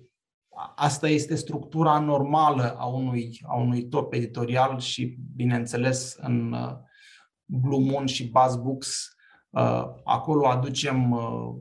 asta 0.76 1.08
este 1.08 1.34
structura 1.34 1.98
normală 1.98 2.76
a 2.78 2.86
unui, 2.86 3.40
a 3.46 3.56
unui 3.56 3.88
top 3.88 4.12
editorial 4.12 4.78
și, 4.78 5.18
bineînțeles, 5.34 6.16
în 6.20 6.52
uh, 6.52 6.72
Blue 7.44 7.90
Moon 7.90 8.06
și 8.06 8.30
Buzz 8.30 8.56
Books, 8.56 9.16
uh, 9.50 9.84
acolo 10.04 10.46
aducem 10.46 11.10
uh, 11.10 11.54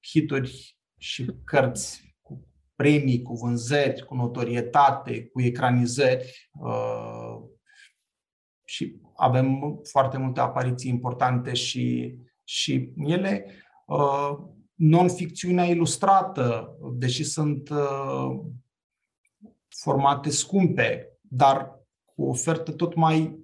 hituri 0.00 0.78
și 0.96 1.30
cărți 1.44 2.16
cu 2.22 2.48
premii, 2.74 3.22
cu 3.22 3.34
vânzări, 3.34 4.04
cu 4.04 4.14
notorietate, 4.14 5.26
cu 5.26 5.40
ecranizări 5.40 6.50
și 8.64 9.00
avem 9.16 9.80
foarte 9.82 10.18
multe 10.18 10.40
apariții 10.40 10.90
importante 10.90 11.54
și, 11.54 12.16
și 12.44 12.92
ele. 12.96 13.46
Non-ficțiunea 14.74 15.64
ilustrată, 15.64 16.76
deși 16.92 17.24
sunt 17.24 17.68
uh, 17.68 18.40
formate 19.68 20.30
scumpe, 20.30 21.18
dar 21.20 21.80
cu 22.04 22.24
ofertă 22.24 22.72
tot 22.72 22.94
mai 22.94 23.43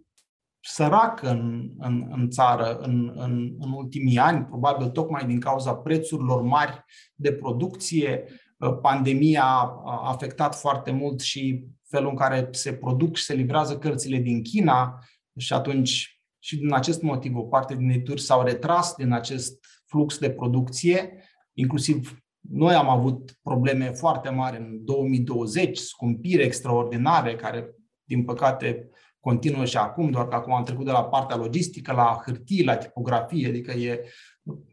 săracă 0.60 1.28
în, 1.30 1.70
în, 1.78 2.06
în 2.10 2.30
țară 2.30 2.78
în, 2.78 3.12
în, 3.14 3.56
în 3.58 3.72
ultimii 3.72 4.18
ani, 4.18 4.44
probabil 4.44 4.88
tocmai 4.88 5.26
din 5.26 5.40
cauza 5.40 5.74
prețurilor 5.74 6.42
mari 6.42 6.84
de 7.14 7.32
producție. 7.32 8.24
Uh, 8.58 8.78
pandemia 8.82 9.44
a 9.84 10.02
afectat 10.04 10.54
foarte 10.54 10.90
mult 10.90 11.20
și 11.20 11.64
felul 11.88 12.10
în 12.10 12.16
care 12.16 12.48
se 12.50 12.72
produc 12.72 13.16
și 13.16 13.24
se 13.24 13.34
livrează 13.34 13.78
cărțile 13.78 14.18
din 14.18 14.42
China 14.42 14.98
și 15.38 15.52
atunci 15.52 16.20
și 16.42 16.56
din 16.56 16.74
acest 16.74 17.02
motiv 17.02 17.36
o 17.36 17.42
parte 17.42 17.74
din 17.74 17.90
edituri 17.90 18.20
s-au 18.20 18.42
retras 18.42 18.94
din 18.94 19.12
acest 19.12 19.64
flux 19.86 20.18
de 20.18 20.30
producție, 20.30 21.24
inclusiv 21.52 22.20
noi 22.40 22.74
am 22.74 22.88
avut 22.88 23.38
probleme 23.42 23.90
foarte 23.90 24.28
mari 24.28 24.56
în 24.56 24.84
2020, 24.84 25.78
scumpiri 25.78 26.42
extraordinare 26.42 27.36
care, 27.36 27.74
din 28.04 28.24
păcate, 28.24 28.90
continuă 29.20 29.64
și 29.64 29.76
acum, 29.76 30.10
doar 30.10 30.28
că 30.28 30.34
acum 30.34 30.52
am 30.54 30.64
trecut 30.64 30.84
de 30.84 30.90
la 30.90 31.04
partea 31.04 31.36
logistică 31.36 31.92
la 31.92 32.20
hârtie, 32.24 32.64
la 32.64 32.76
tipografie, 32.76 33.48
adică 33.48 33.72
e, 33.72 34.00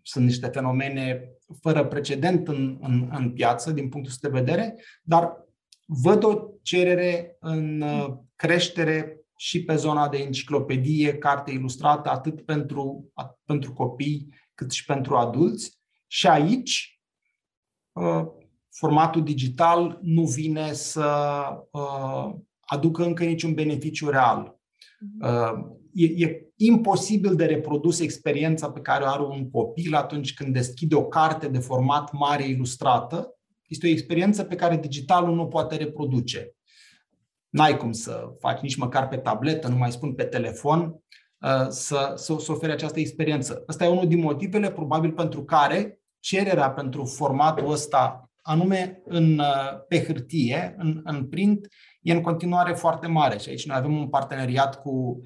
sunt 0.02 0.26
niște 0.26 0.48
fenomene 0.48 1.32
fără 1.62 1.86
precedent 1.86 2.48
în, 2.48 2.78
în, 2.82 3.10
în 3.12 3.32
piață 3.32 3.72
din 3.72 3.90
punctul 3.90 4.14
de 4.22 4.40
vedere, 4.40 4.76
dar 5.02 5.46
văd 5.86 6.24
o 6.24 6.40
cerere 6.62 7.38
în 7.40 7.82
uh, 7.82 8.14
creștere 8.36 9.22
și 9.38 9.64
pe 9.64 9.76
zona 9.76 10.10
de 10.10 10.18
enciclopedie, 10.18 11.18
carte 11.18 11.52
ilustrată, 11.52 12.10
atât 12.10 12.42
pentru, 12.42 13.12
atât 13.14 13.38
pentru 13.46 13.74
copii 13.74 14.34
cât 14.54 14.72
și 14.72 14.86
pentru 14.86 15.16
adulți. 15.16 15.80
Și 16.08 16.28
aici, 16.28 17.02
uh, 17.92 18.26
formatul 18.70 19.24
digital 19.24 20.00
nu 20.02 20.24
vine 20.24 20.74
să 20.74 21.38
uh, 21.72 22.36
aducă 22.68 23.04
încă 23.04 23.24
niciun 23.24 23.54
beneficiu 23.54 24.10
real. 24.10 24.60
Mhm. 25.00 25.28
Uh, 25.28 25.76
e, 25.94 26.26
e 26.26 26.52
imposibil 26.56 27.36
de 27.36 27.46
reprodus 27.46 28.00
experiența 28.00 28.72
pe 28.72 28.80
care 28.80 29.04
o 29.04 29.08
are 29.08 29.24
un 29.24 29.50
copil 29.50 29.96
atunci 29.96 30.34
când 30.34 30.54
deschide 30.54 30.96
o 30.96 31.06
carte 31.06 31.48
de 31.48 31.60
format 31.60 32.12
mare 32.12 32.48
ilustrată. 32.48 33.38
Este 33.68 33.88
o 33.88 33.90
experiență 33.90 34.44
pe 34.44 34.56
care 34.56 34.78
digitalul 34.78 35.36
nu 35.36 35.48
poate 35.48 35.76
reproduce. 35.76 36.52
N-ai 37.50 37.78
cum 37.78 37.92
să 37.92 38.36
faci 38.40 38.60
nici 38.62 38.76
măcar 38.76 39.08
pe 39.08 39.18
tabletă, 39.18 39.68
nu 39.68 39.78
mai 39.78 39.92
spun 39.92 40.14
pe 40.14 40.24
telefon, 40.24 41.02
Uh, 41.42 41.68
să, 41.70 42.14
să, 42.16 42.36
să 42.40 42.52
ofere 42.52 42.72
această 42.72 43.00
experiență. 43.00 43.64
Ăsta 43.68 43.86
e 43.86 43.88
unul 43.88 44.08
din 44.08 44.20
motivele, 44.20 44.72
probabil, 44.72 45.12
pentru 45.12 45.44
care 45.44 46.00
cererea 46.20 46.72
pentru 46.72 47.06
formatul 47.06 47.72
ăsta, 47.72 48.32
anume 48.42 49.02
în, 49.06 49.40
uh, 49.40 49.86
pe 49.88 50.04
hârtie, 50.04 50.76
în, 50.78 51.02
în 51.04 51.26
print, 51.28 51.68
e 52.08 52.14
în 52.14 52.22
continuare 52.22 52.74
foarte 52.74 53.08
mare. 53.08 53.38
Și 53.38 53.50
aici 53.50 53.66
noi 53.66 53.78
avem 53.78 53.98
un 53.98 54.08
parteneriat 54.10 54.82
cu 54.82 55.22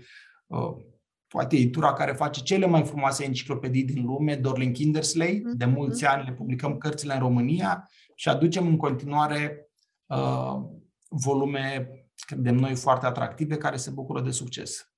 uh, 0.47 0.75
poate 1.27 1.55
editura 1.55 1.93
care 1.93 2.11
face 2.11 2.41
cele 2.41 2.65
mai 2.65 2.83
frumoase 2.83 3.23
enciclopedii 3.23 3.83
din 3.83 4.05
lume, 4.05 4.35
Dorling 4.35 4.75
Kindersley. 4.75 5.39
Mm-hmm. 5.39 5.57
De 5.57 5.65
mulți 5.65 6.05
ani 6.05 6.23
le 6.23 6.33
publicăm 6.33 6.77
cărțile 6.77 7.13
în 7.13 7.19
România 7.19 7.89
și 8.15 8.29
aducem 8.29 8.67
în 8.67 8.77
continuare 8.77 9.69
uh, 10.05 10.55
volume, 11.09 11.89
credem 12.15 12.55
noi, 12.55 12.75
foarte 12.75 13.05
atractive, 13.05 13.57
care 13.57 13.77
se 13.77 13.89
bucură 13.89 14.21
de 14.21 14.31
succes. 14.31 14.90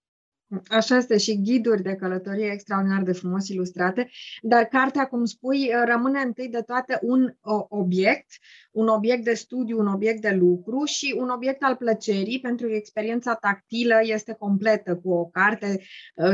Așa 0.69 0.97
este 0.97 1.17
și 1.17 1.41
ghiduri 1.41 1.81
de 1.81 1.95
călătorie 1.95 2.51
extraordinar 2.51 3.03
de 3.03 3.11
frumos 3.11 3.47
ilustrate, 3.47 4.09
dar 4.41 4.63
cartea, 4.63 5.05
cum 5.05 5.25
spui, 5.25 5.71
rămâne 5.85 6.21
întâi 6.21 6.49
de 6.49 6.61
toate 6.61 6.99
un 7.01 7.35
obiect, 7.69 8.31
un 8.71 8.87
obiect 8.87 9.23
de 9.23 9.33
studiu, 9.33 9.79
un 9.79 9.87
obiect 9.87 10.21
de 10.21 10.29
lucru 10.29 10.83
și 10.85 11.15
un 11.17 11.29
obiect 11.29 11.63
al 11.63 11.75
plăcerii, 11.75 12.39
pentru 12.39 12.67
că 12.67 12.73
experiența 12.73 13.35
tactilă 13.35 13.99
este 14.01 14.33
completă 14.33 14.95
cu 14.95 15.11
o 15.11 15.25
carte 15.25 15.81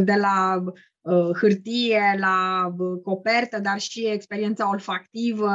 de 0.03 0.13
la 0.13 0.63
Uh, 0.65 0.73
hârtie, 1.39 2.17
la 2.19 2.67
uh, 2.77 3.01
copertă, 3.03 3.59
dar 3.59 3.79
și 3.79 4.07
experiența 4.07 4.69
olfactivă. 4.69 5.51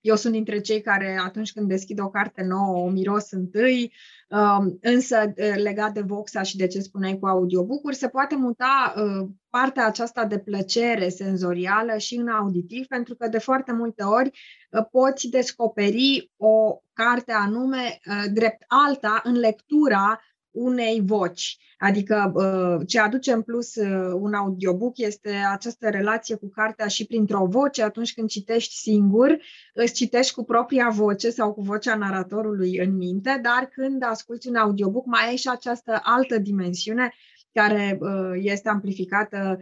Eu 0.00 0.16
sunt 0.16 0.32
dintre 0.32 0.60
cei 0.60 0.80
care 0.80 1.18
atunci 1.24 1.52
când 1.52 1.68
deschid 1.68 2.00
o 2.00 2.08
carte 2.08 2.42
nouă 2.42 2.84
o 2.84 2.88
miros 2.88 3.30
întâi, 3.30 3.92
um, 4.28 4.78
însă 4.80 5.32
uh, 5.36 5.54
legat 5.62 5.92
de 5.92 6.00
Voxa 6.00 6.42
și 6.42 6.56
de 6.56 6.66
ce 6.66 6.80
spuneai 6.80 7.18
cu 7.18 7.26
audiobook 7.26 7.92
se 7.92 8.08
poate 8.08 8.36
muta 8.36 8.94
partea 9.50 9.86
aceasta 9.86 10.24
de 10.24 10.38
plăcere 10.38 11.08
senzorială 11.08 11.96
și 11.96 12.14
în 12.14 12.28
auditiv, 12.28 12.86
pentru 12.86 13.14
că 13.14 13.28
de 13.28 13.38
foarte 13.38 13.72
multe 13.72 14.02
ori 14.02 14.30
poți 14.90 15.28
descoperi 15.28 16.30
o 16.36 16.78
carte 16.92 17.32
anume 17.32 17.98
drept 18.32 18.64
alta 18.66 19.20
în 19.24 19.34
lectura 19.38 20.20
unei 20.52 21.02
voci. 21.04 21.56
Adică 21.78 22.32
uh, 22.34 22.86
ce 22.86 23.00
aduce 23.00 23.32
în 23.32 23.42
plus 23.42 23.74
uh, 23.74 24.12
un 24.14 24.34
audiobook 24.34 24.98
este 24.98 25.30
această 25.52 25.88
relație 25.88 26.34
cu 26.36 26.48
cartea 26.48 26.86
și 26.86 27.06
printr-o 27.06 27.46
voce. 27.46 27.82
Atunci 27.82 28.14
când 28.14 28.28
citești 28.28 28.74
singur, 28.74 29.38
îți 29.74 29.92
citești 29.92 30.34
cu 30.34 30.44
propria 30.44 30.88
voce 30.88 31.30
sau 31.30 31.52
cu 31.52 31.62
vocea 31.62 31.94
naratorului 31.94 32.78
în 32.78 32.96
minte, 32.96 33.40
dar 33.42 33.68
când 33.72 34.02
asculti 34.04 34.48
un 34.48 34.56
audiobook 34.56 35.06
mai 35.06 35.28
ai 35.28 35.36
și 35.36 35.48
această 35.48 36.00
altă 36.02 36.38
dimensiune 36.38 37.12
care 37.52 37.98
uh, 38.00 38.30
este 38.34 38.68
amplificată 38.68 39.58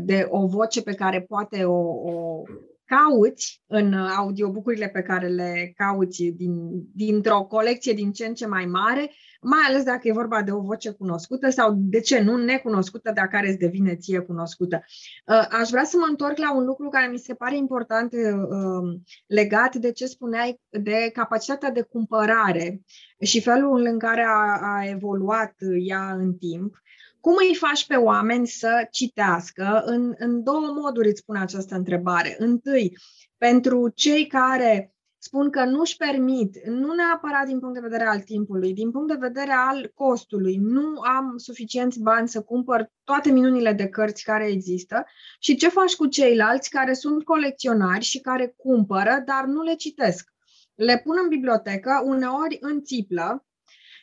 de 0.00 0.26
o 0.28 0.46
voce 0.46 0.82
pe 0.82 0.94
care 0.94 1.20
poate 1.20 1.64
o, 1.64 1.78
o 2.10 2.42
cauți 2.84 3.62
în 3.66 3.92
audiobucurile 3.94 4.88
pe 4.88 5.02
care 5.02 5.28
le 5.28 5.72
cauți 5.76 6.24
din, 6.24 6.52
dintr-o 6.94 7.42
colecție 7.42 7.92
din 7.92 8.12
ce 8.12 8.26
în 8.26 8.34
ce 8.34 8.46
mai 8.46 8.64
mare, 8.64 9.10
mai 9.40 9.60
ales 9.68 9.82
dacă 9.82 10.08
e 10.08 10.12
vorba 10.12 10.42
de 10.42 10.52
o 10.52 10.60
voce 10.60 10.90
cunoscută 10.90 11.50
sau, 11.50 11.74
de 11.76 12.00
ce 12.00 12.20
nu, 12.20 12.36
necunoscută, 12.36 13.12
dar 13.14 13.26
care 13.26 13.48
îți 13.48 13.58
devine 13.58 13.96
ție 13.96 14.18
cunoscută. 14.18 14.84
Uh, 15.26 15.46
aș 15.50 15.68
vrea 15.68 15.84
să 15.84 15.96
mă 15.96 16.06
întorc 16.08 16.38
la 16.38 16.54
un 16.54 16.64
lucru 16.64 16.88
care 16.88 17.10
mi 17.10 17.18
se 17.18 17.34
pare 17.34 17.56
important 17.56 18.12
uh, 18.12 19.00
legat 19.26 19.76
de 19.76 19.92
ce 19.92 20.06
spuneai 20.06 20.60
de 20.68 21.10
capacitatea 21.12 21.70
de 21.70 21.82
cumpărare 21.82 22.82
și 23.20 23.40
felul 23.40 23.80
în 23.84 23.98
care 23.98 24.24
a, 24.28 24.58
a 24.62 24.88
evoluat 24.88 25.54
ea 25.78 26.12
în 26.12 26.34
timp. 26.34 26.74
Cum 27.20 27.34
îi 27.48 27.54
faci 27.54 27.86
pe 27.86 27.94
oameni 27.94 28.46
să 28.46 28.88
citească? 28.90 29.82
În, 29.84 30.14
în 30.18 30.42
două 30.42 30.72
moduri 30.82 31.08
îți 31.08 31.20
spun 31.20 31.36
această 31.36 31.74
întrebare. 31.74 32.36
Întâi, 32.38 32.96
pentru 33.38 33.88
cei 33.94 34.26
care 34.26 34.94
spun 35.22 35.50
că 35.50 35.64
nu 35.64 35.80
își 35.80 35.96
permit, 35.96 36.66
nu 36.66 36.94
neapărat 36.94 37.46
din 37.46 37.58
punct 37.58 37.74
de 37.74 37.80
vedere 37.80 38.04
al 38.04 38.20
timpului, 38.20 38.72
din 38.72 38.90
punct 38.90 39.08
de 39.08 39.26
vedere 39.26 39.52
al 39.52 39.92
costului, 39.94 40.56
nu 40.56 41.00
am 41.00 41.36
suficienți 41.36 42.00
bani 42.00 42.28
să 42.28 42.42
cumpăr 42.42 42.90
toate 43.04 43.30
minunile 43.30 43.72
de 43.72 43.88
cărți 43.88 44.24
care 44.24 44.46
există 44.46 45.04
și 45.40 45.56
ce 45.56 45.68
faci 45.68 45.96
cu 45.96 46.06
ceilalți 46.06 46.70
care 46.70 46.92
sunt 46.92 47.24
colecționari 47.24 48.04
și 48.04 48.20
care 48.20 48.54
cumpără, 48.56 49.22
dar 49.24 49.44
nu 49.44 49.62
le 49.62 49.74
citesc. 49.74 50.28
Le 50.74 51.00
pun 51.04 51.16
în 51.22 51.28
bibliotecă, 51.28 52.02
uneori 52.04 52.58
în 52.60 52.82
țiplă, 52.82 53.44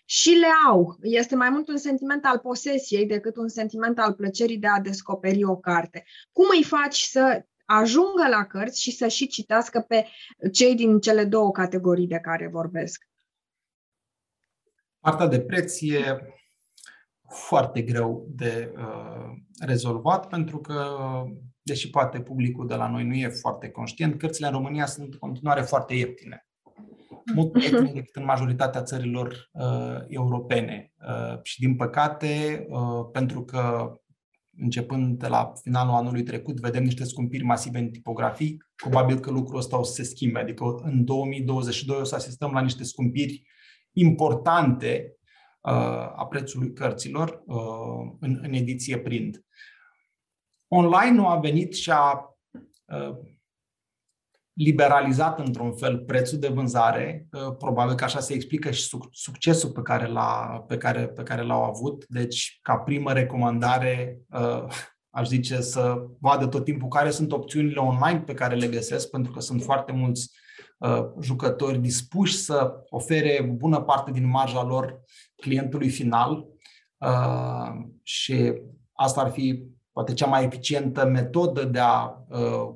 și 0.10 0.30
le 0.30 0.48
au. 0.68 0.98
Este 1.02 1.36
mai 1.36 1.50
mult 1.50 1.68
un 1.68 1.78
sentiment 1.78 2.26
al 2.26 2.40
posesiei 2.40 3.06
decât 3.06 3.38
un 3.38 3.48
sentiment 3.48 4.00
al 4.00 4.14
plăcerii 4.14 4.58
de 4.58 4.68
a 4.68 4.80
descoperi 4.80 5.44
o 5.44 5.58
carte. 5.58 6.06
Cum 6.32 6.46
îi 6.52 6.64
faci 6.64 7.02
să 7.02 7.46
ajungă 7.68 8.28
la 8.30 8.46
cărți 8.46 8.82
și 8.82 8.92
să 8.92 9.08
și 9.08 9.28
citească 9.28 9.80
pe 9.80 10.08
cei 10.52 10.76
din 10.76 11.00
cele 11.00 11.26
două 11.26 11.52
categorii 11.52 12.08
de 12.08 12.20
care 12.20 12.48
vorbesc? 12.48 13.04
Partea 15.00 15.28
de 15.28 15.42
preț 15.42 15.82
e 15.82 16.18
foarte 17.30 17.82
greu 17.82 18.28
de 18.30 18.74
uh, 18.78 19.32
rezolvat 19.60 20.28
pentru 20.28 20.60
că, 20.60 20.98
deși 21.62 21.90
poate 21.90 22.22
publicul 22.22 22.68
de 22.68 22.76
la 22.76 22.90
noi 22.90 23.04
nu 23.04 23.14
e 23.14 23.28
foarte 23.28 23.70
conștient, 23.70 24.20
cărțile 24.20 24.48
în 24.48 24.54
România 24.54 24.86
sunt 24.86 25.14
în 25.14 25.20
continuare 25.20 25.62
foarte 25.62 25.94
ieftine 25.94 26.48
mult 27.34 27.54
mai 27.54 27.64
ieftine 27.64 27.92
decât 27.94 28.16
în 28.16 28.24
majoritatea 28.24 28.84
țărilor 28.84 29.50
uh, 29.52 29.98
europene. 30.08 30.92
Uh, 31.08 31.40
și 31.44 31.60
din 31.60 31.76
păcate, 31.76 32.66
uh, 32.70 33.10
pentru 33.12 33.44
că 33.44 33.94
începând 34.60 35.20
de 35.20 35.28
la 35.28 35.54
finalul 35.62 35.94
anului 35.94 36.24
trecut, 36.24 36.60
vedem 36.60 36.84
niște 36.84 37.04
scumpiri 37.04 37.44
masive 37.44 37.80
în 37.80 37.90
tipografii, 37.90 38.58
probabil 38.76 39.20
că 39.20 39.32
lucrul 39.32 39.58
ăsta 39.58 39.80
o 39.80 39.84
să 39.84 39.94
se 39.94 40.04
schimbe. 40.04 40.40
Adică 40.40 40.80
în 40.84 41.06
2022 41.06 42.00
o 42.00 42.04
să 42.04 42.16
asistăm 42.16 42.52
la 42.52 42.62
niște 42.62 42.84
scumpiri 42.84 43.44
importante 43.92 45.18
uh, 45.62 45.72
a 46.16 46.26
prețului 46.30 46.74
cărților 46.74 47.44
uh, 47.46 48.16
în, 48.20 48.40
în 48.42 48.54
ediție 48.54 48.98
print. 48.98 49.46
Online 50.68 51.16
nu 51.16 51.28
a 51.28 51.40
venit 51.40 51.74
și 51.74 51.92
a 51.92 52.38
uh, 52.86 53.18
liberalizat 54.58 55.40
într-un 55.40 55.74
fel 55.74 55.98
prețul 55.98 56.40
de 56.40 56.48
vânzare. 56.48 57.28
Probabil 57.58 57.96
că 57.96 58.04
așa 58.04 58.20
se 58.20 58.34
explică 58.34 58.72
și 58.72 58.90
succesul 59.12 59.70
pe 59.70 59.82
care, 59.82 60.08
l-a, 60.08 60.64
pe 60.68 60.78
care, 60.78 61.08
pe 61.08 61.24
care 61.24 61.42
l-au 61.42 61.64
avut. 61.64 62.06
Deci, 62.08 62.60
ca 62.62 62.78
primă 62.78 63.14
recomandare, 63.14 64.20
uh, 64.30 64.64
aș 65.18 65.28
zice 65.28 65.62
să 65.62 65.96
vadă 66.20 66.48
tot 66.48 66.64
timpul 66.64 66.88
care 66.88 67.10
sunt 67.10 67.32
opțiunile 67.32 67.80
online 67.80 68.20
pe 68.20 68.34
care 68.34 68.56
le 68.56 68.68
găsesc, 68.68 69.10
pentru 69.10 69.32
că 69.32 69.40
sunt 69.40 69.64
foarte 69.64 69.92
mulți 69.92 70.32
uh, 70.78 71.06
jucători 71.22 71.80
dispuși 71.80 72.38
să 72.38 72.74
ofere 72.90 73.50
bună 73.58 73.82
parte 73.82 74.12
din 74.12 74.30
marja 74.30 74.64
lor 74.64 75.02
clientului 75.36 75.90
final 75.90 76.46
uh, 76.98 77.72
și 78.04 78.54
asta 78.94 79.22
ar 79.22 79.32
fi 79.32 79.77
poate 79.98 80.14
cea 80.14 80.26
mai 80.26 80.44
eficientă 80.44 81.06
metodă 81.06 81.64
de 81.64 81.80
a 81.80 82.08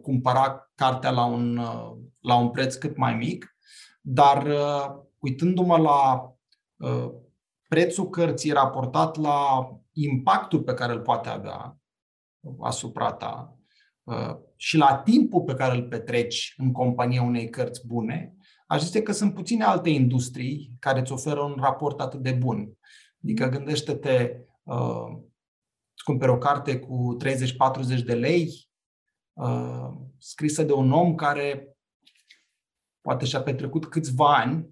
cumpăra 0.02 0.72
cartea 0.76 1.10
la 1.10 1.26
un, 1.26 1.58
uh, 1.58 1.92
la 2.20 2.36
un 2.36 2.50
preț 2.50 2.76
cât 2.76 2.98
mai 2.98 3.16
mic, 3.16 3.56
dar 4.02 4.46
uh, 4.46 5.02
uitându-mă 5.20 5.78
la 5.78 6.32
uh, 6.78 7.12
prețul 7.68 8.10
cărții 8.10 8.52
raportat 8.52 9.18
la 9.18 9.70
impactul 9.92 10.62
pe 10.62 10.74
care 10.74 10.94
îl 10.94 11.00
poate 11.00 11.30
avea 11.30 11.78
asupra 12.60 13.12
ta 13.12 13.56
și 14.56 14.78
la 14.78 14.98
timpul 14.98 15.42
pe 15.42 15.54
care 15.54 15.76
îl 15.76 15.84
petreci 15.84 16.54
în 16.58 16.72
compania 16.72 17.22
unei 17.22 17.50
cărți 17.50 17.88
bune, 17.88 18.36
aș 18.68 18.82
zice 18.82 19.02
că 19.02 19.12
sunt 19.12 19.34
puține 19.34 19.64
alte 19.64 19.90
industrii 19.90 20.72
care 20.80 21.00
îți 21.00 21.12
oferă 21.12 21.42
un 21.42 21.58
raport 21.60 22.00
atât 22.00 22.20
de 22.20 22.32
bun. 22.32 22.78
Adică 23.24 23.48
gândește-te, 23.48 24.36
îți 26.02 26.10
cumperi 26.10 26.32
o 26.32 26.38
carte 26.38 26.80
cu 26.80 27.18
30-40 28.00 28.04
de 28.06 28.14
lei, 28.14 28.72
Uh, 29.34 29.92
scrisă 30.18 30.64
de 30.64 30.74
un 30.74 30.92
om 30.92 31.16
care 31.16 31.78
poate 33.02 33.26
și-a 33.26 33.42
petrecut 33.42 33.86
câțiva 33.86 34.36
ani 34.36 34.70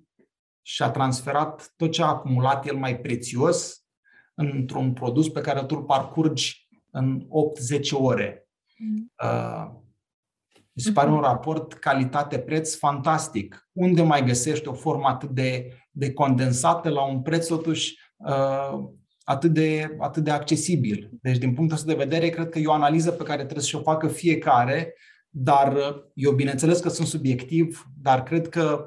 și 0.62 0.84
a 0.84 0.92
transferat 0.92 1.74
tot 1.76 1.92
ce 1.92 2.02
a 2.02 2.08
acumulat 2.08 2.68
el 2.68 2.76
mai 2.76 3.00
prețios 3.00 3.84
într-un 4.34 4.94
produs 4.94 5.30
pe 5.30 5.42
care 5.42 5.64
tu 5.64 5.76
îl 5.76 5.84
parcurgi 5.84 6.68
în 6.92 7.22
8-10 7.22 7.28
ore. 7.92 8.50
Mm. 8.78 9.12
Uh, 9.24 9.72
mi 10.72 10.82
se 10.82 10.92
pare 10.92 11.10
un 11.10 11.22
raport 11.22 11.74
calitate-preț 11.74 12.76
fantastic. 12.76 13.70
Unde 13.72 14.02
mai 14.02 14.26
găsești 14.26 14.68
o 14.68 14.74
formă 14.74 15.08
atât 15.08 15.30
de, 15.30 15.74
de 15.92 16.14
condensată 16.14 16.90
la 16.90 17.02
un 17.02 17.22
preț 17.22 17.48
totuși 17.48 18.00
uh, 18.16 18.90
atât 19.30 19.52
de, 19.52 19.96
atât 20.00 20.24
de 20.24 20.32
accesibil. 20.32 21.10
Deci, 21.22 21.38
din 21.38 21.54
punctul 21.54 21.78
ăsta 21.78 21.92
de 21.92 22.04
vedere, 22.04 22.30
cred 22.30 22.50
că 22.50 22.60
e 22.60 22.68
o 22.68 22.72
analiză 22.72 23.12
pe 23.12 23.24
care 23.24 23.44
trebuie 23.44 23.64
să 23.64 23.78
o 23.78 23.82
facă 23.82 24.08
fiecare, 24.08 24.96
dar 25.30 25.78
eu 26.14 26.32
bineînțeles 26.32 26.80
că 26.80 26.90
sunt 26.90 27.08
subiectiv, 27.08 27.86
dar 28.02 28.24
cred 28.24 28.50
că 28.50 28.86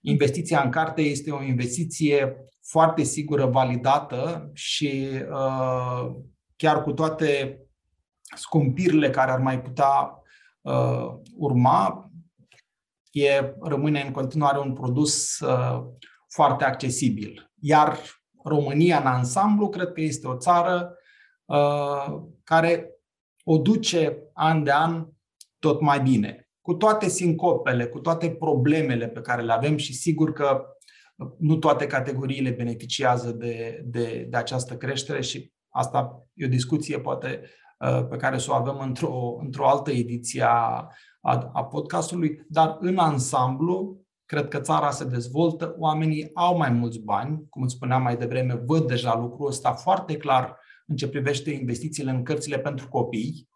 investiția 0.00 0.62
în 0.62 0.70
carte 0.70 1.02
este 1.02 1.30
o 1.30 1.42
investiție 1.42 2.36
foarte 2.62 3.02
sigură, 3.02 3.46
validată 3.46 4.50
și 4.54 5.08
uh, 5.30 6.10
chiar 6.56 6.82
cu 6.82 6.92
toate 6.92 7.60
scumpirile 8.36 9.10
care 9.10 9.30
ar 9.30 9.38
mai 9.38 9.62
putea 9.62 10.22
uh, 10.60 11.06
urma, 11.36 12.10
e, 13.10 13.54
rămâne 13.60 14.02
în 14.06 14.12
continuare 14.12 14.58
un 14.58 14.72
produs 14.72 15.38
uh, 15.38 15.82
foarte 16.28 16.64
accesibil. 16.64 17.50
Iar 17.60 17.98
România 18.44 18.98
în 18.98 19.06
ansamblu, 19.06 19.68
cred 19.68 19.92
că 19.92 20.00
este 20.00 20.26
o 20.26 20.36
țară 20.36 20.94
uh, 21.44 22.22
care 22.44 22.90
o 23.44 23.58
duce 23.58 24.18
an 24.32 24.64
de 24.64 24.72
an 24.72 25.06
tot 25.58 25.80
mai 25.80 26.00
bine. 26.00 26.48
Cu 26.60 26.74
toate 26.74 27.08
sincopele, 27.08 27.86
cu 27.86 27.98
toate 27.98 28.30
problemele 28.30 29.08
pe 29.08 29.20
care 29.20 29.42
le 29.42 29.52
avem 29.52 29.76
și 29.76 29.94
sigur 29.94 30.32
că 30.32 30.64
nu 31.38 31.56
toate 31.56 31.86
categoriile 31.86 32.50
beneficiază 32.50 33.30
de, 33.30 33.82
de, 33.84 34.26
de 34.30 34.36
această 34.36 34.76
creștere 34.76 35.20
și 35.20 35.52
asta 35.68 36.26
e 36.34 36.44
o 36.44 36.48
discuție 36.48 36.98
poate 36.98 37.42
uh, 37.78 38.06
pe 38.10 38.16
care 38.16 38.38
să 38.38 38.50
o 38.50 38.54
avem 38.54 38.78
într-o, 38.78 39.36
într-o 39.40 39.68
altă 39.68 39.90
ediție 39.90 40.42
a, 40.42 40.88
a, 41.20 41.50
a 41.52 41.64
podcastului, 41.64 42.46
dar 42.48 42.76
în 42.80 42.98
ansamblu, 42.98 43.99
cred 44.30 44.48
că 44.48 44.60
țara 44.60 44.90
se 44.90 45.04
dezvoltă, 45.04 45.74
oamenii 45.78 46.30
au 46.34 46.56
mai 46.56 46.70
mulți 46.70 46.98
bani, 46.98 47.46
cum 47.48 47.62
îți 47.62 47.74
spuneam 47.74 48.02
mai 48.02 48.16
devreme, 48.16 48.54
văd 48.54 48.86
deja 48.86 49.16
lucrul 49.16 49.46
ăsta 49.46 49.72
foarte 49.72 50.16
clar 50.16 50.58
în 50.86 50.96
ce 50.96 51.08
privește 51.08 51.50
investițiile 51.50 52.10
în 52.10 52.22
cărțile 52.22 52.58
pentru 52.58 52.88
copii. 52.88 53.48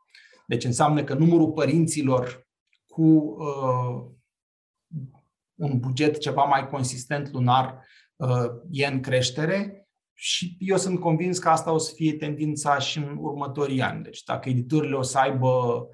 Deci 0.47 0.65
înseamnă 0.65 1.05
că 1.05 1.15
numărul 1.15 1.53
părinților 1.53 2.49
cu 2.87 3.03
uh, 3.03 4.05
un 5.55 5.79
buget 5.79 6.19
ceva 6.19 6.45
mai 6.45 6.69
consistent 6.69 7.33
lunar 7.33 7.85
uh, 8.17 8.47
e 8.71 8.87
în 8.87 9.01
creștere 9.01 9.89
și 10.13 10.57
eu 10.59 10.77
sunt 10.77 11.01
convins 11.01 11.39
că 11.39 11.49
asta 11.49 11.73
o 11.73 11.79
să 11.79 11.93
fie 11.95 12.15
tendința 12.15 12.79
și 12.79 12.99
în 12.99 13.17
următorii 13.19 13.83
ani. 13.83 14.03
Deci 14.03 14.23
dacă 14.23 14.49
editurile 14.49 14.95
o 14.95 15.03
să 15.03 15.19
aibă 15.19 15.87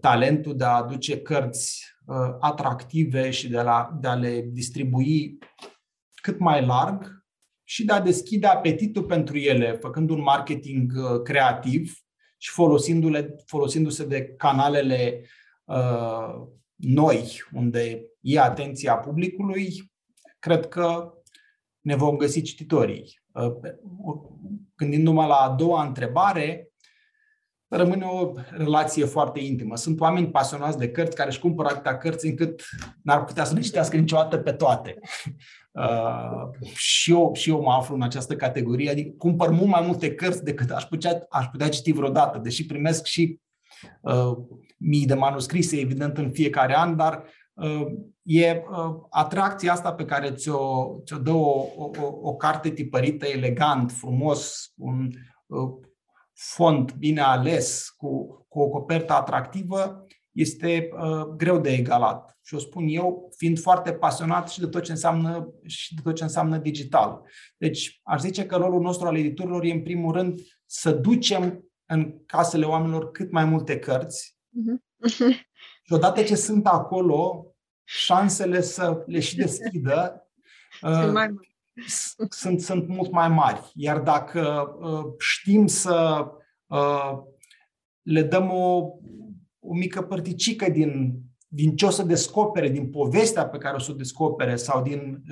talentul 0.00 0.56
de 0.56 0.64
a 0.64 0.76
aduce 0.76 1.20
cărți 1.20 1.84
uh, 1.84 1.93
atractive 2.40 3.30
și 3.30 3.48
de, 3.48 3.60
la, 3.60 3.98
de 4.00 4.08
a 4.08 4.14
le 4.14 4.40
distribui 4.52 5.38
cât 6.24 6.38
mai 6.38 6.66
larg 6.66 7.24
și 7.64 7.84
de 7.84 7.92
a 7.92 8.00
deschide 8.00 8.46
apetitul 8.46 9.04
pentru 9.04 9.36
ele, 9.36 9.72
făcând 9.72 10.10
un 10.10 10.20
marketing 10.20 10.92
uh, 10.96 11.22
creativ 11.22 11.98
și 12.38 12.50
folosindu-le, 12.50 13.34
folosindu-se 13.46 14.04
de 14.06 14.24
canalele 14.24 15.24
uh, 15.64 16.46
noi, 16.74 17.42
unde 17.52 18.04
e 18.20 18.40
atenția 18.40 18.96
publicului, 18.96 19.92
cred 20.38 20.68
că 20.68 21.12
ne 21.80 21.96
vom 21.96 22.16
găsi 22.16 22.42
cititorii. 22.42 23.20
Uh, 23.32 23.52
gândindu-mă 24.76 25.26
la 25.26 25.34
a 25.34 25.54
doua 25.54 25.86
întrebare, 25.86 26.68
rămâne 27.76 28.04
o 28.04 28.32
relație 28.50 29.04
foarte 29.04 29.40
intimă. 29.40 29.76
Sunt 29.76 30.00
oameni 30.00 30.30
pasionați 30.30 30.78
de 30.78 30.90
cărți 30.90 31.16
care 31.16 31.28
își 31.28 31.40
cumpără 31.40 31.68
atâtea 31.68 31.96
cărți 31.96 32.26
încât 32.26 32.64
n-ar 33.02 33.24
putea 33.24 33.44
să 33.44 33.54
le 33.54 33.60
citească 33.60 33.96
niciodată 33.96 34.36
pe 34.36 34.52
toate. 34.52 34.98
Uh, 35.72 36.68
și, 36.74 37.10
eu, 37.10 37.30
și 37.34 37.50
eu 37.50 37.60
mă 37.60 37.72
aflu 37.72 37.94
în 37.94 38.02
această 38.02 38.36
categorie, 38.36 38.90
adică 38.90 39.14
cumpăr 39.18 39.50
mult 39.50 39.68
mai 39.68 39.82
multe 39.86 40.14
cărți 40.14 40.44
decât 40.44 40.70
aș 40.70 40.84
putea, 40.84 41.26
aș 41.30 41.46
putea 41.46 41.68
citi 41.68 41.92
vreodată, 41.92 42.38
deși 42.38 42.66
primesc 42.66 43.04
și 43.04 43.40
uh, 44.00 44.36
mii 44.78 45.06
de 45.06 45.14
manuscrise, 45.14 45.80
evident, 45.80 46.18
în 46.18 46.30
fiecare 46.30 46.76
an, 46.76 46.96
dar 46.96 47.24
uh, 47.52 47.86
e 48.22 48.62
uh, 48.70 48.94
atracția 49.10 49.72
asta 49.72 49.92
pe 49.92 50.04
care 50.04 50.30
ți-o, 50.30 50.86
ți-o 51.04 51.18
dă 51.18 51.30
o, 51.30 51.66
o, 51.76 51.90
o 52.22 52.34
carte 52.34 52.70
tipărită 52.70 53.26
elegant, 53.26 53.92
frumos, 53.92 54.72
un 54.76 55.10
uh, 56.34 56.40
font 56.44 56.94
bine 56.94 57.20
ales, 57.20 57.88
cu, 57.96 58.26
cu 58.48 58.60
o 58.60 58.68
copertă 58.68 59.12
atractivă, 59.12 60.06
este 60.32 60.88
uh, 60.92 61.26
greu 61.36 61.58
de 61.58 61.70
egalat. 61.70 62.38
Și 62.42 62.54
o 62.54 62.58
spun 62.58 62.86
eu, 62.88 63.32
fiind 63.36 63.60
foarte 63.60 63.92
pasionat 63.92 64.50
și 64.50 64.60
de 64.60 64.66
tot 64.66 64.82
ce 64.82 64.90
înseamnă, 64.90 65.48
și 65.66 65.94
de 65.94 66.00
tot 66.04 66.14
ce 66.14 66.22
înseamnă 66.22 66.58
digital. 66.58 67.22
Deci, 67.56 68.00
aș 68.02 68.20
zice 68.20 68.46
că 68.46 68.56
rolul 68.56 68.80
nostru 68.80 69.06
al 69.06 69.16
editorilor 69.16 69.64
e, 69.64 69.72
în 69.72 69.82
primul 69.82 70.12
rând, 70.12 70.40
să 70.66 70.92
ducem 70.92 71.64
în 71.86 72.24
casele 72.26 72.64
oamenilor 72.64 73.10
cât 73.10 73.30
mai 73.30 73.44
multe 73.44 73.78
cărți. 73.78 74.38
Uh-huh. 74.48 75.12
și 75.84 75.92
odată 75.92 76.22
ce 76.22 76.34
sunt 76.34 76.66
acolo, 76.66 77.46
șansele 77.84 78.60
să 78.60 79.02
le 79.06 79.20
și 79.20 79.36
deschidă 79.44 80.28
uh, 80.82 81.28
sunt, 82.28 82.60
sunt 82.60 82.88
mult 82.88 83.10
mai 83.10 83.28
mari. 83.28 83.70
Iar 83.74 84.00
dacă 84.00 84.74
uh, 84.80 85.12
știm 85.18 85.66
să 85.66 86.26
uh, 86.66 87.18
le 88.02 88.22
dăm 88.22 88.50
o, 88.50 88.90
o 89.58 89.74
mică 89.74 90.02
părticică 90.02 90.70
din, 90.70 91.20
din 91.48 91.76
ce 91.76 91.86
o 91.86 91.90
să 91.90 92.02
descopere, 92.02 92.68
din 92.68 92.90
povestea 92.90 93.48
pe 93.48 93.58
care 93.58 93.76
o 93.76 93.78
să 93.78 93.90
o 93.90 93.94
descopere 93.94 94.56
sau 94.56 94.82
din 94.82 95.22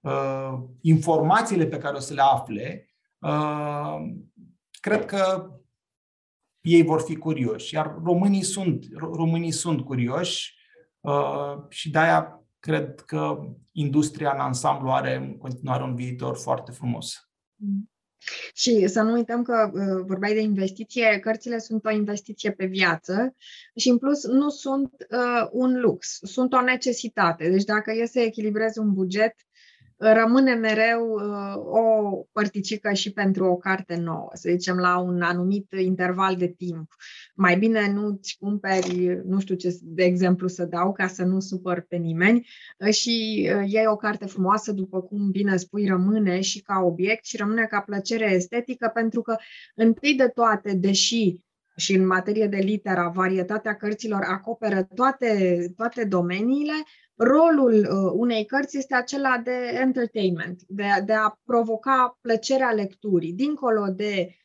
uh, 0.00 0.52
informațiile 0.80 1.66
pe 1.66 1.78
care 1.78 1.96
o 1.96 2.00
să 2.00 2.14
le 2.14 2.22
afle, 2.22 2.88
uh, 3.18 3.96
cred 4.80 5.04
că 5.04 5.50
ei 6.60 6.82
vor 6.82 7.00
fi 7.00 7.16
curioși. 7.16 7.74
Iar 7.74 8.00
românii 8.04 8.42
sunt, 8.42 8.86
românii 8.96 9.50
sunt 9.50 9.80
curioși 9.80 10.54
uh, 11.00 11.54
și 11.68 11.90
de-aia 11.90 12.39
cred 12.60 13.00
că 13.00 13.38
industria 13.72 14.32
în 14.32 14.40
ansamblu 14.40 14.90
are 14.90 15.16
în 15.16 15.36
continuare 15.36 15.82
un 15.82 15.94
viitor 15.94 16.36
foarte 16.36 16.72
frumos. 16.72 17.30
Mm. 17.54 17.90
Și 18.54 18.86
să 18.86 19.02
nu 19.02 19.12
uităm 19.12 19.42
că 19.42 19.70
uh, 19.72 20.04
vorbeai 20.06 20.34
de 20.34 20.40
investiție, 20.40 21.18
cărțile 21.18 21.58
sunt 21.58 21.84
o 21.84 21.90
investiție 21.90 22.50
pe 22.50 22.66
viață 22.66 23.34
și 23.76 23.88
în 23.88 23.98
plus 23.98 24.26
nu 24.26 24.48
sunt 24.48 24.92
uh, 25.10 25.48
un 25.50 25.80
lux, 25.80 26.18
sunt 26.22 26.52
o 26.52 26.60
necesitate. 26.60 27.48
Deci 27.50 27.64
dacă 27.64 27.92
e 27.92 28.06
să 28.06 28.20
echilibrezi 28.20 28.78
un 28.78 28.92
buget, 28.92 29.34
rămâne 29.96 30.54
mereu 30.54 31.10
uh, 31.10 31.54
o 31.56 32.14
părticică 32.32 32.92
și 32.92 33.12
pentru 33.12 33.44
o 33.44 33.56
carte 33.56 33.96
nouă, 33.96 34.28
să 34.32 34.48
zicem 34.50 34.76
la 34.76 34.98
un 34.98 35.22
anumit 35.22 35.72
interval 35.72 36.36
de 36.36 36.48
timp. 36.48 36.94
Mai 37.40 37.58
bine 37.58 37.92
nu-ți 37.92 38.36
cumperi, 38.40 39.20
nu 39.24 39.40
știu 39.40 39.54
ce 39.54 39.78
de 39.82 40.02
exemplu 40.02 40.48
să 40.48 40.64
dau 40.64 40.92
ca 40.92 41.06
să 41.06 41.24
nu 41.24 41.40
supăr 41.40 41.80
pe 41.88 41.96
nimeni. 41.96 42.48
Uh, 42.78 42.92
și 42.92 43.48
uh, 43.54 43.70
iei 43.70 43.86
o 43.86 43.96
carte 43.96 44.26
frumoasă, 44.26 44.72
după 44.72 45.00
cum 45.02 45.30
bine 45.30 45.56
spui, 45.56 45.86
rămâne 45.86 46.40
și 46.40 46.60
ca 46.60 46.80
obiect 46.84 47.24
și 47.24 47.36
rămâne 47.36 47.66
ca 47.66 47.80
plăcere 47.80 48.32
estetică, 48.32 48.90
pentru 48.94 49.22
că 49.22 49.36
întâi 49.74 50.14
de 50.14 50.28
toate, 50.28 50.74
deși 50.74 51.36
și 51.76 51.94
în 51.94 52.06
materie 52.06 52.46
de 52.46 52.56
litera, 52.56 53.08
varietatea 53.08 53.76
cărților 53.76 54.22
acoperă 54.22 54.82
toate, 54.94 55.64
toate 55.76 56.04
domeniile, 56.04 56.74
rolul 57.14 57.72
uh, 57.72 58.12
unei 58.14 58.44
cărți 58.44 58.76
este 58.76 58.94
acela 58.94 59.40
de 59.44 59.78
entertainment, 59.80 60.60
de, 60.66 60.84
de 61.04 61.12
a 61.12 61.38
provoca 61.44 62.18
plăcerea 62.20 62.70
lecturii, 62.70 63.32
dincolo 63.32 63.86
de 63.96 64.26
uh, 64.26 64.38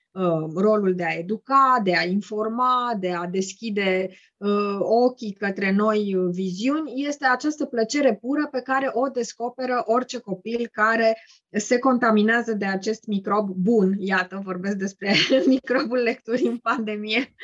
rolul 0.55 0.95
de 0.95 1.03
a 1.03 1.13
educa, 1.13 1.79
de 1.83 1.95
a 1.95 2.03
informa, 2.03 2.97
de 2.99 3.11
a 3.11 3.25
deschide 3.25 4.09
uh, 4.37 4.77
ochii 4.79 5.33
către 5.33 5.71
noi 5.71 6.15
viziuni, 6.31 7.05
este 7.07 7.25
această 7.25 7.65
plăcere 7.65 8.15
pură 8.15 8.47
pe 8.51 8.61
care 8.61 8.89
o 8.93 9.07
descoperă 9.07 9.83
orice 9.85 10.19
copil 10.19 10.69
care 10.71 11.17
se 11.49 11.79
contaminează 11.79 12.53
de 12.53 12.65
acest 12.65 13.05
microb 13.05 13.49
bun. 13.49 13.95
Iată, 13.99 14.41
vorbesc 14.43 14.75
despre 14.75 15.13
microbul 15.45 15.97
lecturii 15.97 16.47
în 16.47 16.57
pandemie. 16.57 17.35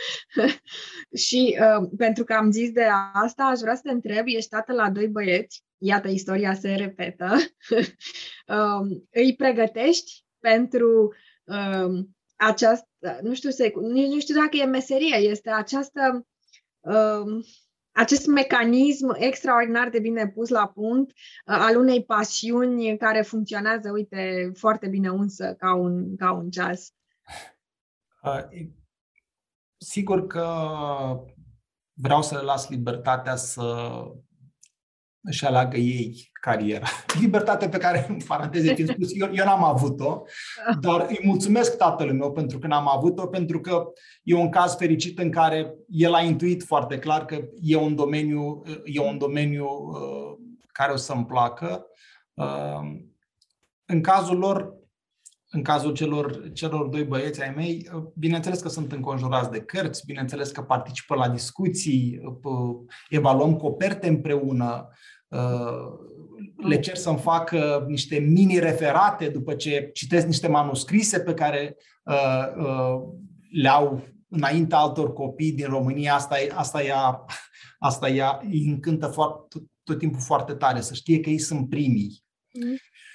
și 1.26 1.58
uh, 1.60 1.90
pentru 1.98 2.24
că 2.24 2.34
am 2.34 2.52
zis 2.52 2.72
de 2.72 2.86
asta, 3.14 3.44
aș 3.44 3.60
vrea 3.60 3.76
să 3.76 3.82
te 3.84 3.92
întreb, 3.92 4.24
ești 4.26 4.50
tată 4.50 4.74
la 4.74 4.90
doi 4.90 5.08
băieți, 5.08 5.64
iată, 5.78 6.08
istoria 6.08 6.54
se 6.54 6.74
repetă, 6.74 7.36
uh, 8.48 8.98
îi 9.12 9.36
pregătești 9.36 10.26
pentru 10.40 11.14
uh, 11.44 12.06
această, 12.42 13.20
nu 13.22 13.34
știu, 13.34 13.50
se, 13.50 13.72
nu 13.76 14.20
știu 14.20 14.36
dacă 14.36 14.58
e 14.58 14.66
meserie, 14.66 15.16
este 15.16 15.50
această, 15.50 16.28
uh, 16.80 17.46
acest 17.92 18.28
mecanism 18.28 19.16
extraordinar 19.18 19.90
de 19.90 20.00
bine 20.00 20.28
pus 20.28 20.50
la 20.50 20.68
punct 20.68 21.12
uh, 21.12 21.56
al 21.60 21.78
unei 21.78 22.04
pasiuni 22.04 22.98
care 22.98 23.22
funcționează, 23.22 23.92
uite, 23.92 24.52
foarte 24.56 24.88
bine 24.88 25.10
unsă 25.10 25.56
ca 25.58 25.74
un, 25.74 26.16
ca 26.16 26.32
un 26.32 26.50
ceas. 26.50 26.94
Uh, 28.24 28.68
sigur 29.78 30.28
că 30.28 30.46
vreau 31.94 32.22
să 32.22 32.36
le 32.36 32.42
las 32.42 32.70
libertatea 32.70 33.36
să 33.36 34.02
își 35.24 35.46
aleagă 35.46 35.78
ei 35.78 36.32
cariera. 36.34 36.88
Libertate 37.22 37.70
pe 37.70 37.78
care, 37.78 38.06
în 38.10 38.18
paranteze 38.28 38.74
fiind 38.74 38.90
spus, 38.90 39.10
eu, 39.14 39.30
eu 39.34 39.46
n-am 39.46 39.64
avut-o, 39.64 40.22
dar 40.80 41.06
îi 41.10 41.20
mulțumesc 41.24 41.78
tatălui 41.78 42.18
meu 42.18 42.32
pentru 42.32 42.60
că 42.60 42.68
n-am 42.68 42.90
avut-o, 42.90 43.28
pentru 43.28 43.60
că 43.60 43.84
e 44.24 44.36
un 44.36 44.50
caz 44.50 44.76
fericit 44.76 45.20
în 45.20 45.32
care 45.32 45.74
el 45.88 46.14
a 46.14 46.22
intuit 46.22 46.64
foarte 46.64 47.00
clar 47.00 47.26
că 47.26 47.40
e 47.62 47.76
un 47.76 47.96
domeniu, 47.96 48.62
e 48.84 49.00
un 49.00 49.18
domeniu 49.18 49.66
uh, 49.66 50.38
care 50.72 50.92
o 50.92 50.96
să-mi 50.96 51.26
placă. 51.26 51.86
Uh, 52.34 53.00
în 53.86 54.02
cazul 54.02 54.38
lor, 54.38 54.81
în 55.54 55.62
cazul 55.62 55.94
celor, 55.94 56.52
celor 56.54 56.88
doi 56.88 57.04
băieți 57.04 57.42
ai 57.42 57.54
mei, 57.56 57.90
uh, 57.96 58.04
bineînțeles 58.16 58.60
că 58.60 58.70
sunt 58.70 58.92
înconjurați 58.92 59.52
de 59.52 59.62
cărți, 59.62 60.06
bineînțeles 60.06 60.52
că 60.52 60.62
participă 60.62 61.16
la 61.16 61.30
discuții, 61.30 62.20
uh, 62.24 62.76
evaluăm 63.10 63.56
coperte 63.56 64.08
împreună, 64.08 64.88
uh, 65.28 66.10
le 66.56 66.80
cer 66.80 66.96
să-mi 66.96 67.18
facă 67.18 67.86
niște 67.88 68.20
mini-referate 68.20 69.30
după 69.30 69.54
ce 69.54 69.90
citesc 69.94 70.26
niște 70.26 70.48
manuscrise 70.48 71.20
pe 71.20 71.34
care 71.34 71.78
le 73.52 73.70
au 73.70 74.04
înainte 74.28 74.76
altor 74.76 75.14
copii 75.14 75.52
din 75.52 75.66
România. 75.66 76.14
Asta, 76.14 76.42
e, 76.42 76.52
asta, 76.56 76.84
ea, 76.84 77.26
asta 77.80 78.10
ea 78.10 78.42
îi 78.50 78.68
încântă 78.68 79.08
foarte, 79.08 79.46
tot, 79.50 79.64
tot 79.84 79.98
timpul 79.98 80.20
foarte 80.20 80.54
tare, 80.54 80.82
să 80.82 80.94
știe 80.94 81.20
că 81.20 81.30
ei 81.30 81.40
sunt 81.40 81.70
primii. 81.70 82.24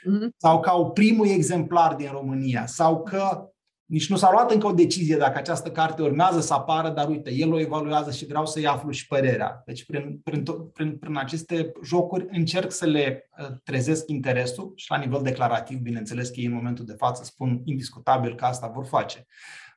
Mm-hmm. 0.07 0.29
sau 0.37 0.61
că 0.61 0.69
au 0.69 0.91
primul 0.91 1.29
exemplar 1.29 1.95
din 1.95 2.09
România, 2.13 2.67
sau 2.67 3.03
că 3.03 3.51
nici 3.87 4.09
nu 4.09 4.17
s-a 4.17 4.31
luat 4.31 4.53
încă 4.53 4.67
o 4.67 4.73
decizie 4.73 5.17
dacă 5.17 5.39
această 5.39 5.71
carte 5.71 6.03
urmează 6.03 6.41
să 6.41 6.55
apară, 6.55 6.89
dar 6.89 7.09
uite, 7.09 7.33
el 7.33 7.53
o 7.53 7.61
evaluează 7.61 8.11
și 8.11 8.27
vreau 8.27 8.47
să-i 8.47 8.67
aflu 8.67 8.91
și 8.91 9.07
părerea. 9.07 9.63
Deci 9.67 9.85
prin, 9.85 10.21
prin, 10.25 10.45
prin, 10.73 10.97
prin 10.99 11.17
aceste 11.17 11.73
jocuri 11.85 12.27
încerc 12.31 12.73
să 12.73 12.87
le 12.87 13.29
uh, 13.39 13.57
trezesc 13.65 14.09
interesul 14.09 14.73
și 14.77 14.91
la 14.91 14.97
nivel 14.97 15.21
declarativ, 15.23 15.79
bineînțeles 15.79 16.29
că 16.29 16.41
ei 16.41 16.47
în 16.47 16.53
momentul 16.53 16.85
de 16.85 16.95
față 16.99 17.25
spun 17.25 17.61
indiscutabil 17.65 18.35
că 18.35 18.45
asta 18.45 18.71
vor 18.75 18.85
face. 18.85 19.27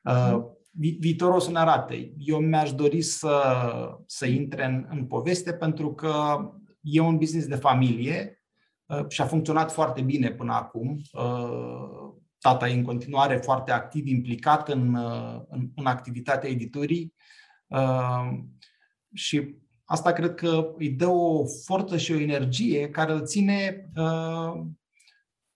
Uh, 0.04 0.42
vi- 0.70 0.96
viitorul 1.00 1.34
o 1.34 1.38
să 1.38 1.50
ne 1.50 1.58
arate. 1.58 2.12
Eu 2.18 2.38
mi-aș 2.38 2.72
dori 2.72 3.02
să, 3.02 3.42
să 4.06 4.26
intre 4.26 4.64
în, 4.64 4.86
în 4.90 5.04
poveste 5.04 5.52
pentru 5.52 5.94
că 5.94 6.12
e 6.80 7.00
un 7.00 7.16
business 7.16 7.46
de 7.46 7.54
familie 7.54 8.34
uh, 8.34 8.39
și 9.08 9.20
a 9.20 9.26
funcționat 9.26 9.72
foarte 9.72 10.00
bine 10.00 10.30
până 10.30 10.52
acum. 10.52 11.00
Uh, 11.12 12.12
tata 12.38 12.68
e 12.68 12.74
în 12.74 12.84
continuare 12.84 13.36
foarte 13.36 13.70
activ 13.70 14.06
implicat 14.06 14.68
în, 14.68 14.94
uh, 14.94 15.40
în, 15.48 15.70
în 15.74 15.86
activitatea 15.86 16.50
editurii 16.50 17.14
și 19.14 19.54
asta 19.84 20.12
cred 20.12 20.34
că 20.34 20.72
îi 20.76 20.90
dă 20.90 21.06
o 21.06 21.44
forță 21.64 21.96
și 21.96 22.12
o 22.12 22.20
energie 22.20 22.88
care 22.88 23.12
îl 23.12 23.24
ține 23.24 23.90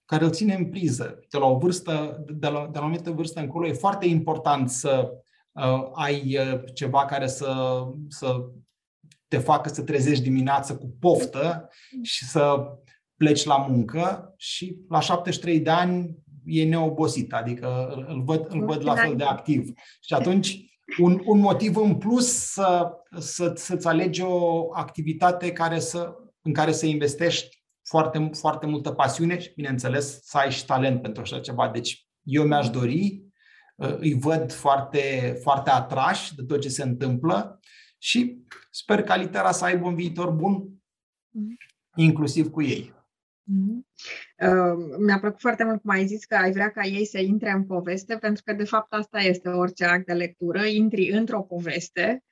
care 0.05 0.23
îl 0.23 0.31
ține 0.31 0.53
în 0.53 0.69
priză. 0.69 1.19
De 1.29 1.37
la 1.37 1.45
o 1.45 1.57
vârstă, 1.57 2.23
de 2.29 2.47
la, 2.47 2.67
de 2.71 2.77
la 2.77 2.79
o 2.79 2.83
anumită 2.83 3.11
vârstă 3.11 3.39
încolo, 3.39 3.67
e 3.67 3.73
foarte 3.73 4.07
important 4.07 4.69
să 4.69 5.11
uh, 5.51 5.89
ai 5.93 6.37
ceva 6.73 7.05
care 7.05 7.27
să, 7.27 7.81
să 8.07 8.45
te 9.27 9.37
facă 9.37 9.69
să 9.69 9.83
trezești 9.83 10.23
dimineața 10.23 10.75
cu 10.75 10.95
poftă 10.99 11.69
și 12.01 12.25
să 12.25 12.71
pleci 13.17 13.43
la 13.43 13.57
muncă 13.57 14.33
și 14.37 14.77
la 14.89 14.99
73 14.99 15.59
de 15.59 15.69
ani 15.69 16.15
e 16.45 16.63
neobosit, 16.63 17.33
adică 17.33 17.87
îl 18.07 18.23
văd, 18.23 18.45
îl 18.49 18.65
văd 18.65 18.83
la 18.83 18.95
fel 18.95 19.15
de 19.15 19.23
activ. 19.23 19.69
Și 20.01 20.13
atunci 20.13 20.65
un, 20.99 21.21
un 21.25 21.39
motiv 21.39 21.77
în 21.77 21.95
plus 21.95 22.51
să, 22.51 22.91
să, 23.17 23.53
să-ți 23.55 23.87
alegi 23.87 24.21
o 24.21 24.67
activitate 24.75 25.51
care 25.51 25.79
să, 25.79 26.15
în 26.41 26.53
care 26.53 26.71
să 26.71 26.85
investești 26.85 27.63
foarte, 27.87 28.29
foarte 28.33 28.65
multă 28.65 28.91
pasiune 28.91 29.39
și, 29.39 29.53
bineînțeles, 29.55 30.19
să 30.21 30.37
ai 30.37 30.51
și 30.51 30.65
talent 30.65 31.01
pentru 31.01 31.21
așa 31.21 31.39
ceva. 31.39 31.69
Deci 31.69 32.07
eu 32.23 32.43
mi-aș 32.43 32.69
dori, 32.69 33.23
îi 33.75 34.13
văd 34.13 34.51
foarte, 34.51 35.37
foarte 35.41 35.69
atrași 35.69 36.35
de 36.35 36.43
tot 36.43 36.61
ce 36.61 36.69
se 36.69 36.83
întâmplă 36.83 37.59
și 37.97 38.37
sper 38.71 39.03
ca 39.03 39.15
litera 39.15 39.51
să 39.51 39.65
aibă 39.65 39.87
un 39.87 39.95
viitor 39.95 40.31
bun, 40.31 40.51
mm. 41.29 41.57
inclusiv 41.95 42.49
cu 42.49 42.61
ei. 42.61 42.94
Mm-hmm. 43.45 43.85
Uh, 44.37 44.97
mi-a 44.97 45.19
plăcut 45.19 45.39
foarte 45.39 45.63
mult 45.63 45.81
cum 45.81 45.89
ai 45.89 46.05
zis 46.05 46.25
că 46.25 46.35
ai 46.35 46.51
vrea 46.51 46.69
ca 46.69 46.83
ei 46.83 47.05
să 47.05 47.19
intre 47.19 47.51
în 47.51 47.63
poveste, 47.63 48.17
pentru 48.17 48.43
că 48.45 48.53
de 48.53 48.63
fapt 48.63 48.93
asta 48.93 49.19
este 49.19 49.49
orice 49.49 49.85
act 49.85 50.05
de 50.05 50.13
lectură, 50.13 50.65
intri 50.65 51.09
într-o 51.09 51.41
poveste. 51.41 52.23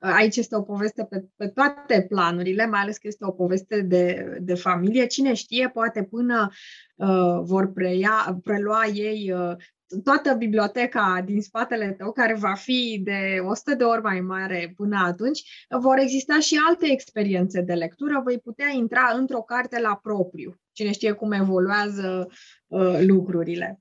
Uh, 0.00 0.10
aici 0.12 0.36
este 0.36 0.56
o 0.56 0.62
poveste 0.62 1.04
pe, 1.04 1.24
pe 1.36 1.48
toate 1.48 2.06
planurile, 2.08 2.66
mai 2.66 2.80
ales 2.80 2.98
că 2.98 3.06
este 3.06 3.24
o 3.24 3.30
poveste 3.30 3.80
de, 3.80 4.36
de 4.40 4.54
familie. 4.54 5.06
Cine 5.06 5.34
știe, 5.34 5.68
poate 5.68 6.02
până 6.02 6.50
uh, 6.94 7.40
vor 7.40 7.72
preia, 7.72 8.40
prelua 8.44 8.86
ei 8.86 9.32
uh, 9.32 9.56
toată 10.04 10.34
biblioteca 10.34 11.22
din 11.24 11.42
spatele 11.42 11.92
tău, 11.92 12.12
care 12.12 12.34
va 12.34 12.54
fi 12.54 13.00
de 13.04 13.38
100 13.42 13.74
de 13.74 13.84
ori 13.84 14.02
mai 14.02 14.20
mare 14.20 14.72
până 14.76 15.02
atunci, 15.06 15.66
vor 15.80 15.98
exista 15.98 16.40
și 16.40 16.60
alte 16.68 16.86
experiențe 16.90 17.60
de 17.60 17.72
lectură, 17.72 18.22
vei 18.24 18.38
putea 18.38 18.68
intra 18.74 19.12
într-o 19.14 19.40
carte 19.40 19.80
la 19.80 19.98
propriu. 20.02 20.60
Cine 20.72 20.92
știe 20.92 21.12
cum 21.12 21.32
evoluează 21.32 22.28
uh, 22.66 22.98
lucrurile. 23.00 23.80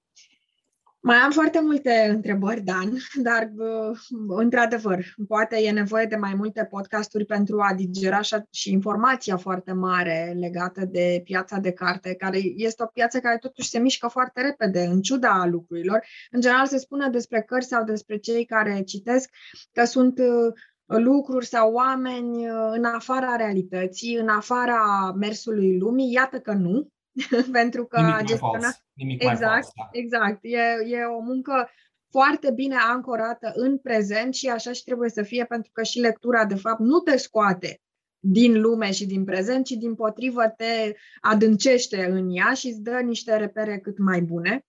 Mai 1.06 1.18
am 1.18 1.32
foarte 1.32 1.62
multe 1.62 2.08
întrebări, 2.10 2.62
Dan, 2.62 2.98
dar, 3.16 3.52
într-adevăr, 4.28 5.06
poate 5.28 5.56
e 5.56 5.72
nevoie 5.72 6.06
de 6.06 6.16
mai 6.16 6.34
multe 6.34 6.68
podcasturi 6.70 7.26
pentru 7.26 7.60
a 7.62 7.74
digera 7.74 8.20
și 8.52 8.72
informația 8.72 9.38
foarte 9.38 9.72
mare 9.72 10.36
legată 10.40 10.86
de 10.86 11.22
piața 11.24 11.58
de 11.58 11.72
carte, 11.72 12.16
care 12.16 12.40
este 12.56 12.84
o 12.84 12.86
piață 12.86 13.20
care 13.20 13.38
totuși 13.38 13.70
se 13.70 13.80
mișcă 13.80 14.08
foarte 14.08 14.42
repede, 14.42 14.80
în 14.80 15.02
ciuda 15.02 15.46
lucrurilor. 15.46 16.06
În 16.32 16.42
general 16.42 16.66
se 16.66 16.78
spune 16.78 17.10
despre 17.10 17.42
cărți 17.42 17.68
sau 17.68 17.84
despre 17.84 18.18
cei 18.18 18.46
care 18.46 18.82
citesc 18.82 19.30
că 19.72 19.86
sunt 19.86 20.20
uh, 20.20 20.54
lucruri 20.86 21.46
sau 21.46 21.74
oameni 21.74 22.50
uh, 22.50 22.70
în 22.72 22.84
afara 22.84 23.36
realității, 23.36 24.16
în 24.16 24.28
afara 24.28 25.14
mersului 25.20 25.78
lumii. 25.78 26.12
Iată 26.12 26.40
că 26.40 26.52
nu, 26.52 26.90
pentru 27.60 27.86
că 27.86 28.02
Nimic 28.02 28.26
gestiona... 28.26 28.60
Fals. 28.60 28.84
Nimic 28.94 29.24
exact, 29.24 29.42
mai 29.42 29.50
fals, 29.50 29.70
da. 29.76 29.90
exact. 29.92 30.40
E, 30.42 30.96
e 30.98 31.04
o 31.04 31.22
muncă 31.22 31.70
foarte 32.10 32.52
bine 32.52 32.76
ancorată 32.76 33.52
în 33.56 33.78
prezent 33.78 34.34
și 34.34 34.48
așa 34.48 34.72
și 34.72 34.84
trebuie 34.84 35.10
să 35.10 35.24
fie, 35.24 35.46
pentru 35.46 35.72
că 35.74 35.84
și 35.84 36.00
lectura, 36.00 36.46
de 36.46 36.56
fapt, 36.56 36.80
nu 36.80 37.00
te 37.00 37.18
scoate 37.18 37.82
din 38.20 38.62
lume 38.62 38.92
și 38.92 39.06
din 39.06 39.24
prezent, 39.24 39.66
ci 39.66 39.72
din 39.72 39.96
potrivă 39.96 40.54
te 40.58 40.94
adâncește 41.22 42.06
în 42.06 42.36
ea 42.36 42.54
și 42.54 42.68
îți 42.68 42.82
dă 42.82 43.00
niște 43.04 43.38
repere 43.38 43.80
cât 43.80 43.98
mai 43.98 44.22
bune. 44.22 44.66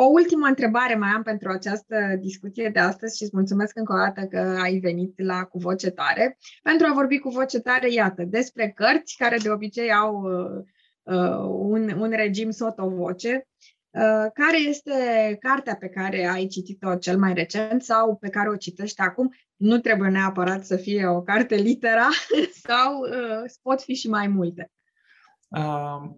O 0.00 0.04
ultimă 0.04 0.46
întrebare 0.46 0.94
mai 0.94 1.10
am 1.10 1.22
pentru 1.22 1.48
această 1.48 1.96
discuție 2.20 2.68
de 2.68 2.78
astăzi 2.78 3.16
și 3.16 3.22
îți 3.22 3.36
mulțumesc 3.36 3.76
încă 3.76 3.92
o 3.92 3.96
dată 3.96 4.26
că 4.26 4.58
ai 4.62 4.78
venit 4.78 5.12
la 5.16 5.44
Cu 5.44 5.58
Voce 5.58 5.90
Tare. 5.90 6.38
Pentru 6.62 6.86
a 6.90 6.94
vorbi 6.94 7.18
cu 7.18 7.28
voce 7.28 7.60
tare, 7.60 7.92
iată, 7.92 8.22
despre 8.24 8.72
cărți 8.74 9.16
care 9.16 9.36
de 9.36 9.50
obicei 9.50 9.92
au 9.92 10.22
uh, 10.22 10.58
uh, 10.58 10.64
un, 11.46 11.90
un 12.00 12.10
regim 12.10 12.50
sotovoce. 12.50 13.48
Uh, 13.90 14.30
care 14.32 14.58
este 14.68 15.36
cartea 15.40 15.76
pe 15.76 15.88
care 15.88 16.26
ai 16.26 16.46
citit-o 16.46 16.96
cel 16.96 17.18
mai 17.18 17.34
recent 17.34 17.82
sau 17.82 18.16
pe 18.16 18.28
care 18.28 18.48
o 18.48 18.56
citești 18.56 19.00
acum? 19.00 19.34
Nu 19.56 19.78
trebuie 19.78 20.10
neapărat 20.10 20.64
să 20.64 20.76
fie 20.76 21.06
o 21.06 21.22
carte 21.22 21.54
litera 21.54 22.08
sau 22.68 22.98
uh, 23.00 23.50
pot 23.62 23.82
fi 23.82 23.94
și 23.94 24.08
mai 24.08 24.26
multe. 24.26 24.70
Uh, 25.48 26.10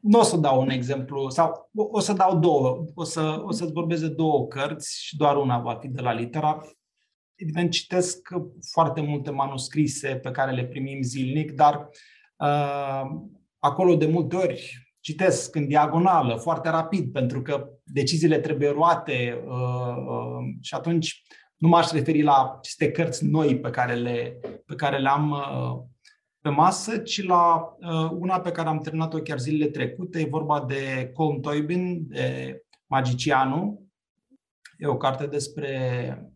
nu 0.00 0.18
o 0.18 0.22
să 0.22 0.36
dau 0.36 0.60
un 0.60 0.68
exemplu, 0.68 1.28
sau 1.28 1.70
o 1.74 2.00
să 2.00 2.12
dau 2.12 2.38
două, 2.38 2.84
o, 2.94 3.04
să, 3.04 3.42
o 3.44 3.52
să-ți 3.52 3.72
vorbesc 3.72 4.02
de 4.02 4.08
două 4.08 4.46
cărți 4.46 5.04
și 5.04 5.16
doar 5.16 5.36
una 5.36 5.58
va 5.58 5.74
fi 5.74 5.88
de 5.88 6.00
la 6.00 6.12
litera. 6.12 6.60
Evident, 7.34 7.70
citesc 7.70 8.28
foarte 8.72 9.00
multe 9.00 9.30
manuscrise 9.30 10.16
pe 10.16 10.30
care 10.30 10.52
le 10.52 10.66
primim 10.66 11.02
zilnic, 11.02 11.52
dar 11.52 11.74
uh, 11.74 11.86
acolo 13.58 13.94
de 13.96 14.06
multe 14.06 14.36
ori 14.36 14.86
citesc 15.00 15.54
în 15.54 15.66
diagonală, 15.66 16.36
foarte 16.36 16.68
rapid, 16.68 17.12
pentru 17.12 17.42
că 17.42 17.68
deciziile 17.84 18.38
trebuie 18.38 18.70
luate 18.70 19.42
uh, 19.46 19.96
uh, 19.96 20.54
și 20.60 20.74
atunci 20.74 21.22
nu 21.56 21.68
m-aș 21.68 21.90
referi 21.90 22.22
la 22.22 22.56
aceste 22.58 22.90
cărți 22.90 23.24
noi 23.24 23.60
pe 23.60 23.70
care 23.70 23.94
le, 23.94 24.40
pe 24.66 24.74
care 24.74 24.98
le 24.98 25.08
am 25.08 25.30
uh, 25.30 25.84
pe 26.40 26.48
masă, 26.48 26.98
ci 26.98 27.22
la 27.22 27.76
uh, 27.78 28.10
una 28.10 28.40
pe 28.40 28.50
care 28.50 28.68
am 28.68 28.78
terminat-o 28.78 29.18
chiar 29.18 29.38
zilele 29.38 29.70
trecute. 29.70 30.20
E 30.20 30.26
vorba 30.30 30.64
de 30.64 31.10
Colm 31.14 31.40
Toibin, 31.40 32.06
de 32.08 32.60
Magicianul. 32.86 33.78
E 34.78 34.86
o 34.86 34.96
carte 34.96 35.26
despre 35.26 35.70
uh, 36.22 36.35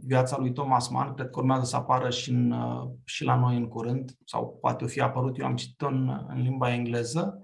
viața 0.00 0.38
lui 0.38 0.52
Thomas 0.52 0.88
Mann. 0.88 1.14
Cred 1.14 1.30
că 1.30 1.38
urmează 1.38 1.64
să 1.64 1.76
apară 1.76 2.10
și, 2.10 2.30
în, 2.30 2.50
uh, 2.50 2.88
și 3.04 3.24
la 3.24 3.36
noi 3.36 3.56
în 3.56 3.68
curând, 3.68 4.16
sau 4.24 4.58
poate 4.60 4.84
o 4.84 4.86
fi 4.86 5.00
apărut. 5.00 5.38
Eu 5.38 5.46
am 5.46 5.56
citit-o 5.56 5.86
în, 5.86 6.24
în 6.28 6.40
limba 6.40 6.72
engleză. 6.72 7.40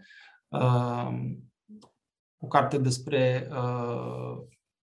Uh, 0.49 1.09
o 2.39 2.47
carte 2.47 2.79
despre 2.79 3.49
uh, 3.51 4.43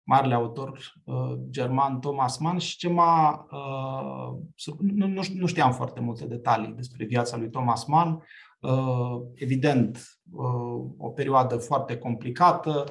marele 0.04 0.34
autor 0.34 0.80
uh, 1.04 1.34
german 1.50 2.00
Thomas 2.00 2.38
Mann 2.38 2.58
și 2.58 2.78
ce 2.78 2.90
m-a... 2.90 3.46
Uh, 3.52 4.40
nu, 4.80 5.08
nu, 5.08 5.22
nu 5.34 5.46
știam 5.46 5.72
foarte 5.72 6.00
multe 6.00 6.26
detalii 6.26 6.74
despre 6.74 7.06
viața 7.06 7.38
lui 7.38 7.50
Thomas 7.50 7.86
Mann. 7.86 8.24
Uh, 8.60 9.22
evident, 9.36 10.04
uh, 10.32 10.86
o 10.98 11.10
perioadă 11.10 11.58
foarte 11.58 11.98
complicată, 11.98 12.84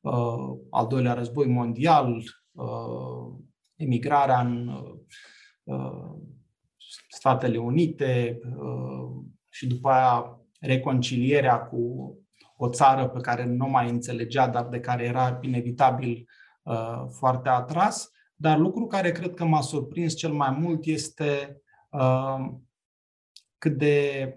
uh, 0.00 0.56
al 0.70 0.86
doilea 0.86 1.12
război 1.14 1.46
mondial, 1.46 2.22
uh, 2.52 3.34
emigrarea 3.82 4.40
în 4.40 4.68
uh, 5.62 6.14
Statele 7.08 7.58
Unite 7.58 8.40
uh, 8.44 9.24
și 9.48 9.66
după 9.66 9.88
aia 9.88 10.40
reconcilierea 10.60 11.58
cu 11.58 12.14
o 12.56 12.68
țară 12.68 13.08
pe 13.08 13.20
care 13.20 13.44
nu 13.44 13.66
mai 13.66 13.90
înțelegea, 13.90 14.48
dar 14.48 14.66
de 14.66 14.80
care 14.80 15.04
era 15.04 15.38
inevitabil 15.40 16.26
Uh, 16.62 17.04
foarte 17.10 17.48
atras, 17.48 18.10
dar 18.34 18.58
lucru 18.58 18.86
care 18.86 19.12
cred 19.12 19.34
că 19.34 19.44
m-a 19.44 19.60
surprins 19.60 20.14
cel 20.14 20.32
mai 20.32 20.50
mult 20.50 20.84
este 20.84 21.60
uh, 21.90 22.36
cât 23.58 23.78
de 23.78 24.36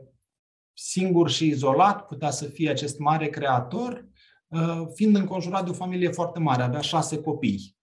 singur 0.73 1.29
și 1.29 1.47
izolat 1.47 2.05
putea 2.05 2.29
să 2.29 2.45
fie 2.45 2.69
acest 2.69 2.99
mare 2.99 3.27
creator, 3.27 4.07
uh, 4.47 4.81
fiind 4.93 5.15
înconjurat 5.15 5.63
de 5.63 5.69
o 5.69 5.73
familie 5.73 6.09
foarte 6.09 6.39
mare, 6.39 6.61
avea 6.61 6.81
șase 6.81 7.21
copii. 7.21 7.77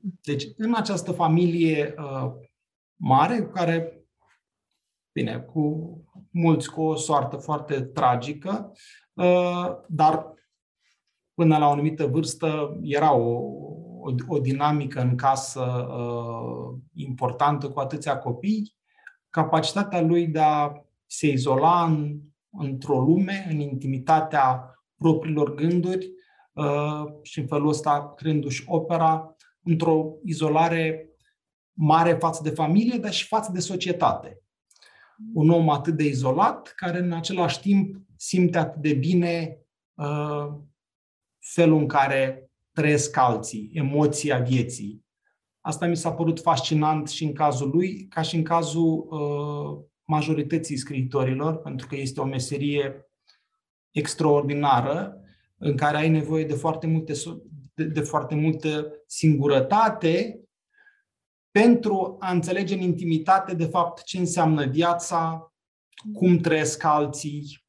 Deci, 0.00 0.44
în 0.56 0.74
această 0.74 1.12
familie 1.12 1.94
mare, 2.96 3.46
care, 3.46 4.04
bine, 5.12 5.38
cu 5.38 5.92
mulți 6.30 6.70
cu 6.70 6.82
o 6.82 6.94
soartă 6.94 7.36
foarte 7.36 7.82
tragică, 7.82 8.72
dar 9.86 10.34
până 11.34 11.58
la 11.58 11.66
o 11.66 11.70
anumită 11.70 12.06
vârstă 12.06 12.78
era 12.82 13.14
o, 13.14 13.40
o, 14.00 14.14
o 14.26 14.38
dinamică 14.38 15.00
în 15.00 15.16
casă 15.16 15.60
uh, 15.60 16.78
importantă 16.94 17.68
cu 17.68 17.80
atâția 17.80 18.18
copii, 18.18 18.76
capacitatea 19.30 20.00
lui 20.00 20.26
de 20.26 20.40
a 20.40 20.72
se 21.06 21.26
izola 21.26 21.84
în, 21.84 22.20
într-o 22.50 23.00
lume, 23.00 23.46
în 23.50 23.60
intimitatea 23.60 24.74
propriilor 24.96 25.54
gânduri 25.54 26.10
uh, 26.52 27.04
și 27.22 27.38
în 27.38 27.46
felul 27.46 27.68
ăsta 27.68 28.12
creându-și 28.16 28.64
opera 28.66 29.36
într-o 29.68 30.14
izolare 30.24 31.08
mare 31.72 32.12
față 32.12 32.40
de 32.42 32.50
familie, 32.50 32.98
dar 32.98 33.12
și 33.12 33.26
față 33.26 33.52
de 33.52 33.60
societate. 33.60 34.42
Un 35.34 35.50
om 35.50 35.70
atât 35.70 35.96
de 35.96 36.04
izolat, 36.04 36.72
care 36.76 36.98
în 36.98 37.12
același 37.12 37.60
timp 37.60 37.96
simte 38.16 38.58
atât 38.58 38.82
de 38.82 38.92
bine 38.92 39.58
uh, 39.94 40.46
felul 41.38 41.78
în 41.78 41.86
care 41.86 42.50
trăiesc 42.72 43.16
alții, 43.16 43.70
emoția 43.72 44.38
vieții. 44.38 45.06
Asta 45.60 45.86
mi 45.86 45.96
s-a 45.96 46.12
părut 46.12 46.40
fascinant 46.40 47.08
și 47.08 47.24
în 47.24 47.32
cazul 47.32 47.70
lui, 47.70 48.06
ca 48.06 48.22
și 48.22 48.36
în 48.36 48.42
cazul 48.42 49.06
uh, 49.10 49.84
majorității 50.04 50.76
scriitorilor, 50.76 51.56
pentru 51.56 51.86
că 51.86 51.96
este 51.96 52.20
o 52.20 52.24
meserie 52.24 53.10
extraordinară 53.90 55.20
în 55.58 55.76
care 55.76 55.96
ai 55.96 56.08
nevoie 56.08 56.44
de 56.44 56.54
foarte 56.54 56.86
multe 56.86 57.14
de, 57.78 57.84
de 57.84 58.00
foarte 58.00 58.34
multă 58.34 58.92
singurătate 59.06 60.40
pentru 61.50 62.16
a 62.20 62.30
înțelege 62.30 62.74
în 62.74 62.80
intimitate 62.80 63.54
de 63.54 63.64
fapt 63.64 64.02
ce 64.02 64.18
înseamnă 64.18 64.66
viața, 64.66 65.52
cum 66.12 66.38
trăiesc 66.38 66.84
alții, 66.84 67.66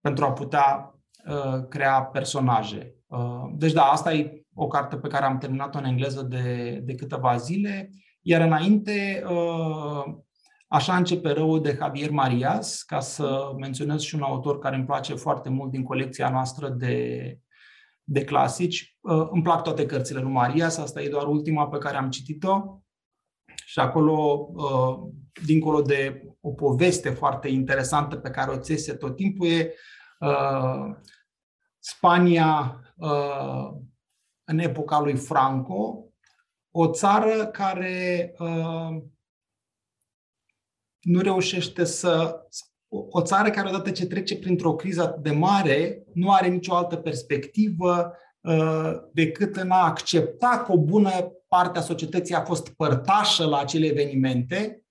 pentru 0.00 0.24
a 0.24 0.32
putea 0.32 0.94
uh, 1.26 1.68
crea 1.68 2.02
personaje. 2.02 2.94
Uh, 3.06 3.50
deci 3.54 3.72
da, 3.72 3.82
asta 3.82 4.14
e 4.14 4.44
o 4.54 4.66
carte 4.66 4.96
pe 4.96 5.08
care 5.08 5.24
am 5.24 5.38
terminat-o 5.38 5.78
în 5.78 5.84
engleză 5.84 6.22
de, 6.22 6.80
de 6.84 6.94
câteva 6.94 7.36
zile, 7.36 7.90
iar 8.20 8.40
înainte 8.40 9.24
uh, 9.28 10.04
Așa 10.72 10.96
începe 10.96 11.30
răul 11.30 11.62
de 11.62 11.76
Javier 11.78 12.10
Marias, 12.10 12.82
ca 12.82 13.00
să 13.00 13.52
menționez 13.58 14.00
și 14.00 14.14
un 14.14 14.22
autor 14.22 14.58
care 14.58 14.76
îmi 14.76 14.84
place 14.84 15.14
foarte 15.14 15.48
mult 15.48 15.70
din 15.70 15.82
colecția 15.82 16.30
noastră 16.30 16.68
de, 16.68 17.38
de 18.12 18.24
clasici. 18.24 18.96
Uh, 19.00 19.28
îmi 19.30 19.42
plac 19.42 19.62
toate 19.62 19.86
cărțile 19.86 20.20
lui 20.20 20.32
Marias, 20.32 20.76
asta 20.76 21.02
e 21.02 21.08
doar 21.08 21.26
ultima 21.26 21.68
pe 21.68 21.78
care 21.78 21.96
am 21.96 22.10
citit-o. 22.10 22.80
Și 23.64 23.80
acolo, 23.80 24.48
uh, 24.52 24.98
dincolo 25.44 25.82
de 25.82 26.22
o 26.40 26.50
poveste 26.50 27.10
foarte 27.10 27.48
interesantă 27.48 28.16
pe 28.16 28.30
care 28.30 28.50
o 28.50 28.58
țese 28.58 28.94
tot 28.94 29.16
timpul, 29.16 29.46
e 29.46 29.74
uh, 30.18 30.96
Spania 31.78 32.80
în 34.44 34.58
epoca 34.58 35.00
lui 35.00 35.16
Franco, 35.16 36.04
o 36.70 36.90
țară 36.90 37.46
care 37.46 38.34
nu 41.00 41.20
reușește 41.20 41.84
să. 41.84 42.40
O 42.90 43.22
țară 43.22 43.50
care, 43.50 43.68
odată 43.68 43.90
ce 43.90 44.06
trece 44.06 44.36
printr-o 44.36 44.74
criză 44.74 45.02
atât 45.02 45.22
de 45.22 45.30
mare, 45.30 46.04
nu 46.14 46.32
are 46.32 46.48
nicio 46.48 46.74
altă 46.74 46.96
perspectivă 46.96 48.14
uh, 48.40 48.92
decât 49.12 49.56
în 49.56 49.70
a 49.70 49.84
accepta 49.84 50.62
că 50.66 50.72
o 50.72 50.78
bună 50.78 51.10
parte 51.48 51.78
a 51.78 51.82
societății 51.82 52.34
a 52.34 52.44
fost 52.44 52.68
părtașă 52.68 53.46
la 53.46 53.58
acele 53.58 53.86
evenimente 53.86 54.84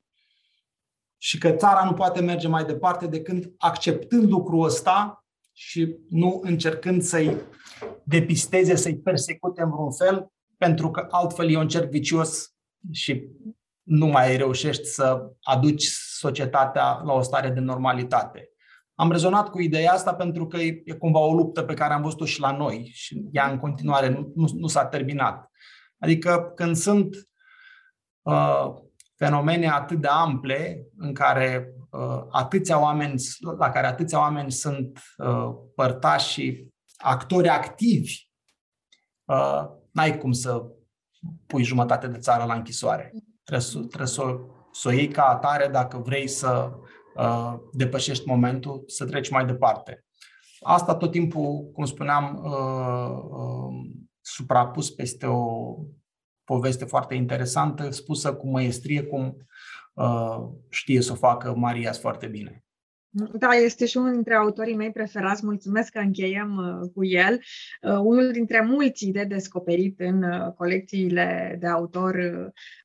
și 1.18 1.38
că 1.38 1.52
țara 1.52 1.84
nu 1.86 1.94
poate 1.94 2.22
merge 2.22 2.48
mai 2.48 2.66
departe 2.66 3.08
decât 3.08 3.54
acceptând 3.58 4.30
lucrul 4.30 4.64
ăsta 4.64 5.26
și 5.54 5.96
nu 6.10 6.40
încercând 6.44 7.02
să-i 7.02 7.38
depisteze, 8.04 8.76
să-i 8.76 8.98
persecute 8.98 9.62
în 9.62 9.70
vreun 9.70 9.92
fel, 9.92 10.32
pentru 10.58 10.92
că 10.92 11.08
altfel 11.10 11.52
e 11.52 11.58
un 11.58 11.68
cerc 11.68 11.90
vicios 11.90 12.54
și 12.92 13.28
nu 13.90 14.06
mai 14.06 14.38
reușești 14.38 14.86
să 14.86 15.32
aduci 15.42 15.86
societatea 16.18 17.02
la 17.04 17.14
o 17.14 17.22
stare 17.22 17.50
de 17.50 17.60
normalitate. 17.60 18.50
Am 18.96 19.12
rezonat 19.12 19.50
cu 19.50 19.62
ideea 19.62 19.92
asta 19.92 20.14
pentru 20.14 20.48
că 20.48 20.58
e, 20.58 20.82
e 20.86 20.94
cumva 20.94 21.20
o 21.20 21.34
luptă 21.34 21.64
pe 21.64 21.74
care 21.74 21.94
am 21.94 22.02
văzut-o 22.02 22.26
și 22.26 22.40
la 22.40 22.52
noi 22.52 22.90
și 22.94 23.24
ea 23.32 23.52
în 23.52 23.58
continuare 23.58 24.10
nu, 24.10 24.32
nu, 24.36 24.48
nu 24.56 24.68
s-a 24.68 24.86
terminat. 24.86 25.52
Adică 26.00 26.52
când 26.56 26.76
sunt 26.76 27.16
uh, 28.22 28.66
fenomene 29.16 29.70
atât 29.70 30.02
de 30.02 30.08
ample 30.08 30.88
în 30.98 31.14
care 31.14 31.74
uh, 31.90 32.24
atâția 32.32 32.82
oameni, 32.82 33.22
la 33.58 33.70
care 33.70 33.88
atâția 33.88 34.20
oameni 34.20 34.52
sunt 34.52 35.00
uh, 35.18 35.50
părtași 35.76 36.32
și 36.32 36.68
actori 36.98 37.48
activi, 37.48 38.14
uh, 39.26 39.64
n-ai 39.92 40.18
cum 40.18 40.32
să 40.32 40.66
pui 41.48 41.64
jumătate 41.64 42.08
de 42.08 42.18
țară 42.18 42.44
la 42.44 42.54
închisoare. 42.54 43.14
Trebuie, 43.50 43.70
să, 43.70 43.80
trebuie 43.80 44.08
să, 44.08 44.40
să 44.72 44.88
o 44.88 44.92
iei 44.92 45.08
ca 45.08 45.24
atare 45.24 45.68
dacă 45.68 45.98
vrei 45.98 46.28
să 46.28 46.72
uh, 47.16 47.54
depășești 47.72 48.28
momentul, 48.28 48.84
să 48.88 49.06
treci 49.06 49.30
mai 49.30 49.46
departe. 49.46 50.06
Asta 50.60 50.96
tot 50.96 51.12
timpul, 51.12 51.72
cum 51.74 51.86
spuneam, 51.86 52.42
uh, 52.44 53.20
uh, 53.30 53.92
suprapus 54.22 54.90
peste 54.90 55.26
o 55.26 55.76
poveste 56.44 56.86
foarte 56.86 57.16
interesantă, 57.16 57.90
spusă 57.90 58.34
cu 58.34 58.50
măiestrie, 58.50 59.04
cum 59.04 59.48
uh, 59.94 60.38
știe 60.70 61.02
să 61.02 61.12
o 61.12 61.16
facă 61.16 61.56
Marias 61.56 62.00
foarte 62.00 62.28
bine. 62.28 62.66
Da, 63.12 63.50
este 63.50 63.86
și 63.86 63.98
unul 63.98 64.12
dintre 64.12 64.36
autorii 64.36 64.76
mei 64.76 64.92
preferați. 64.92 65.46
Mulțumesc 65.46 65.92
că 65.92 66.00
încheiem 66.00 66.58
uh, 66.58 66.90
cu 66.94 67.06
el. 67.06 67.34
Uh, 67.82 67.98
unul 68.04 68.32
dintre 68.32 68.62
mulți 68.62 69.06
de 69.06 69.24
descoperit 69.24 70.00
în 70.00 70.24
uh, 70.24 70.54
colecțiile 70.54 71.58
de 71.60 71.68
autor 71.68 72.16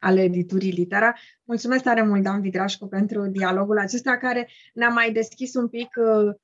ale 0.00 0.22
editurii 0.22 0.70
Litera. 0.70 1.12
Mulțumesc 1.44 1.82
tare 1.82 2.02
mult, 2.02 2.22
Dan 2.22 2.40
Vidrașcu, 2.40 2.86
pentru 2.86 3.26
dialogul 3.26 3.78
acesta 3.78 4.16
care 4.16 4.48
ne-a 4.74 4.88
mai 4.88 5.12
deschis 5.12 5.54
un 5.54 5.68
pic 5.68 5.88
uh, 5.96 6.34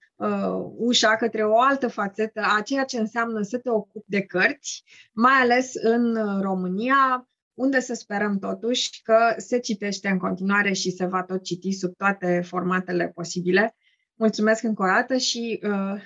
ușa 0.76 1.16
către 1.16 1.43
o 1.43 1.61
altă 1.61 1.89
fațetă 1.89 2.41
a 2.59 2.62
ceea 2.62 2.85
ce 2.85 2.99
înseamnă 2.99 3.43
să 3.43 3.59
te 3.59 3.70
ocupi 3.70 4.07
de 4.09 4.20
cărți, 4.20 4.85
mai 5.12 5.35
ales 5.41 5.74
în 5.74 6.16
România, 6.41 7.31
unde 7.55 7.81
să 7.81 7.95
sperăm 7.95 8.39
totuși 8.39 9.03
că 9.03 9.35
se 9.37 9.59
citește 9.59 10.09
în 10.09 10.19
continuare 10.19 10.73
și 10.73 10.91
se 10.91 11.07
va 11.07 11.23
tot 11.23 11.43
citi 11.43 11.73
sub 11.73 11.97
toate 11.97 12.41
formatele 12.45 13.09
posibile. 13.09 13.77
Mulțumesc 14.15 14.63
încă 14.63 14.83
o 14.83 14.87
dată 14.87 15.17
și 15.17 15.61
uh, 15.63 16.03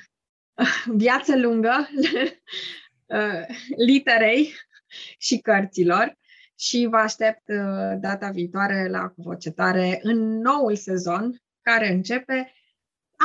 viață 1.04 1.36
lungă 1.36 1.88
uh, 3.06 3.56
literei 3.76 4.52
și 5.18 5.38
cărților 5.38 6.18
și 6.58 6.86
vă 6.90 6.96
aștept 6.96 7.48
uh, 7.48 7.98
data 8.00 8.30
viitoare 8.32 8.88
la 8.88 9.08
Cuvocetare 9.08 9.98
în 10.02 10.38
noul 10.38 10.76
sezon 10.76 11.42
care 11.62 11.92
începe 11.92 12.52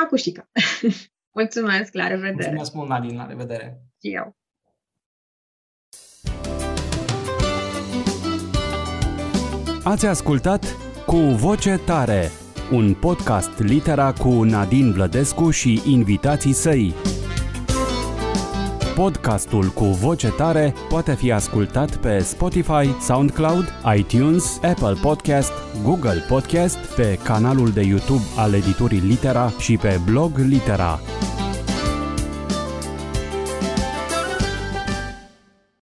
acușica. 0.04 0.50
Mulțumesc, 1.40 1.94
la 1.94 2.08
revedere! 2.08 2.34
Mulțumesc 2.34 2.74
mult, 2.74 2.90
Nadine, 2.90 3.16
la 3.16 3.26
revedere! 3.26 3.82
Și 4.02 4.14
eu! 4.14 4.39
Ați 9.90 10.06
ascultat 10.06 10.76
Cu 11.06 11.16
Voce 11.16 11.80
Tare, 11.86 12.32
un 12.72 12.94
podcast 12.94 13.50
litera 13.58 14.14
cu 14.14 14.44
Nadine 14.44 14.92
Vlădescu 14.92 15.50
și 15.50 15.82
invitații 15.86 16.54
săi. 16.54 16.94
Podcastul 18.96 19.66
cu 19.66 19.84
voce 19.84 20.28
tare 20.28 20.74
poate 20.90 21.16
fi 21.16 21.32
ascultat 21.32 21.96
pe 21.96 22.20
Spotify, 22.20 23.02
SoundCloud, 23.02 23.66
iTunes, 23.96 24.60
Apple 24.64 24.98
Podcast, 25.02 25.52
Google 25.84 26.26
Podcast, 26.28 26.78
pe 26.78 27.20
canalul 27.24 27.70
de 27.70 27.82
YouTube 27.82 28.24
al 28.38 28.54
editurii 28.54 29.00
Litera 29.00 29.52
și 29.60 29.78
pe 29.78 30.00
blog 30.06 30.38
Litera. 30.38 31.00